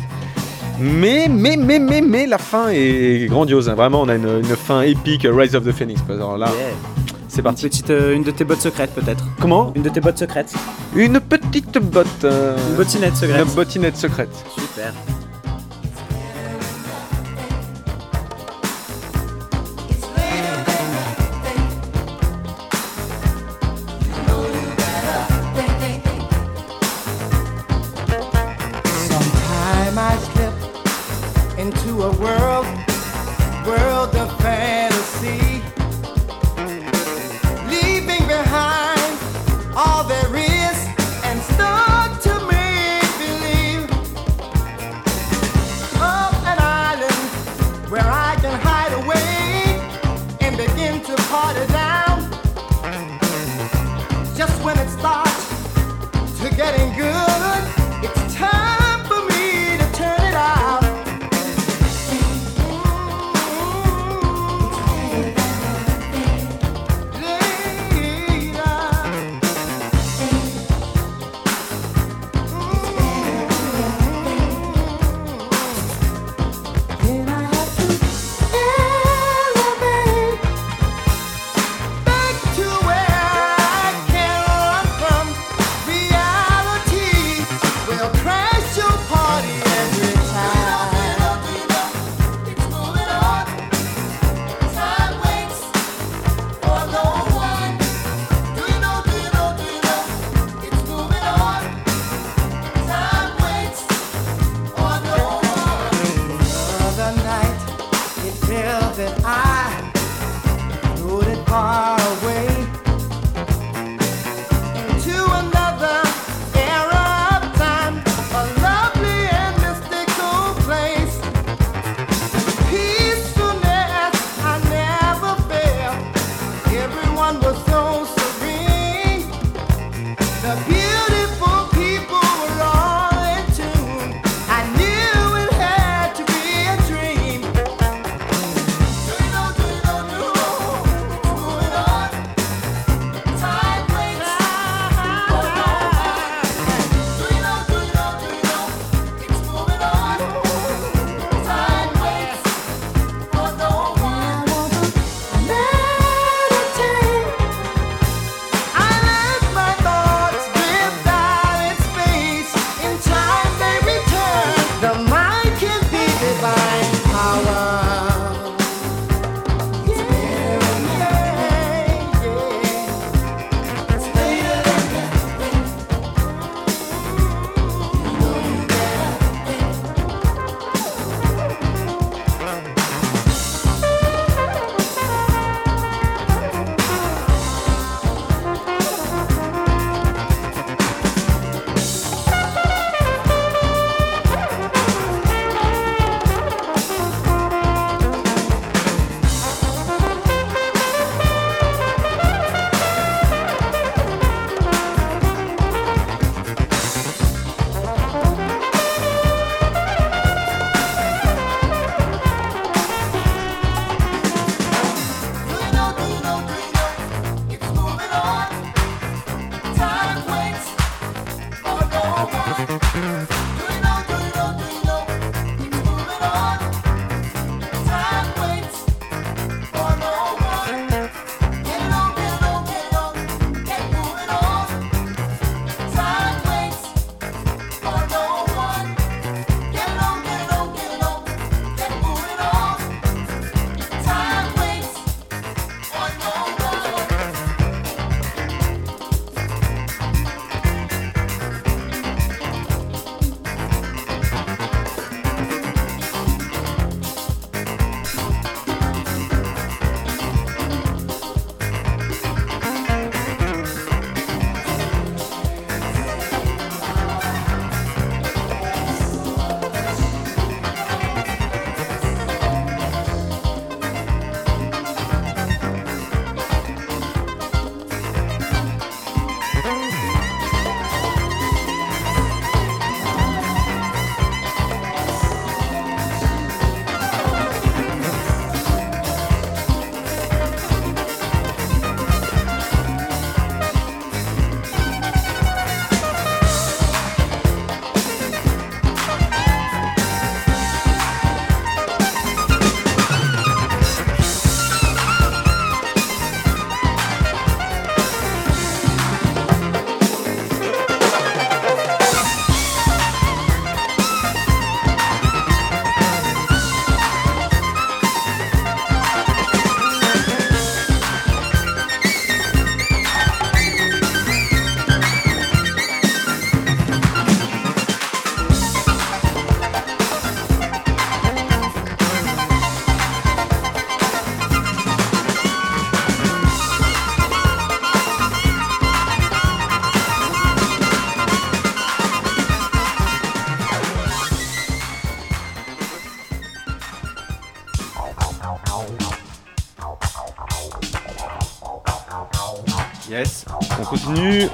Mais, 0.80 1.28
mais, 1.28 1.58
mais, 1.58 1.78
mais, 1.78 2.00
mais, 2.00 2.26
la 2.26 2.38
fin 2.38 2.70
est 2.70 3.28
grandiose. 3.28 3.68
Hein. 3.68 3.74
Vraiment, 3.74 4.00
on 4.00 4.08
a 4.08 4.14
une, 4.14 4.42
fin 4.56 4.80
épique, 4.80 5.26
Rise 5.30 5.54
of 5.54 5.64
the 5.64 5.72
Phoenix. 5.72 6.00
Alors 6.08 6.38
là, 6.38 6.48
c'est 7.28 7.42
parti. 7.42 7.68
Une 7.90 8.22
de 8.22 8.30
tes 8.30 8.44
bottes 8.44 8.62
secrètes, 8.62 8.94
peut-être. 8.94 9.26
Comment? 9.38 9.70
Une 9.76 9.82
de 9.82 9.90
tes 9.90 10.00
bottes 10.00 10.18
secrètes. 10.18 10.54
Une 10.94 11.20
petite 11.20 11.78
botte. 11.78 12.24
Une 12.24 12.76
bottinette 12.76 13.16
secrète. 13.16 13.46
Une 13.46 13.54
bottinette 13.54 13.96
secrète. 13.96 14.44
Super. 14.54 14.92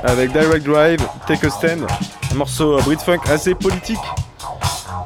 Avec 0.04 0.32
Direct 0.32 0.66
Drive, 0.66 1.00
Take 1.26 1.46
a 1.46 1.50
Stand, 1.50 1.86
un 2.32 2.34
morceau 2.34 2.78
euh, 2.78 2.82
Brit 2.82 2.98
Funk 2.98 3.20
assez 3.30 3.54
politique. 3.54 3.98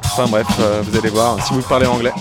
Enfin 0.05 0.27
bref, 0.27 0.47
euh, 0.59 0.81
vous 0.83 0.97
allez 0.97 1.09
voir 1.09 1.43
si 1.45 1.53
vous 1.53 1.61
parlez 1.61 1.87
anglais. 1.87 2.13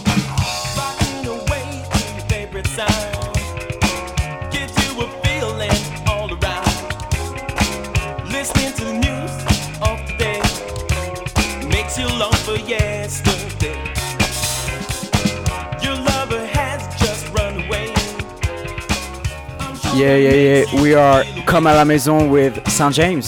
We 20.81 20.95
are 20.95 21.25
Comme 21.47 21.67
à 21.67 21.75
la 21.75 21.85
maison 21.85 22.29
with 22.31 22.55
Saint 22.69 22.93
James. 22.93 23.23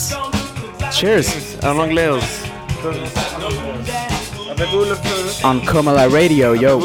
Cheers. 0.90 1.26
En 1.62 1.78
anglais. 1.78 2.08
Avez-vous 4.50 4.84
le 4.84 4.94
feu 4.94 5.44
On 5.44 5.58
Comme 5.60 5.88
à 5.88 5.92
la 5.92 6.08
radio, 6.08 6.54
yo. 6.54 6.80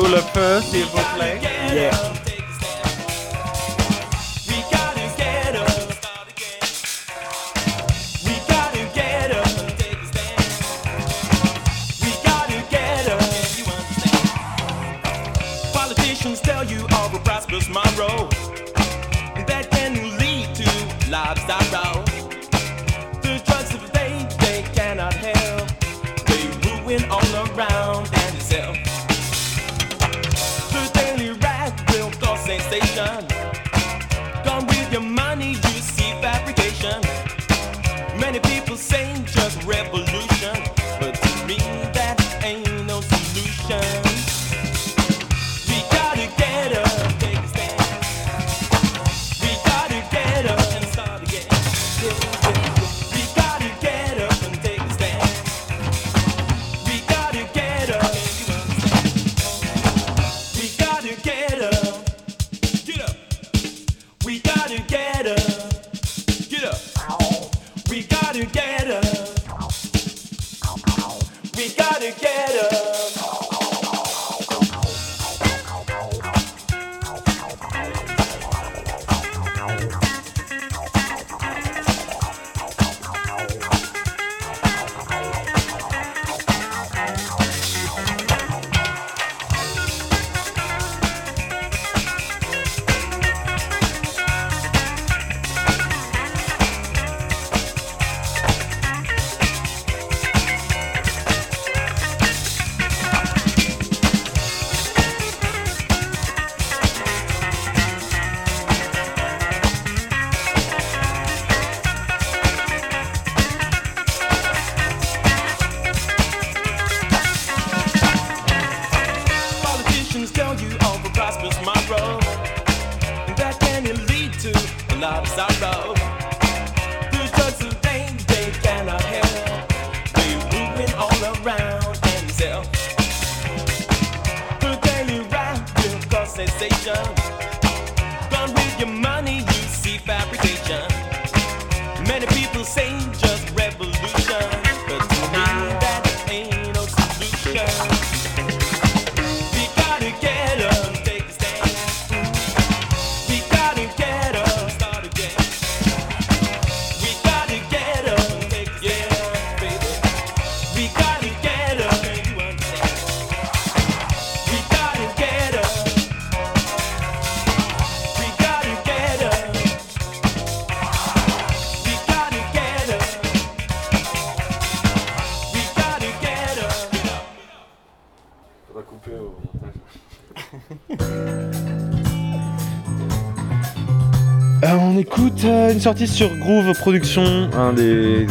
Une 185.80 185.84
sortie 185.84 186.08
sur 186.10 186.36
Groove 186.36 186.74
Productions, 186.78 187.50
un 187.58 187.72
des 187.72 188.28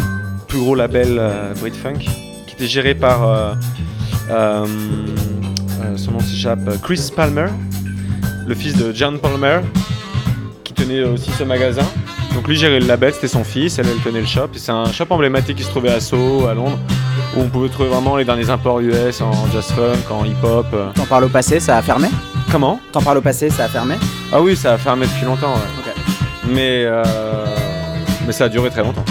plus 0.49 0.59
gros 0.59 0.75
labels 0.75 1.17
euh, 1.19 1.55
Brit 1.59 1.71
Funk, 1.73 1.95
qui 2.47 2.53
était 2.55 2.67
géré 2.67 2.95
par 2.95 3.27
euh, 3.27 3.55
euh, 4.31 4.67
euh, 5.83 5.97
son 5.97 6.11
nom 6.11 6.21
s'échappe, 6.21 6.61
Chris 6.83 7.11
Palmer, 7.17 7.47
le 8.47 8.55
fils 8.55 8.77
de 8.77 8.93
John 8.93 9.19
Palmer, 9.19 9.61
qui 10.63 10.75
tenait 10.75 11.03
aussi 11.05 11.31
ce 11.31 11.43
magasin. 11.43 11.87
Donc 12.35 12.47
lui 12.49 12.55
gérait 12.55 12.81
le 12.81 12.87
label, 12.87 13.15
c'était 13.15 13.29
son 13.29 13.45
fils, 13.45 13.79
elle, 13.79 13.87
elle 13.89 14.03
tenait 14.05 14.21
le 14.21 14.27
shop. 14.27 14.49
C'est 14.53 14.71
un 14.73 14.93
shop 14.93 15.07
emblématique 15.09 15.57
qui 15.57 15.65
se 15.65 15.71
trouvait 15.71 15.93
à 15.93 16.01
Soho, 16.01 16.49
à 16.49 16.53
Londres, 16.53 16.79
où 17.35 17.41
on 17.41 17.49
pouvait 17.49 17.71
trouver 17.71 17.89
vraiment 17.89 18.19
les 18.19 18.27
derniers 18.27 18.51
imports 18.51 18.81
US 18.81 19.23
en 19.23 19.33
jazz 19.55 19.73
funk, 19.75 20.15
en 20.15 20.23
hip-hop. 20.27 20.67
euh. 20.75 20.91
T'en 20.95 21.07
parles 21.07 21.25
au 21.25 21.31
passé, 21.31 21.61
ça 21.61 21.79
a 21.79 21.83
fermé? 21.83 22.09
Comment? 22.53 22.79
T'en 22.93 23.01
parles 23.01 23.17
au 23.17 23.23
passé, 23.23 23.49
ça 23.49 23.65
a 23.65 23.69
fermé? 23.69 23.95
Ah 24.35 24.43
oui, 24.43 24.55
ça 24.55 24.75
a 24.75 24.77
fermé 24.77 25.07
depuis 25.07 25.25
longtemps. 25.25 25.55
ouais. 25.55 25.88
Euh, 26.57 27.45
mais 28.27 28.33
ça 28.33 28.45
a 28.45 28.49
duré 28.49 28.71
très 28.71 28.83
longtemps. 28.83 29.05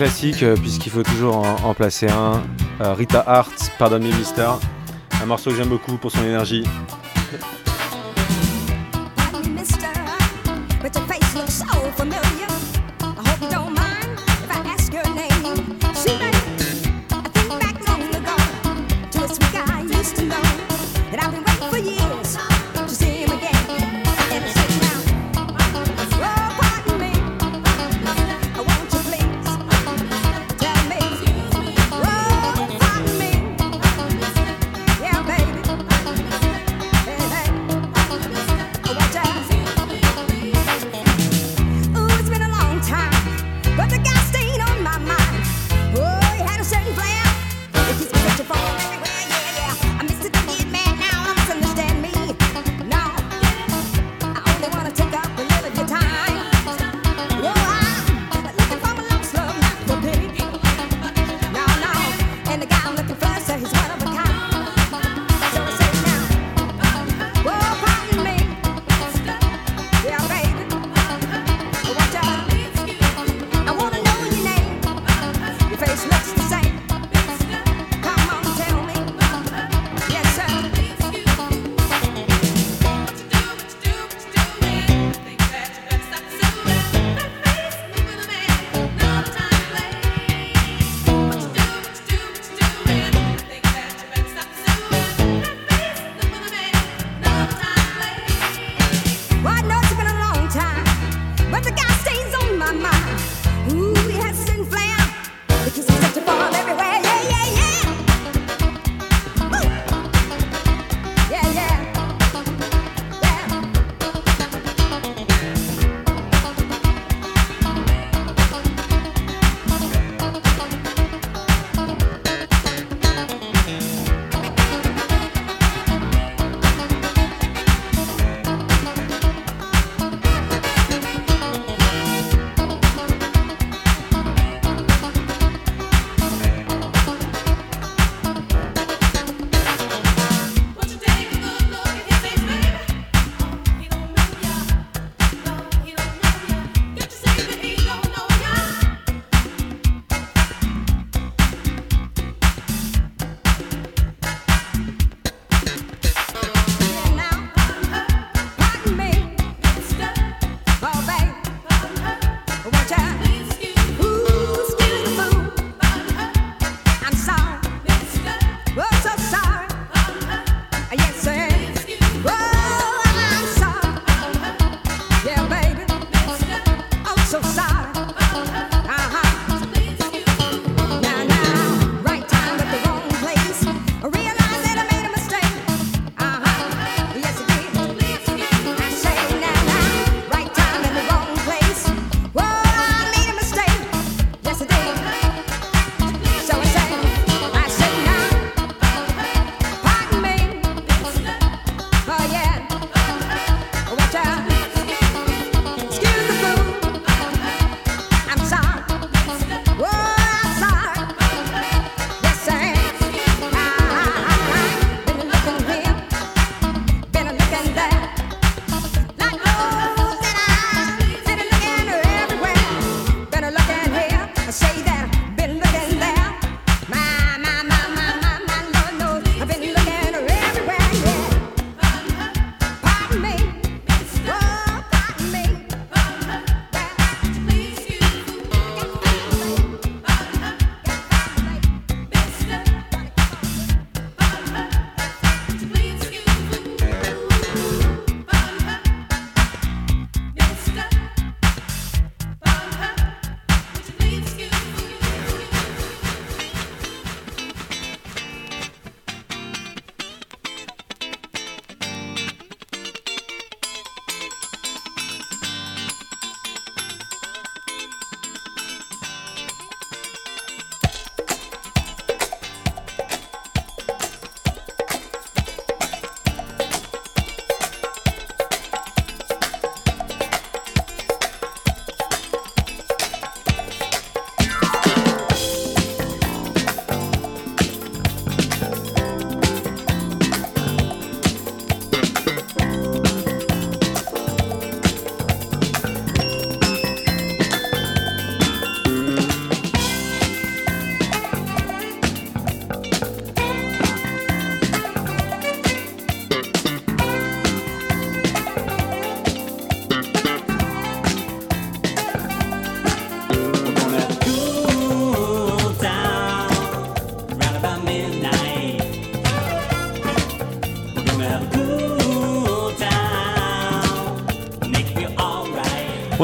classique, 0.00 0.42
euh, 0.42 0.56
puisqu'il 0.56 0.90
faut 0.90 1.02
toujours 1.02 1.36
en, 1.36 1.74
placer 1.74 2.08
un. 2.08 2.42
Euh, 2.80 2.94
Rita 2.94 3.22
Hart, 3.26 3.70
Pardon 3.78 3.98
Me 3.98 4.10
Mister. 4.16 4.48
Un 5.22 5.26
morceau 5.26 5.50
que 5.50 5.56
j'aime 5.56 5.68
beaucoup 5.68 5.98
pour 5.98 6.10
son 6.10 6.22
énergie. 6.22 6.64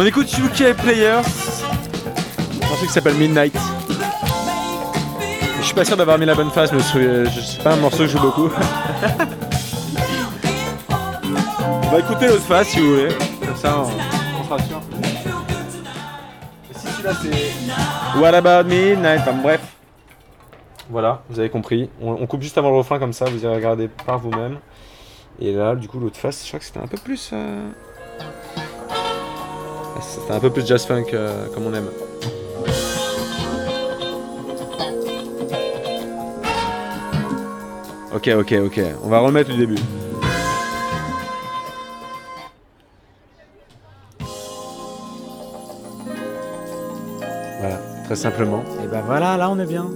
On 0.07 0.09
écoute 0.09 0.33
UK 0.39 0.73
Players. 0.77 1.17
Un 2.63 2.69
morceau 2.69 2.87
qui 2.87 2.93
s'appelle 2.93 3.17
Midnight. 3.17 3.53
Je 5.59 5.65
suis 5.65 5.75
pas 5.75 5.85
sûr 5.85 5.97
d'avoir 5.97 6.17
mis 6.17 6.27
la 6.27 6.37
bonne 6.37 6.53
face, 6.53 6.73
mais 6.73 6.79
c'est 6.81 7.61
pas 7.65 7.73
un 7.73 7.77
morceau 7.79 8.05
que 8.05 8.07
je 8.07 8.13
joue 8.13 8.21
beaucoup. 8.21 8.49
on 11.83 11.89
va 11.89 11.99
écouter 11.99 12.29
l'autre 12.29 12.45
face 12.45 12.69
si 12.69 12.79
vous 12.79 12.91
voulez. 12.91 13.09
Comme 13.45 13.57
ça, 13.57 13.81
on, 13.81 13.89
on 14.41 14.45
sera 14.45 14.59
sûr. 14.63 14.81
Si 16.73 16.87
celui-là 16.87 17.13
c'est. 17.21 18.21
What 18.21 18.33
about 18.33 18.69
Midnight? 18.69 19.23
Enfin 19.23 19.33
bref. 19.33 19.61
Voilà, 20.89 21.25
vous 21.29 21.41
avez 21.41 21.51
compris. 21.51 21.91
On, 22.01 22.13
on 22.13 22.27
coupe 22.29 22.43
juste 22.43 22.57
avant 22.59 22.71
le 22.71 22.77
refrain 22.77 23.01
comme 23.01 23.13
ça, 23.13 23.25
vous 23.25 23.43
irez 23.43 23.57
regarder 23.57 23.89
par 23.89 24.21
vous-même. 24.21 24.61
Et 25.41 25.53
là, 25.53 25.75
du 25.75 25.89
coup, 25.89 25.99
l'autre 25.99 26.17
face, 26.17 26.45
je 26.45 26.49
crois 26.49 26.61
que 26.61 26.65
c'était 26.65 26.79
un 26.79 26.87
peu 26.87 26.97
plus. 26.97 27.31
euh, 27.33 27.69
C'était 30.27 30.39
un 30.39 30.41
peu 30.41 30.51
plus 30.51 30.67
jazz 30.67 30.85
funk 30.85 31.05
euh, 31.15 31.47
comme 31.55 31.67
on 31.67 31.73
aime. 31.73 31.89
Ok, 38.13 38.29
ok, 38.37 38.55
ok. 38.65 38.81
On 39.05 39.09
va 39.09 39.21
remettre 39.21 39.51
du 39.51 39.57
début. 39.57 39.79
Voilà, 47.61 47.79
très 48.07 48.17
simplement. 48.17 48.65
Et 48.83 48.89
ben 48.89 49.03
voilà, 49.07 49.37
là 49.37 49.49
on 49.49 49.61
est 49.61 49.67
bien. 49.67 49.89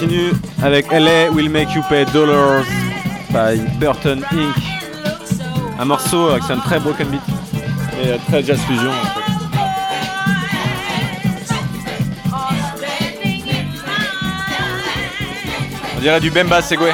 Continue 0.00 0.32
avec 0.62 0.90
LA 0.90 1.30
Will 1.30 1.50
Make 1.50 1.74
You 1.74 1.82
Pay 1.90 2.06
Dollars 2.06 2.64
by 3.28 3.60
Burton 3.78 4.24
Inc. 4.32 4.56
Un 5.78 5.84
morceau 5.84 6.38
qui 6.38 6.46
sonne 6.46 6.60
très 6.60 6.80
broken 6.80 7.06
beat 7.08 7.20
et 8.02 8.08
euh, 8.08 8.16
très 8.28 8.42
jazz 8.42 8.58
fusion 8.60 8.90
en 8.90 8.92
fait. 8.92 9.20
On 15.96 16.00
dirait 16.00 16.20
du 16.20 16.30
Bemba 16.30 16.62
Segway. 16.62 16.92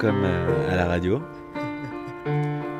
Comme 0.00 0.24
euh, 0.24 0.72
à 0.72 0.76
la 0.76 0.86
radio, 0.86 1.20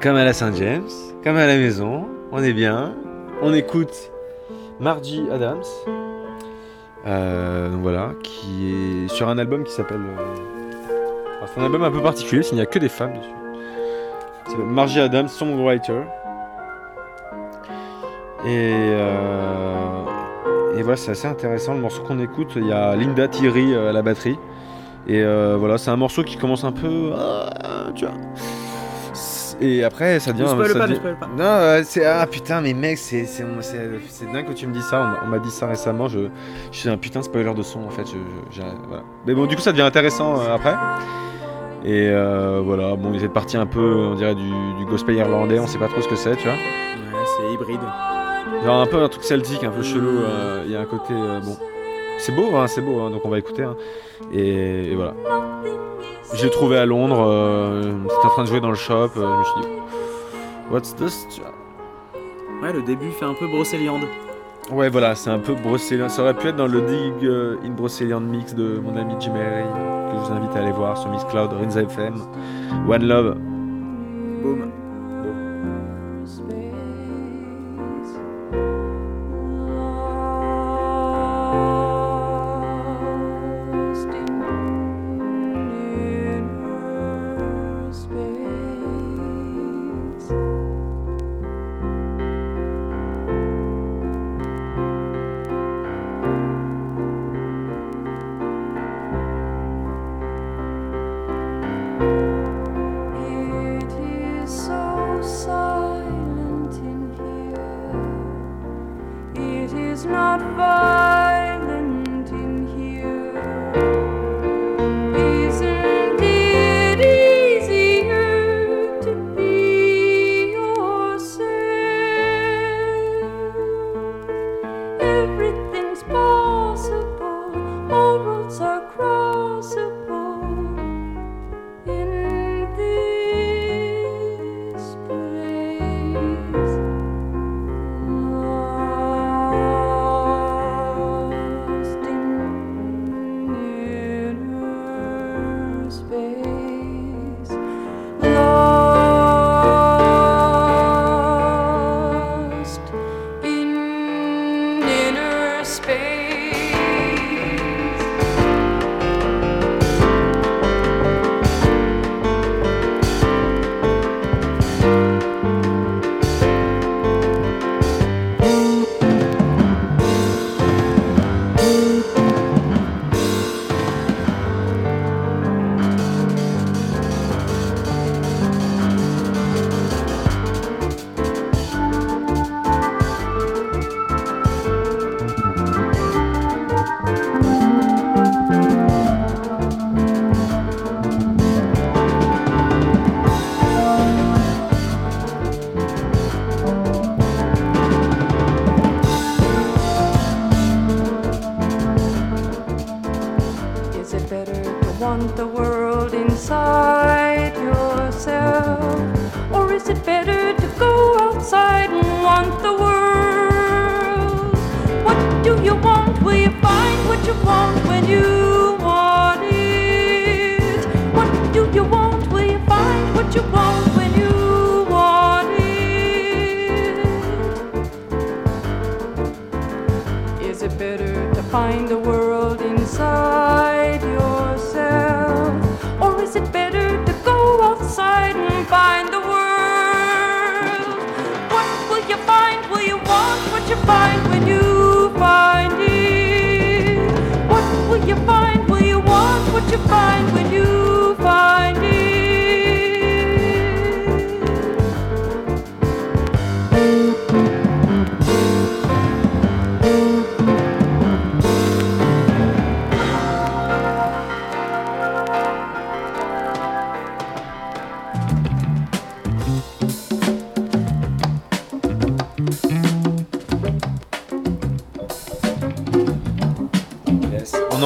comme 0.01 0.17
à 0.17 0.25
la 0.25 0.33
Saint-James, 0.33 0.89
comme 1.23 1.37
à 1.37 1.47
la 1.47 1.57
maison. 1.59 2.07
On 2.33 2.43
est 2.43 2.55
bien. 2.55 2.95
On 3.43 3.53
écoute 3.53 4.11
Margie 4.81 5.27
Adams. 5.31 5.63
Euh, 7.07 7.71
voilà, 7.81 8.11
qui 8.23 8.73
est 8.73 9.09
sur 9.09 9.29
un 9.29 9.37
album 9.39 9.65
qui 9.65 9.73
s'appelle. 9.73 10.01
euh, 10.01 11.47
c'est 11.47 11.61
un 11.61 11.65
album 11.65 11.83
un 11.83 11.91
peu 11.91 12.01
particulier, 12.01 12.43
s'il 12.43 12.57
n'y 12.57 12.63
a 12.63 12.67
que 12.67 12.79
des 12.79 12.89
femmes 12.89 13.13
dessus. 13.13 14.57
Margie 14.59 15.01
Adams, 15.01 15.29
Songwriter. 15.29 16.03
Et, 18.47 18.73
euh, 18.73 20.05
et 20.77 20.83
voilà, 20.83 20.97
c'est 20.97 21.11
assez 21.11 21.29
intéressant. 21.29 21.75
Le 21.75 21.81
morceau 21.81 22.03
qu'on 22.03 22.19
écoute, 22.19 22.53
il 22.57 22.67
y 22.67 22.73
a 22.73 22.97
Linda 22.97 23.29
Thierry 23.29 23.75
à 23.75 23.93
la 23.93 24.01
batterie. 24.03 24.39
Et 25.09 25.23
euh, 25.23 25.57
voilà, 25.59 25.79
c'est 25.79 25.91
un 25.91 25.97
morceau 25.97 26.23
qui 26.23 26.37
commence 26.37 26.65
un 26.65 26.73
peu. 26.73 27.13
ah, 27.17 27.87
tu 27.95 28.05
vois. 28.05 28.15
Et 29.63 29.85
après, 29.85 30.21
ça 30.21 30.33
devient. 30.33 30.45
Ne 30.45 30.49
spoil 30.49 30.69
ça 30.69 30.79
pas, 30.79 30.81
ne 30.87 30.89
devient- 30.89 31.01
spoil 31.01 31.19
pas. 31.19 31.27
Non, 31.37 31.45
euh, 31.45 31.83
c'est. 31.85 32.05
Ah 32.07 32.27
putain, 32.27 32.61
mais 32.63 32.73
mec, 32.73 32.97
c'est 32.97 33.25
c'est 33.27 33.45
c'est- 33.61 33.91
c'est 34.09 34.33
dingue 34.33 34.47
que 34.47 34.53
tu 34.53 34.67
me 34.67 34.73
dis 34.73 34.81
ça. 34.81 35.01
On 35.01 35.05
m'a- 35.05 35.19
On 35.25 35.27
m'a 35.27 35.39
dit 35.39 35.51
ça 35.51 35.67
récemment. 35.67 36.09
Je, 36.09 36.21
je 36.73 36.79
suis 36.79 36.89
un 36.89 36.97
putain 36.97 37.21
de 37.21 37.25
spoiler 37.27 37.53
de 37.53 37.63
son 37.63 37.81
en 37.85 37.91
fait. 37.91 38.07
Je, 38.07 38.13
je- 38.13 38.57
j'ai- 38.57 38.63
voilà. 38.89 39.03
Mais 39.27 39.35
bon, 39.35 39.45
du 39.47 39.57
coup, 39.57 39.63
ça 39.63 39.73
devient 39.73 39.83
intéressant 39.83 40.41
euh, 40.41 40.55
après. 40.55 40.75
Et 41.85 42.09
euh, 42.09 42.61
voilà, 42.65 42.95
bon, 42.97 43.13
il 43.15 43.23
est 43.25 43.29
parti 43.29 43.57
un 43.57 43.67
peu, 43.67 43.81
on 44.11 44.15
dirait, 44.15 44.35
du, 44.35 44.43
du 44.79 44.85
gospel 44.87 45.17
irlandais. 45.17 45.59
On 45.59 45.67
sait 45.67 45.79
pas 45.79 45.89
trop 45.89 46.01
ce 46.03 46.09
que 46.09 46.17
c'est, 46.17 46.37
tu 46.37 46.45
vois. 46.45 46.53
Ouais, 46.55 47.27
c'est 47.37 47.53
hybride. 47.55 47.81
Genre 48.65 48.81
un 48.81 48.87
peu 48.87 49.03
un 49.03 49.09
truc 49.09 49.25
celtique, 49.25 49.65
un 49.65 49.71
peu 49.71 49.83
chelou. 49.83 50.21
euh, 50.21 50.63
Il 50.67 50.73
y 50.73 50.77
a 50.77 50.81
un 50.81 50.85
côté. 50.87 51.13
euh, 51.13 51.41
bon. 51.41 51.57
C'est 52.21 52.33
beau, 52.35 52.55
hein, 52.57 52.67
c'est 52.67 52.83
beau, 52.83 53.01
hein, 53.01 53.11
donc 53.11 53.23
on 53.25 53.29
va 53.31 53.39
écouter. 53.39 53.63
hein. 53.63 53.77
Et, 54.33 54.93
et 54.93 54.95
voilà. 54.95 55.15
Je 56.35 56.45
l'ai 56.45 56.51
trouvé 56.51 56.77
à 56.79 56.87
Londres. 56.87 57.25
euh, 57.27 57.83
C'était 58.09 58.27
en 58.27 58.31
train 58.31 58.43
de 58.45 58.49
jouer 58.49 58.61
dans 58.61 58.69
le 58.71 58.77
shop. 58.77 58.95
euh, 58.95 59.09
je 59.17 59.23
me 59.39 59.45
suis 59.45 59.61
dit, 59.63 59.69
What's 60.71 60.95
this? 60.97 61.27
Ouais, 62.63 62.73
le 62.73 62.83
début 62.83 63.11
fait 63.11 63.25
un 63.25 63.35
peu 63.35 63.47
Brocéliande. 63.47 64.03
Ouais, 64.71 64.89
voilà, 64.89 65.17
c'est 65.17 65.31
un 65.31 65.41
peu 65.41 65.55
brocélian. 65.55 66.09
Ça 66.09 66.23
aurait 66.23 66.35
pu 66.35 66.47
être 66.49 66.55
dans 66.57 66.69
le 66.69 66.83
Dig 66.83 67.25
euh, 67.25 67.57
in 67.65 67.71
Brocélian 67.71 68.21
mix 68.21 68.55
de 68.55 68.79
mon 68.79 68.97
ami 68.97 69.15
Jim 69.19 69.33
Harry, 69.35 69.65
que 69.65 70.17
je 70.21 70.25
vous 70.29 70.33
invite 70.33 70.55
à 70.55 70.61
aller 70.61 70.71
voir 70.71 70.97
sur 70.97 71.11
Miss 71.11 71.25
Cloud, 71.25 71.51
Rinza 71.53 71.83
FM. 71.83 72.15
One 72.87 73.05
Love. 73.05 73.37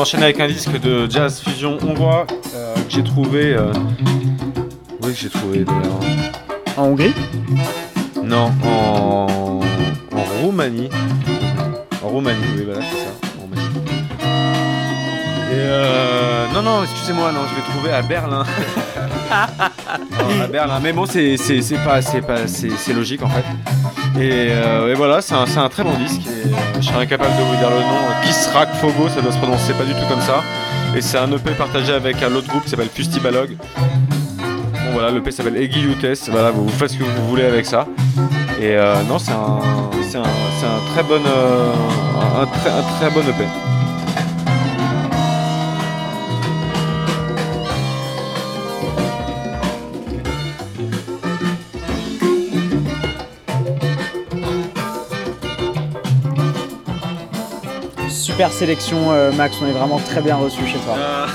Enchaîne 0.05 0.23
avec 0.23 0.39
un 0.39 0.47
disque 0.49 0.79
de 0.83 1.11
jazz 1.11 1.41
fusion 1.41 1.79
hongrois 1.83 2.27
euh, 2.55 2.75
que 2.75 2.91
j'ai 2.91 3.03
trouvé. 3.03 3.55
euh, 3.55 3.73
Oui, 5.01 5.15
que 5.15 5.19
j'ai 5.19 5.31
trouvé 5.31 5.65
d'ailleurs. 5.65 5.99
En 6.77 6.83
Hongrie? 6.89 7.15
Non, 8.23 8.53
en... 8.67 9.61
en 10.13 10.43
Roumanie. 10.43 10.91
En 12.05 12.09
Roumanie, 12.09 12.37
oui, 12.55 12.65
voilà, 12.67 12.83
c'est 12.83 12.99
ça. 12.99 13.13
en 13.39 13.41
Roumanie. 13.41 13.63
Et 15.51 15.55
euh... 15.55 16.49
Non, 16.53 16.61
non, 16.61 16.83
excusez-moi, 16.83 17.33
non, 17.33 17.41
je 17.51 17.57
l'ai 17.57 17.63
trouvé 17.63 17.91
à 17.91 18.03
Berlin. 18.03 18.45
Non, 19.31 20.43
à 20.45 20.47
Berlin. 20.47 20.79
Mais 20.83 20.93
bon, 20.93 21.07
c'est 21.07 21.37
pas, 21.85 22.03
c'est 22.03 22.21
pas, 22.21 22.41
logique 22.95 23.23
en 23.23 23.29
fait. 23.29 23.45
Et, 24.21 24.49
euh, 24.51 24.93
et 24.93 24.95
voilà, 24.95 25.21
c'est 25.23 25.35
un, 25.35 25.47
c'est 25.47 25.59
un 25.59 25.69
très 25.69 25.83
bon 25.83 25.95
disque. 25.95 26.21
Incapable 26.97 27.37
de 27.37 27.43
vous 27.43 27.57
dire 27.57 27.71
le 27.71 27.81
nom. 27.81 28.23
Kisrak 28.25 28.75
Fogo, 28.77 29.09
ça 29.09 29.21
doit 29.21 29.33
se 29.33 29.39
prononcer 29.39 29.73
pas 29.75 29.85
du 29.85 29.93
tout 29.93 30.07
comme 30.09 30.21
ça. 30.21 30.43
Et 30.97 31.01
c'est 31.01 31.19
un 31.19 31.31
EP 31.33 31.51
partagé 31.53 31.93
avec 31.93 32.23
un 32.23 32.35
autre 32.35 32.49
groupe 32.49 32.65
qui 32.65 32.71
s'appelle 32.71 32.89
Fustibalog. 32.89 33.57
Bon 33.77 34.93
voilà, 34.93 35.11
l'EP 35.11 35.31
s'appelle 35.31 35.57
Egilutes. 35.57 36.07
Voilà, 36.31 36.51
vous, 36.51 36.69
faites 36.69 36.91
ce 36.91 36.99
que 36.99 37.05
vous 37.05 37.29
voulez 37.29 37.45
avec 37.45 37.67
ça. 37.67 37.87
Et 38.61 38.77
euh, 38.77 39.03
non, 39.09 39.19
c'est 39.19 39.33
un, 39.33 39.61
c'est 40.09 40.19
un, 40.19 40.23
un 40.23 40.93
très 40.93 41.03
bon, 41.03 41.21
euh, 41.27 41.73
un, 42.39 42.43
un 42.43 42.47
très, 42.47 43.11
bon 43.11 43.21
EP. 43.21 43.45
Super 58.45 58.59
sélection, 58.59 59.11
euh, 59.11 59.33
Max, 59.33 59.57
on 59.63 59.67
est 59.67 59.73
vraiment 59.73 59.99
très 59.99 60.21
bien 60.21 60.37
reçu 60.37 60.67
chez 60.67 60.77
toi. 60.81 60.95
Euh, 60.99 61.27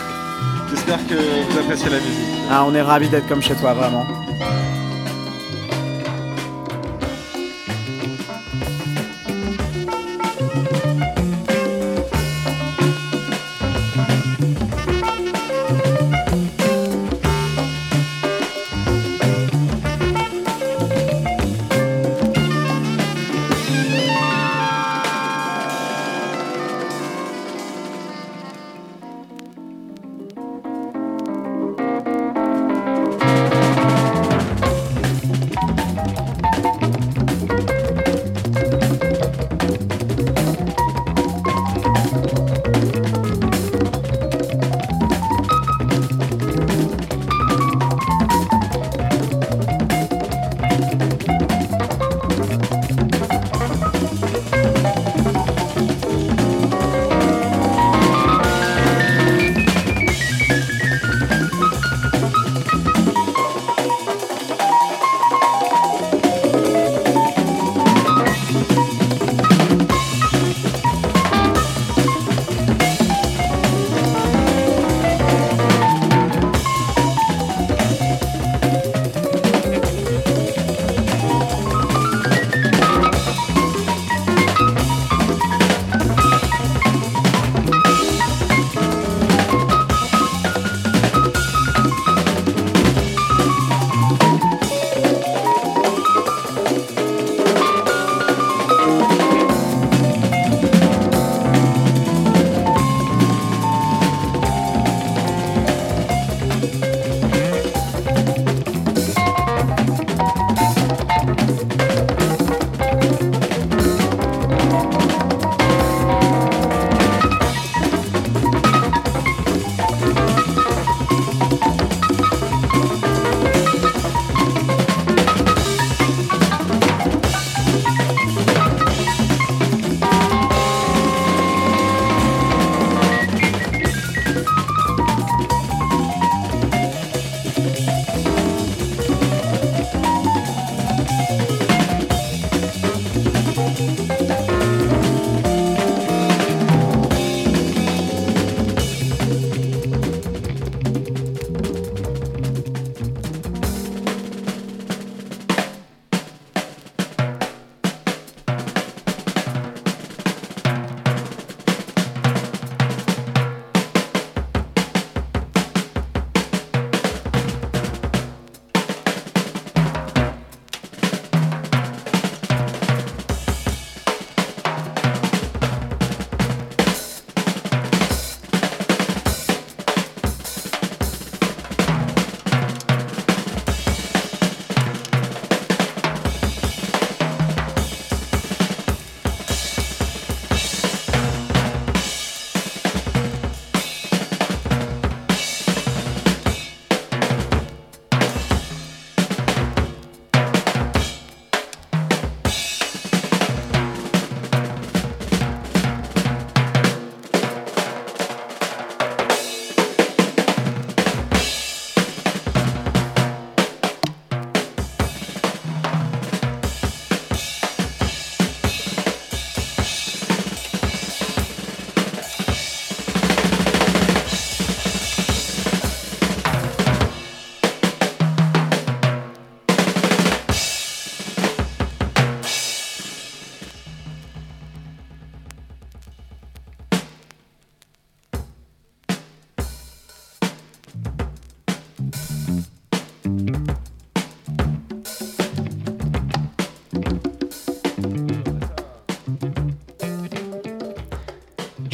J'espère 0.70 1.00
que 1.08 1.16
vous 1.16 1.58
appréciez 1.58 1.90
la 1.90 1.98
musique. 1.98 2.38
Ah, 2.52 2.64
on 2.68 2.76
est 2.76 2.84
ravis 2.84 3.10
d'être 3.10 3.28
comme 3.28 3.42
chez 3.42 3.56
toi, 3.56 3.74
vraiment. 3.74 4.06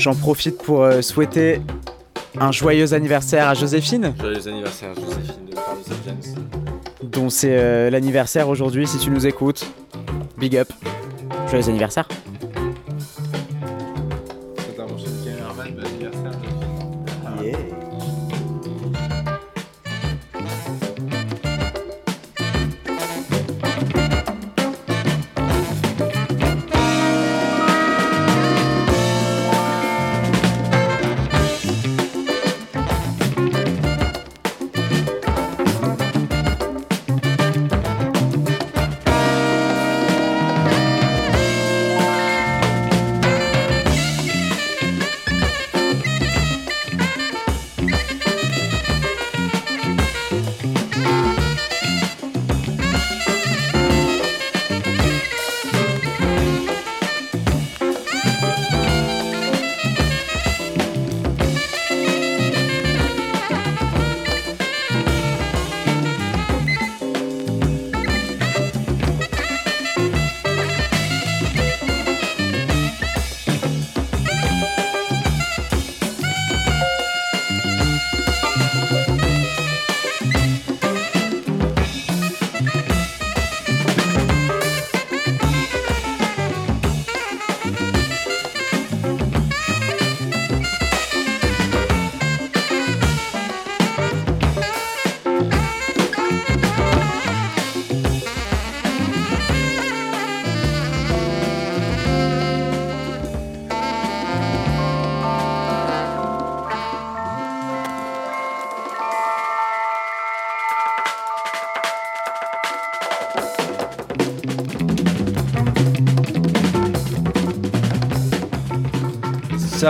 J'en 0.06 0.14
profite 0.14 0.62
pour 0.62 0.84
euh, 0.84 1.02
souhaiter 1.02 1.62
un 2.40 2.52
joyeux 2.52 2.94
anniversaire 2.94 3.48
à 3.48 3.56
Joséphine, 3.56 4.14
Joyeux 4.20 4.48
anniversaire, 4.48 4.94
Joséphine 4.94 5.46
de 5.50 5.56
Carlos 5.56 5.82
James. 6.06 6.46
dont 7.02 7.32
c'est 7.32 7.58
euh, 7.58 7.90
l'anniversaire 7.90 8.48
aujourd'hui 8.48 8.86
si 8.86 9.00
tu 9.00 9.10
nous 9.10 9.26
écoutes. 9.26 9.66
Big 10.38 10.58
up. 10.58 10.72
Joyeux 11.50 11.70
anniversaire. 11.70 12.08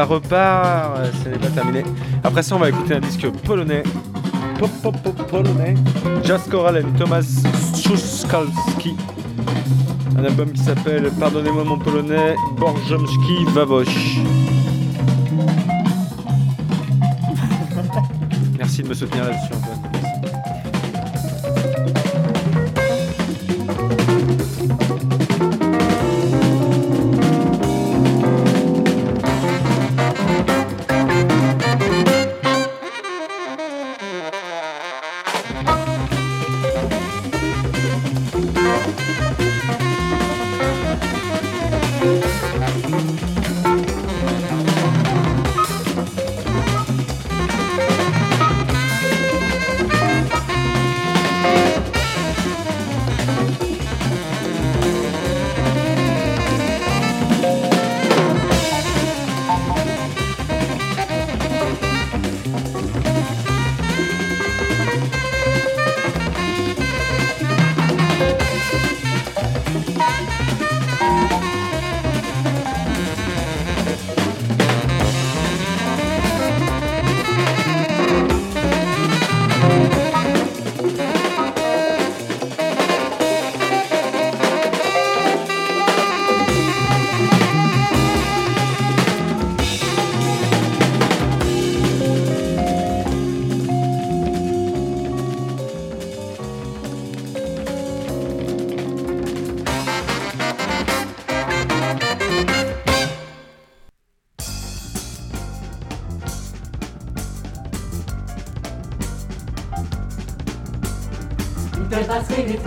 Repart, 0.06 0.98
ce 1.24 1.30
n'est 1.30 1.38
pas 1.38 1.50
terminé. 1.50 1.84
Après 2.24 2.44
ça, 2.44 2.56
on 2.56 2.60
va 2.60 2.70
écouter 2.70 2.96
un 2.96 3.00
disque 3.00 3.28
polonais. 3.44 3.84
Pop, 4.60 4.70
pop, 4.82 4.96
pop, 5.04 5.28
polonais. 5.28 5.76
Jazz 6.24 6.48
Choral 6.50 6.84
and 6.86 6.98
Thomas 6.98 7.44
Szuskalski. 7.74 8.96
Un 10.18 10.24
album 10.24 10.52
qui 10.52 10.62
s'appelle 10.62 11.12
Pardonnez-moi 11.20 11.64
mon 11.66 11.78
polonais, 11.78 12.36
Borjomski 12.58 13.46
Wawosh. 13.56 14.20
Merci 18.58 18.84
de 18.84 18.88
me 18.88 18.94
soutenir 18.94 19.26
là-dessus, 19.26 19.65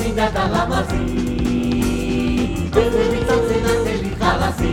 წმინდა 0.09 0.27
კალამაზი 0.35 1.01
გვერდები 2.75 3.19
წამწენათელი 3.29 4.13
ხალასი. 4.21 4.71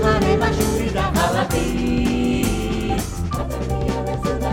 ხარება 0.00 0.48
შური 0.56 0.88
და 0.96 1.04
ხალასი. 1.14 1.62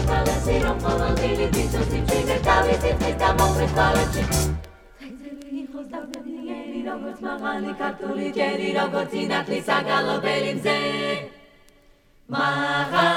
ხალასი 0.09 0.55
რომ 0.65 0.77
ყოველდღილი 0.85 1.47
ვიცოს 1.57 1.87
სიმშვიდე 1.91 2.37
დავიდეთ 2.49 3.03
ეს 3.09 3.17
და 3.21 3.29
მოვლეთ 3.41 3.71
ხალაში 3.77 4.23
როგორც 6.87 7.19
მაღალი 7.27 7.71
ქართული 7.81 8.27
ჯერი, 8.37 8.69
როგორც 8.77 9.11
ინათლი 9.23 9.59
საგალობელი 9.67 10.51
მზე. 10.57 10.79
მაღალი 12.29 13.16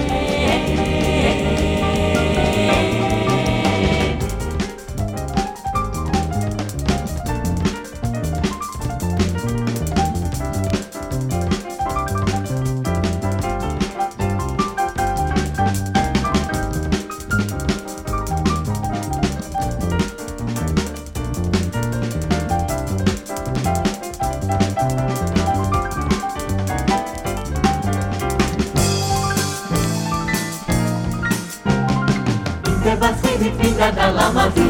ალამათი 34.21 34.65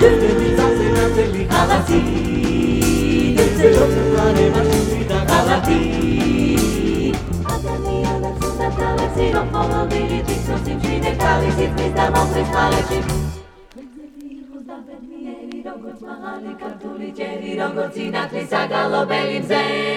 დედები 0.00 0.48
ძალზე 0.56 0.88
ნაწილი 0.96 1.44
ღალატი 1.52 2.00
დედზე 3.38 3.70
ჩოთვლარე 3.76 4.44
მარტივი 4.56 5.06
და 5.12 5.20
ღალატი 5.30 5.78
ადამიანებს 7.54 8.44
უნდა 8.50 8.68
დავეცი 8.80 9.26
რომ 9.36 9.48
ყოველ 9.56 9.88
დილით 9.94 10.28
იცოს 10.36 10.60
სიმშვიდე 10.66 11.12
თავის 11.24 11.56
სიტყვის 11.60 11.96
და 12.00 12.06
მომხრის 12.16 12.52
ხალხში 12.58 13.00
როგორც 15.70 16.00
მაღალი 16.10 16.52
ქართული 16.60 17.08
ჯერი, 17.16 17.52
როგორც 17.62 17.96
ინათლი 18.04 18.44
საგალობელი 18.52 19.40
მზე. 19.44 19.89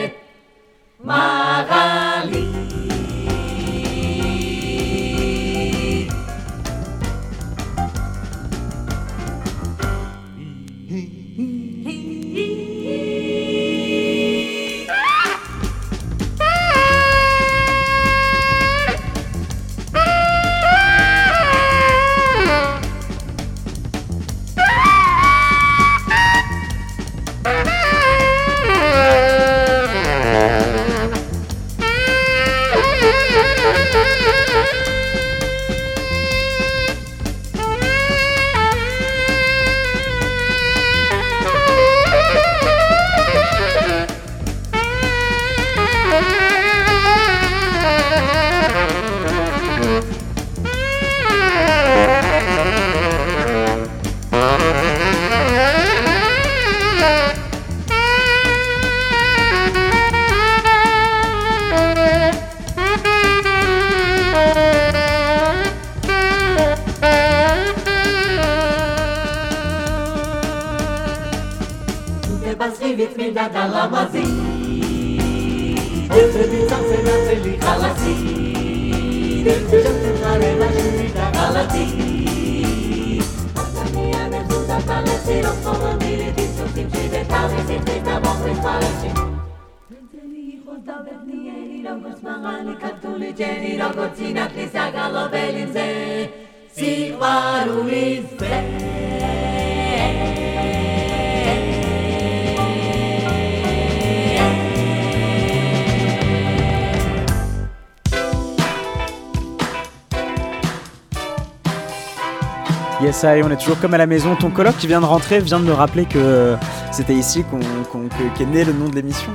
Yes, 113.01 113.23
I, 113.23 113.41
on 113.43 113.49
est 113.51 113.57
toujours 113.57 113.79
comme 113.79 113.93
à 113.93 113.97
la 113.97 114.05
maison. 114.07 114.35
Ton 114.35 114.49
coloc 114.49 114.77
qui 114.77 114.87
vient 114.87 115.01
de 115.01 115.05
rentrer 115.05 115.39
vient 115.39 115.59
de 115.59 115.65
me 115.65 115.73
rappeler 115.73 116.05
que 116.05 116.55
c'était 116.91 117.13
ici 117.13 117.43
qu'on, 117.43 117.59
qu'on- 117.91 118.07
que- 118.07 118.37
qu'est 118.37 118.45
né 118.45 118.63
le 118.63 118.71
nom 118.71 118.87
de 118.87 118.95
l'émission. 118.95 119.31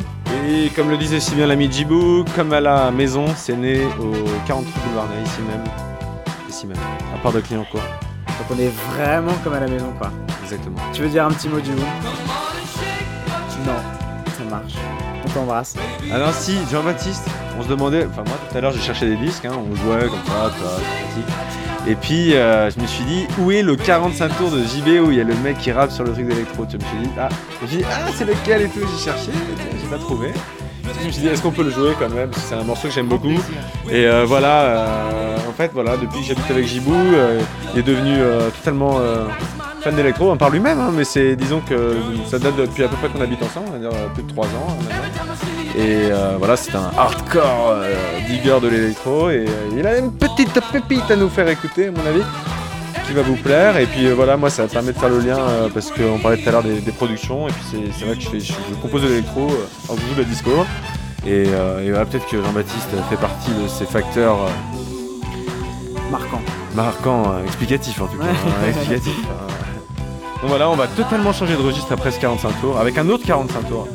Et 0.49 0.71
comme 0.71 0.89
le 0.91 0.97
disait 0.97 1.21
si 1.21 1.35
bien 1.35 1.47
l'ami 1.47 1.71
Djibou, 1.71 2.25
comme 2.35 2.53
à 2.55 2.61
la 2.61 2.91
maison, 2.91 3.27
c'est 3.37 3.57
né 3.57 3.81
au 4.01 4.13
43 4.47 4.83
boulevard 4.85 5.09
ici 5.23 5.41
même. 5.43 5.65
Ici 6.49 6.67
même, 6.67 6.79
à 7.15 7.19
part 7.23 7.33
de 7.33 7.41
Clignancourt. 7.41 7.83
Donc 8.39 8.47
on 8.51 8.59
est 8.59 8.73
vraiment 8.95 9.33
comme 9.43 9.55
à 9.55 9.61
la 9.61 9.69
maison, 9.69 9.93
quoi. 9.99 10.11
Exactement. 10.43 10.79
Tu 10.93 11.03
veux 11.03 11.09
dire 11.09 11.27
un 11.27 11.31
petit 11.31 11.49
mot 11.49 11.61
du 11.61 11.71
coup 11.71 11.83
Non, 13.67 13.73
ça 14.27 14.45
marche. 14.49 14.75
On 15.25 15.29
t'embrasse. 15.29 15.75
Ah 16.13 16.19
non, 16.19 16.33
si, 16.33 16.57
Jean-Baptiste, 16.71 17.27
on 17.59 17.63
se 17.63 17.69
demandait, 17.69 18.07
enfin 18.07 18.23
moi 18.27 18.39
tout 18.49 18.57
à 18.57 18.61
l'heure 18.61 18.73
j'ai 18.73 18.81
cherché 18.81 19.07
des 19.07 19.17
disques, 19.17 19.45
hein, 19.45 19.53
on 19.55 19.75
jouait 19.75 20.07
comme 20.07 20.25
ça. 20.27 20.53
Et 21.87 21.95
puis 21.95 22.35
euh, 22.35 22.71
je 22.71 22.81
me 22.81 22.87
suis 22.87 23.05
dit, 23.05 23.27
où 23.39 23.51
est 23.51 23.63
le 23.63 23.77
45 23.77 24.37
tours 24.37 24.51
de 24.51 24.63
JB 24.63 25.07
où 25.07 25.11
il 25.11 25.19
y 25.19 25.21
a 25.21 25.25
le 25.25 25.35
mec 25.37 25.59
qui 25.59 25.73
rappe 25.73 25.91
sur 25.91 26.05
le 26.05 26.13
truc 26.13 26.29
d'électro 26.29 26.65
Tu 26.67 26.77
me 26.77 26.83
suis 26.83 26.99
dit, 26.99 27.11
ah, 27.19 27.29
ah 27.31 28.11
c'est 28.15 28.25
lequel 28.25 28.63
et 28.63 28.69
tout, 28.69 28.81
j'ai 28.81 29.05
cherché, 29.05 29.31
j'ai 29.81 29.89
pas 29.89 29.99
trouvé. 29.99 30.33
Je 31.01 31.07
me 31.07 31.13
suis 31.13 31.23
dit, 31.23 31.29
est-ce 31.29 31.43
qu'on 31.43 31.51
peut 31.51 31.63
le 31.63 31.71
jouer 31.71 31.93
quand 31.99 32.09
même? 32.09 32.31
C'est 32.35 32.55
un 32.55 32.65
morceau 32.65 32.89
que 32.89 32.95
j'aime 32.95 33.07
beaucoup. 33.07 33.39
Et 33.91 34.07
euh, 34.07 34.25
voilà, 34.27 34.63
euh, 34.63 35.37
en 35.49 35.53
fait, 35.53 35.71
voilà, 35.73 35.97
depuis 35.97 36.21
que 36.21 36.27
j'habite 36.27 36.51
avec 36.51 36.67
Jibou, 36.67 36.95
euh, 36.95 37.41
il 37.75 37.81
est 37.81 37.83
devenu 37.83 38.19
totalement 38.57 38.99
fan 39.81 39.95
d'électro, 39.95 40.35
par 40.37 40.51
lui-même, 40.51 40.81
hein, 40.81 40.91
mais 40.93 41.05
c'est, 41.05 41.37
disons 41.37 41.61
que 41.61 41.97
ça 42.27 42.39
date 42.39 42.57
depuis 42.57 42.83
à 42.85 42.89
peu 42.89 42.97
près 42.97 43.09
qu'on 43.09 43.21
habite 43.21 43.43
ensemble, 43.43 43.67
on 43.69 43.73
va 43.73 43.79
dire 43.79 43.91
plus 44.15 44.25
de 44.25 44.29
3 44.29 44.47
ans 44.47 44.77
maintenant. 44.81 45.35
Et 45.79 46.11
voilà, 46.39 46.57
c'est 46.57 46.75
un 46.75 46.91
hardcore 46.97 47.77
digger 48.27 48.59
de 48.61 48.69
l'électro, 48.69 49.31
et 49.31 49.45
il 49.77 49.87
a 49.87 49.99
une 49.99 50.13
petite 50.13 50.59
pépite 50.73 51.11
à 51.11 51.17
nous 51.17 51.29
faire 51.29 51.49
écouter, 51.49 51.87
à 51.87 51.91
mon 51.93 52.07
avis, 52.07 52.23
qui 53.09 53.15
va 53.15 53.23
vous 53.23 53.37
plaire. 53.37 53.77
Et 53.79 53.87
puis 53.87 54.07
euh, 54.07 54.15
voilà, 54.15 54.37
moi, 54.37 54.51
ça 54.51 54.67
permet 54.69 54.93
de 54.93 54.99
faire 54.99 55.09
le 55.09 55.19
lien, 55.21 55.39
euh, 55.39 55.69
parce 55.73 55.91
qu'on 55.91 56.19
parlait 56.19 56.37
tout 56.41 56.49
à 56.49 56.53
l'heure 56.53 56.63
des, 56.63 56.81
des 56.81 56.93
productions, 56.93 57.49
et 57.49 57.53
puis 57.53 57.63
c'est, 57.99 58.05
vrai 58.05 58.15
que 58.17 58.21
je, 58.23 58.29
fais, 58.29 58.41
je, 58.41 58.53
je 58.53 58.75
compose 58.81 59.03
de 59.03 59.09
l'électro, 59.09 59.49
euh, 59.51 59.67
en 59.93 59.97
plus 59.97 60.15
de 60.15 60.23
la 60.23 60.25
disco. 60.29 60.51
Et, 61.27 61.43
et 61.43 61.91
voilà, 61.91 62.07
peut-être 62.07 62.27
que 62.29 62.41
Jean-Baptiste 62.43 62.89
fait 63.11 63.17
partie 63.17 63.51
de 63.51 63.67
ces 63.69 63.85
facteurs 63.85 64.39
Marquant. 66.11 66.41
marquants, 66.75 67.33
euh, 67.33 67.45
explicatifs 67.45 68.01
en 68.01 68.07
tout 68.07 68.17
cas. 68.19 68.25
Ouais. 68.25 68.31
hein, 68.31 68.69
explicatifs, 68.69 69.27
euh. 69.29 69.47
Donc 70.41 70.51
voilà, 70.51 70.71
on 70.71 70.77
va 70.77 70.87
totalement 70.87 71.33
changer 71.33 71.55
de 71.57 71.61
registre 71.63 71.93
après 71.93 72.11
ce 72.13 72.21
45 72.21 72.61
tours, 72.61 72.79
avec 72.79 72.97
un 72.97 73.09
autre 73.09 73.27
45 73.27 73.69
tours. 73.69 73.89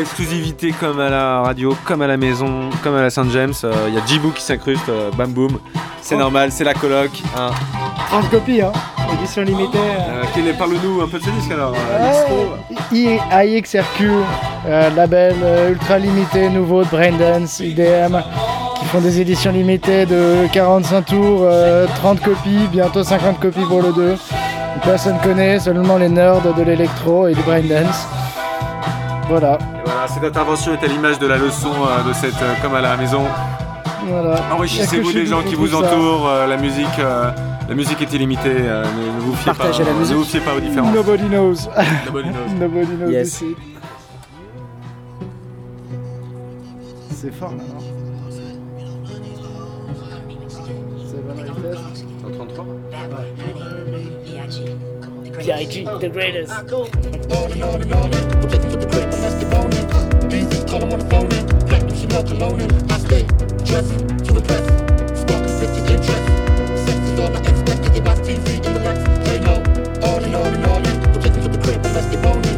Exclusivité 0.00 0.72
comme 0.78 1.00
à 1.00 1.08
la 1.10 1.40
radio, 1.42 1.76
comme 1.84 2.02
à 2.02 2.06
la 2.06 2.16
maison, 2.16 2.70
comme 2.82 2.94
à 2.96 3.02
la 3.02 3.10
Saint 3.10 3.28
James. 3.30 3.52
euh, 3.64 3.72
Il 3.88 3.94
y 3.94 3.98
a 3.98 4.06
Djibou 4.06 4.30
qui 4.30 4.42
s'incruste, 4.42 4.88
euh, 4.88 5.10
bam 5.16 5.32
boum. 5.32 5.58
C'est 6.00 6.14
Oh. 6.14 6.18
normal, 6.18 6.50
c'est 6.52 6.64
la 6.64 6.74
coloc. 6.74 7.10
Hein. 7.36 7.50
30 8.10 8.30
copies, 8.30 8.62
hein. 8.62 8.72
Édition 9.12 9.42
limitée. 9.42 9.78
Euh, 9.78 10.22
Parle-nous 10.58 11.02
un 11.02 11.08
peu 11.08 11.18
de 11.18 11.24
ce 11.24 11.30
disque 11.30 11.50
alors. 11.52 11.74
euh, 11.74 12.46
I- 12.92 13.18
AXRQ, 13.30 14.10
euh, 14.66 14.90
label 14.96 15.34
euh, 15.42 15.70
ultra 15.70 15.98
limité 15.98 16.48
nouveau 16.48 16.84
de 16.84 16.88
Braindance, 16.88 17.60
IDM, 17.60 18.20
qui 18.78 18.84
font 18.86 19.00
des 19.00 19.20
éditions 19.20 19.52
limitées 19.52 20.06
de 20.06 20.46
45 20.52 21.04
tours, 21.06 21.40
euh, 21.42 21.86
30 21.96 22.20
copies, 22.20 22.66
bientôt 22.70 23.02
50 23.02 23.40
copies 23.40 23.64
pour 23.68 23.82
le 23.82 23.92
2. 23.92 24.16
Personne 24.84 25.18
connaît, 25.22 25.58
seulement 25.58 25.96
les 25.98 26.08
nerds 26.08 26.40
de 26.56 26.62
l'électro 26.62 27.26
et 27.28 27.34
du 27.34 27.40
Braindance. 27.42 28.06
Voilà, 29.28 29.58
cette 30.14 30.24
intervention 30.24 30.72
est 30.74 30.84
à 30.84 30.86
l'image 30.88 31.18
de 31.18 31.26
la 31.26 31.36
leçon 31.36 31.70
euh, 31.72 32.08
de 32.08 32.12
cette 32.14 32.34
euh, 32.42 32.54
comme 32.62 32.74
à 32.74 32.80
la 32.80 32.96
maison. 32.96 33.22
voilà. 34.06 34.36
Enrichissez-vous 34.52 35.12
des 35.12 35.26
gens 35.26 35.42
qui 35.42 35.54
vous 35.54 35.74
entourent. 35.74 36.28
euh, 36.28 36.46
la 36.46 36.56
musique, 36.56 36.86
euh, 36.98 37.30
la 37.68 37.74
musique 37.74 38.00
est 38.02 38.12
illimitée. 38.12 38.56
euh, 38.58 38.84
ne, 38.84 39.16
ne 39.16 39.20
vous 39.20 39.34
fiez 39.34 39.52
Partagez 39.52 39.82
pas, 39.84 39.90
la 39.90 39.94
ne 39.94 40.00
musique. 40.00 40.16
vous 40.16 40.24
fiez 40.24 40.40
pas 40.40 40.54
aux 40.56 40.60
différences. 40.60 40.94
Nobody 40.94 41.24
knows. 41.24 41.54
Nobody 42.06 42.28
knows. 42.30 42.48
Nobody 42.60 42.96
knows 42.96 43.10
Yes. 43.10 43.42
C'est 47.14 47.32
fort 47.34 47.50
là, 47.50 47.62
non 47.74 47.80
C'est 51.10 51.26
bonne 51.26 51.44
vitesse. 51.44 52.04
133 52.22 52.64
P.I.G. 55.38 55.84
the 56.00 56.08
greatest. 56.12 56.52
beats, 60.28 60.64
call 60.64 60.80
him 60.82 60.92
on 60.92 60.98
the 60.98 61.04
phone 61.06 61.32
and 61.32 61.48
black 61.68 61.82
him 61.82 61.96
Chanel 61.96 62.22
cologne 62.22 62.60
and 62.60 62.92
I 62.92 62.98
stay 62.98 63.22
dressed 63.64 63.92
to 64.26 64.36
impress, 64.36 64.64
sparking 65.20 65.56
50 65.58 65.92
interest. 65.92 66.24
Sex 66.86 66.98
is 67.10 67.18
all 67.18 67.36
I 67.36 67.40
expect, 67.40 67.82
cause 67.82 67.92
they 67.92 68.00
watch 68.00 68.18
TV 68.18 68.64
in 68.66 68.74
the 68.74 68.80
Lex, 68.80 68.98
They 69.28 69.40
know 69.40 69.58
all 70.06 70.22
and 70.22 70.34
all 70.34 70.44
and 70.44 70.66
all. 70.66 70.86
and. 70.86 71.16
We're 71.16 71.22
taking 71.22 71.42
to 71.42 71.48
the 71.48 71.58
crib, 71.62 71.82
let's 71.84 72.06
get 72.06 72.22
boning. 72.22 72.57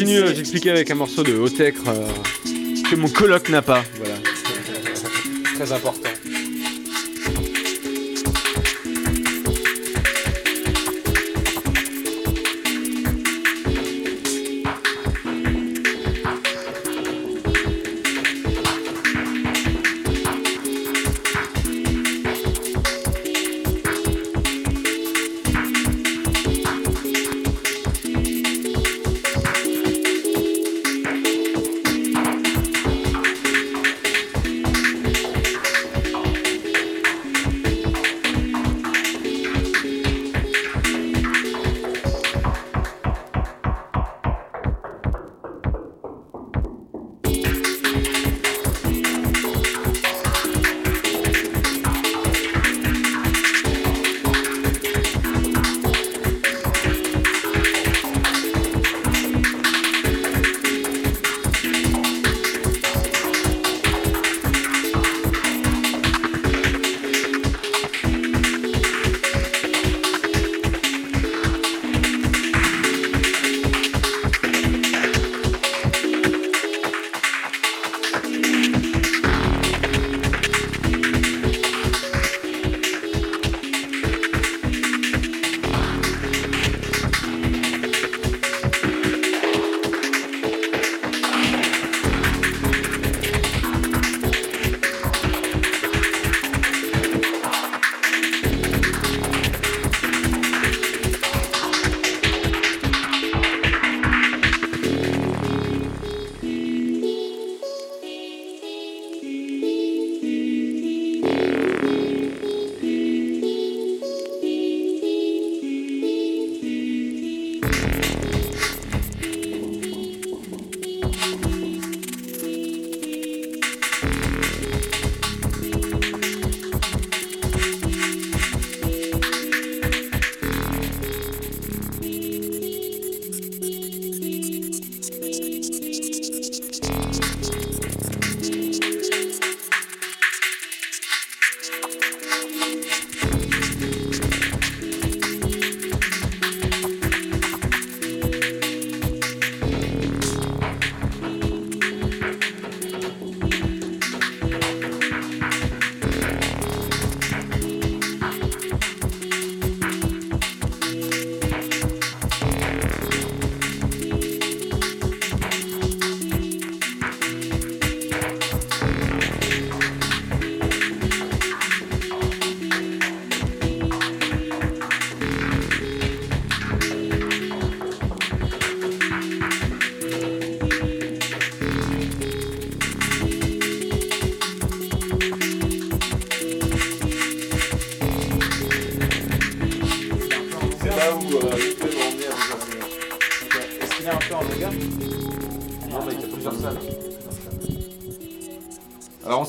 Continue. 0.00 0.34
J'expliquais 0.34 0.70
avec 0.70 0.90
un 0.90 0.94
morceau 0.94 1.22
de 1.22 1.34
Hotecre 1.34 1.82
euh, 1.88 2.06
que 2.90 2.96
mon 2.96 3.08
coloc 3.08 3.48
n'a 3.48 3.62
pas. 3.62 3.84
Voilà. 3.98 4.14
Très 5.56 5.72
important. 5.72 6.09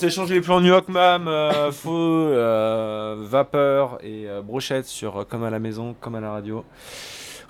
Échangé 0.04 0.36
les 0.36 0.42
plans 0.42 0.60
New 0.62 0.68
York 0.68 0.88
Mam, 0.90 1.28
euh, 1.28 1.72
faux, 1.72 1.92
euh, 1.92 3.16
vapeur 3.20 3.98
et 4.02 4.28
euh, 4.28 4.42
brochette 4.42 4.86
sur 4.86 5.18
euh, 5.18 5.24
comme 5.24 5.44
à 5.44 5.50
la 5.50 5.60
maison, 5.60 5.96
comme 6.00 6.16
à 6.16 6.20
la 6.20 6.32
radio. 6.32 6.66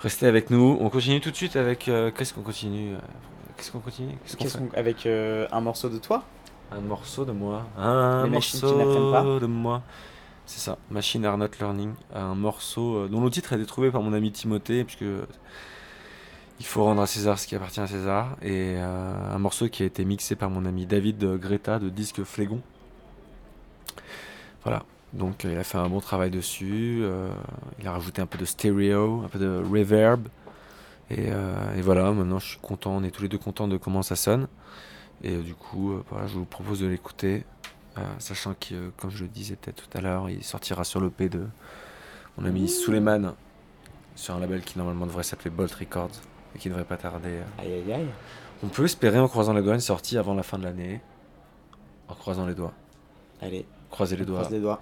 Restez 0.00 0.26
avec 0.26 0.50
nous. 0.50 0.76
On 0.80 0.88
continue 0.90 1.20
tout 1.20 1.30
de 1.30 1.36
suite 1.36 1.56
avec. 1.56 1.88
Qu'est-ce 2.16 2.34
qu'on 2.34 2.42
continue 2.42 2.96
Qu'est-ce 3.56 3.70
qu'on 3.70 3.78
continue 3.78 4.16
Qu'est-ce 4.24 4.36
qu'on 4.36 4.44
Qu'est-ce 4.44 4.58
fait 4.58 4.64
qu'on- 4.64 4.76
Avec 4.78 5.06
euh, 5.06 5.46
un 5.52 5.60
morceau 5.60 5.88
de 5.88 5.98
toi 5.98 6.24
Un 6.72 6.80
morceau 6.80 7.24
de 7.24 7.32
moi. 7.32 7.64
Un 7.78 8.24
Les 8.24 8.30
machines 8.30 8.58
qui 8.60 8.66
n'apprennent 8.66 8.86
pas. 9.12 9.22
morceau 9.22 9.40
de 9.40 9.46
moi. 9.46 9.82
C'est 10.44 10.58
ça, 10.58 10.76
Machine 10.90 11.24
Are 11.24 11.38
Not 11.38 11.50
Learning. 11.60 11.94
Un 12.12 12.34
morceau 12.34 12.96
euh, 12.96 13.08
dont 13.08 13.22
le 13.22 13.30
titre 13.30 13.52
a 13.52 13.56
été 13.56 13.64
trouvé 13.64 13.90
par 13.92 14.02
mon 14.02 14.12
ami 14.12 14.32
Timothée, 14.32 14.82
puisque 14.82 15.04
faut 16.72 16.84
rendre 16.84 17.02
à 17.02 17.06
César 17.06 17.38
ce 17.38 17.46
qui 17.46 17.54
appartient 17.54 17.80
à 17.80 17.86
César. 17.86 18.36
Et 18.40 18.76
euh, 18.76 19.34
un 19.34 19.38
morceau 19.38 19.68
qui 19.68 19.82
a 19.82 19.86
été 19.86 20.06
mixé 20.06 20.36
par 20.36 20.48
mon 20.48 20.64
ami 20.64 20.86
David 20.86 21.22
Greta 21.36 21.78
de 21.78 21.90
Disque 21.90 22.24
Flégon. 22.24 22.62
Voilà, 24.62 24.82
donc 25.12 25.44
euh, 25.44 25.52
il 25.52 25.58
a 25.58 25.64
fait 25.64 25.76
un 25.76 25.90
bon 25.90 26.00
travail 26.00 26.30
dessus. 26.30 27.00
euh, 27.02 27.30
il 27.78 27.86
a 27.86 27.92
rajouté 27.92 28.22
un 28.22 28.26
peu 28.26 28.38
de 28.38 28.46
stéréo, 28.46 29.20
un 29.22 29.28
peu 29.28 29.38
de 29.38 29.62
reverb. 29.70 30.28
Et, 31.10 31.26
euh, 31.28 31.76
et 31.76 31.82
voilà, 31.82 32.10
maintenant 32.10 32.38
je 32.38 32.46
suis 32.46 32.58
content, 32.58 32.92
on 32.92 33.02
est 33.02 33.10
tous 33.10 33.20
les 33.22 33.28
deux 33.28 33.36
contents 33.36 33.68
de 33.68 33.76
comment 33.76 34.02
ça 34.02 34.16
sonne. 34.16 34.48
Et 35.22 35.36
du 35.36 35.54
coup, 35.54 36.00
voilà, 36.08 36.26
je 36.26 36.34
vous 36.34 36.46
propose 36.46 36.80
de 36.80 36.86
l'écouter, 36.86 37.44
sachant 38.18 38.54
que, 38.54 38.90
comme 38.96 39.10
je 39.10 39.24
le 39.24 39.28
disais 39.28 39.56
peut-être 39.56 39.86
tout 39.86 39.98
à 39.98 40.00
l'heure, 40.00 40.30
il 40.30 40.42
sortira 40.42 40.84
sur 40.84 41.00
l'OP 41.00 41.22
de 41.22 41.46
mon 42.38 42.46
ami 42.46 42.66
Suleiman, 42.66 43.34
sur 44.16 44.34
un 44.34 44.40
label 44.40 44.62
qui 44.62 44.78
normalement 44.78 45.06
devrait 45.06 45.22
s'appeler 45.22 45.50
Bolt 45.50 45.72
Records, 45.74 46.10
et 46.54 46.58
qui 46.58 46.68
devrait 46.68 46.84
pas 46.84 46.96
tarder. 46.96 47.28
euh. 47.30 47.42
Aïe 47.62 47.72
aïe 47.72 47.92
aïe. 47.92 48.06
On 48.64 48.68
peut 48.68 48.84
espérer, 48.84 49.18
en 49.18 49.28
croisant 49.28 49.52
les 49.52 49.62
doigts, 49.62 49.74
une 49.74 49.80
sortie 49.80 50.16
avant 50.18 50.34
la 50.34 50.42
fin 50.42 50.58
de 50.58 50.64
l'année. 50.64 51.00
En 52.08 52.14
croisant 52.14 52.46
les 52.46 52.54
doigts. 52.54 52.72
Allez, 53.40 53.66
Croisez 53.90 54.16
les 54.16 54.24
doigts. 54.24 54.40
croise 54.40 54.52
les 54.52 54.60
doigts. 54.60 54.80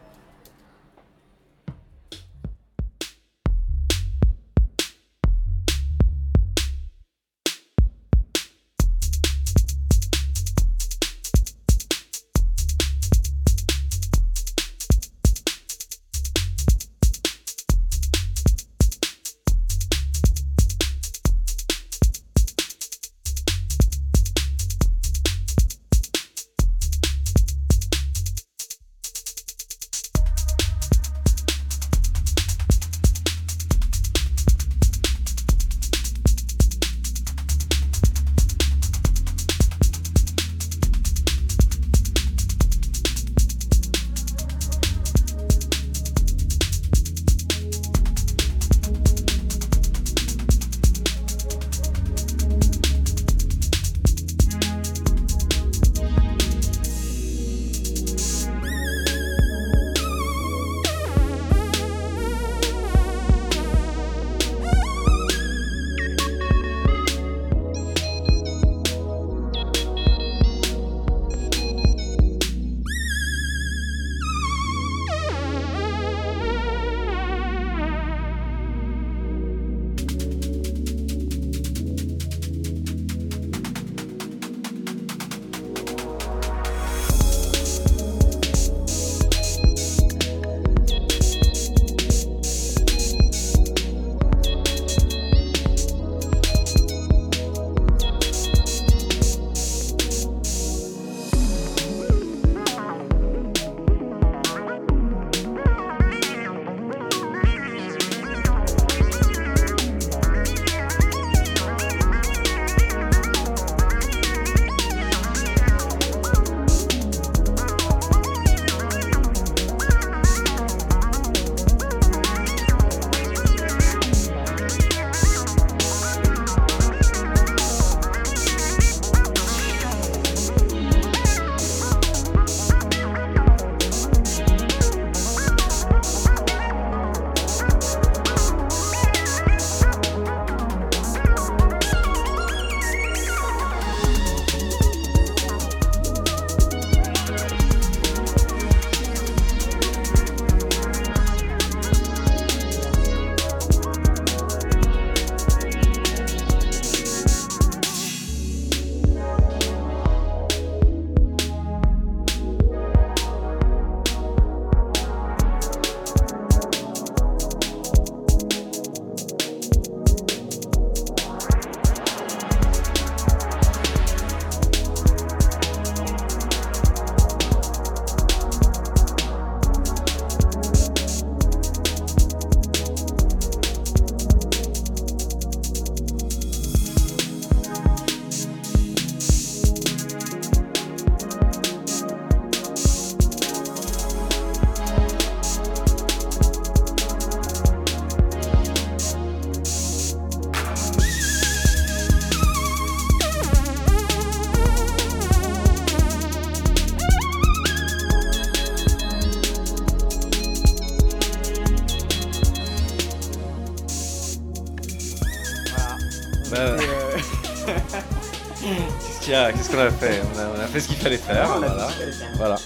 Qu'est-ce 219.31 219.71
qu'on 219.71 219.79
a 219.79 219.91
fait 219.91 220.21
on 220.35 220.39
a, 220.39 220.43
on 220.57 220.61
a 220.61 220.67
fait 220.67 220.81
ce 220.81 220.89
qu'il 220.89 220.97
fallait 220.97 221.17
faire. 221.17 221.49
On 221.55 221.59
voilà. 221.61 221.89
ce 221.89 221.93
qu'il 221.95 222.01
fallait 222.01 222.13
faire. 222.13 222.29
Voilà. 222.37 222.57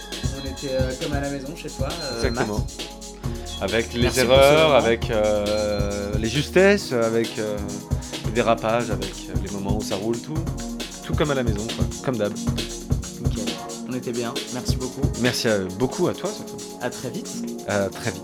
On 0.43 0.49
était 0.49 0.75
euh, 0.75 0.91
comme 1.03 1.13
à 1.13 1.21
la 1.21 1.31
maison 1.31 1.55
chez 1.57 1.69
toi. 1.69 1.89
euh, 1.91 2.17
Exactement. 2.27 2.67
Avec 3.61 3.93
les 3.95 4.03
Merci 4.03 4.21
erreurs, 4.21 4.75
avec 4.75 5.11
euh, 5.11 6.13
les 6.19 6.29
justesses, 6.29 6.93
avec 6.93 7.39
euh, 7.39 7.57
les 8.27 8.33
dérapages, 8.33 8.91
avec 8.91 9.11
euh, 9.29 9.35
les 9.45 9.51
moments 9.53 9.77
où 9.77 9.83
ça 9.83 9.97
roule, 9.97 10.19
tout, 10.19 10.35
tout 11.05 11.15
comme 11.15 11.31
à 11.31 11.35
la 11.35 11.43
maison, 11.43 11.67
quoi, 11.77 11.85
comme 12.05 12.17
d'hab. 12.17 12.33
Nickel. 12.35 13.45
On 13.89 13.93
On 13.93 13.97
était 13.97 14.13
bien. 14.13 14.33
Merci 14.55 14.77
beaucoup. 14.77 15.03
Merci 15.21 15.49
à- 15.49 15.59
beaucoup 15.79 16.09
à 16.09 16.15
toi 16.15 16.31
surtout. 16.35 16.57
À 16.81 16.91
très 16.91 17.11
vite. 17.11 17.29
À 17.69 17.89
très 17.89 18.11
vite. 18.11 18.24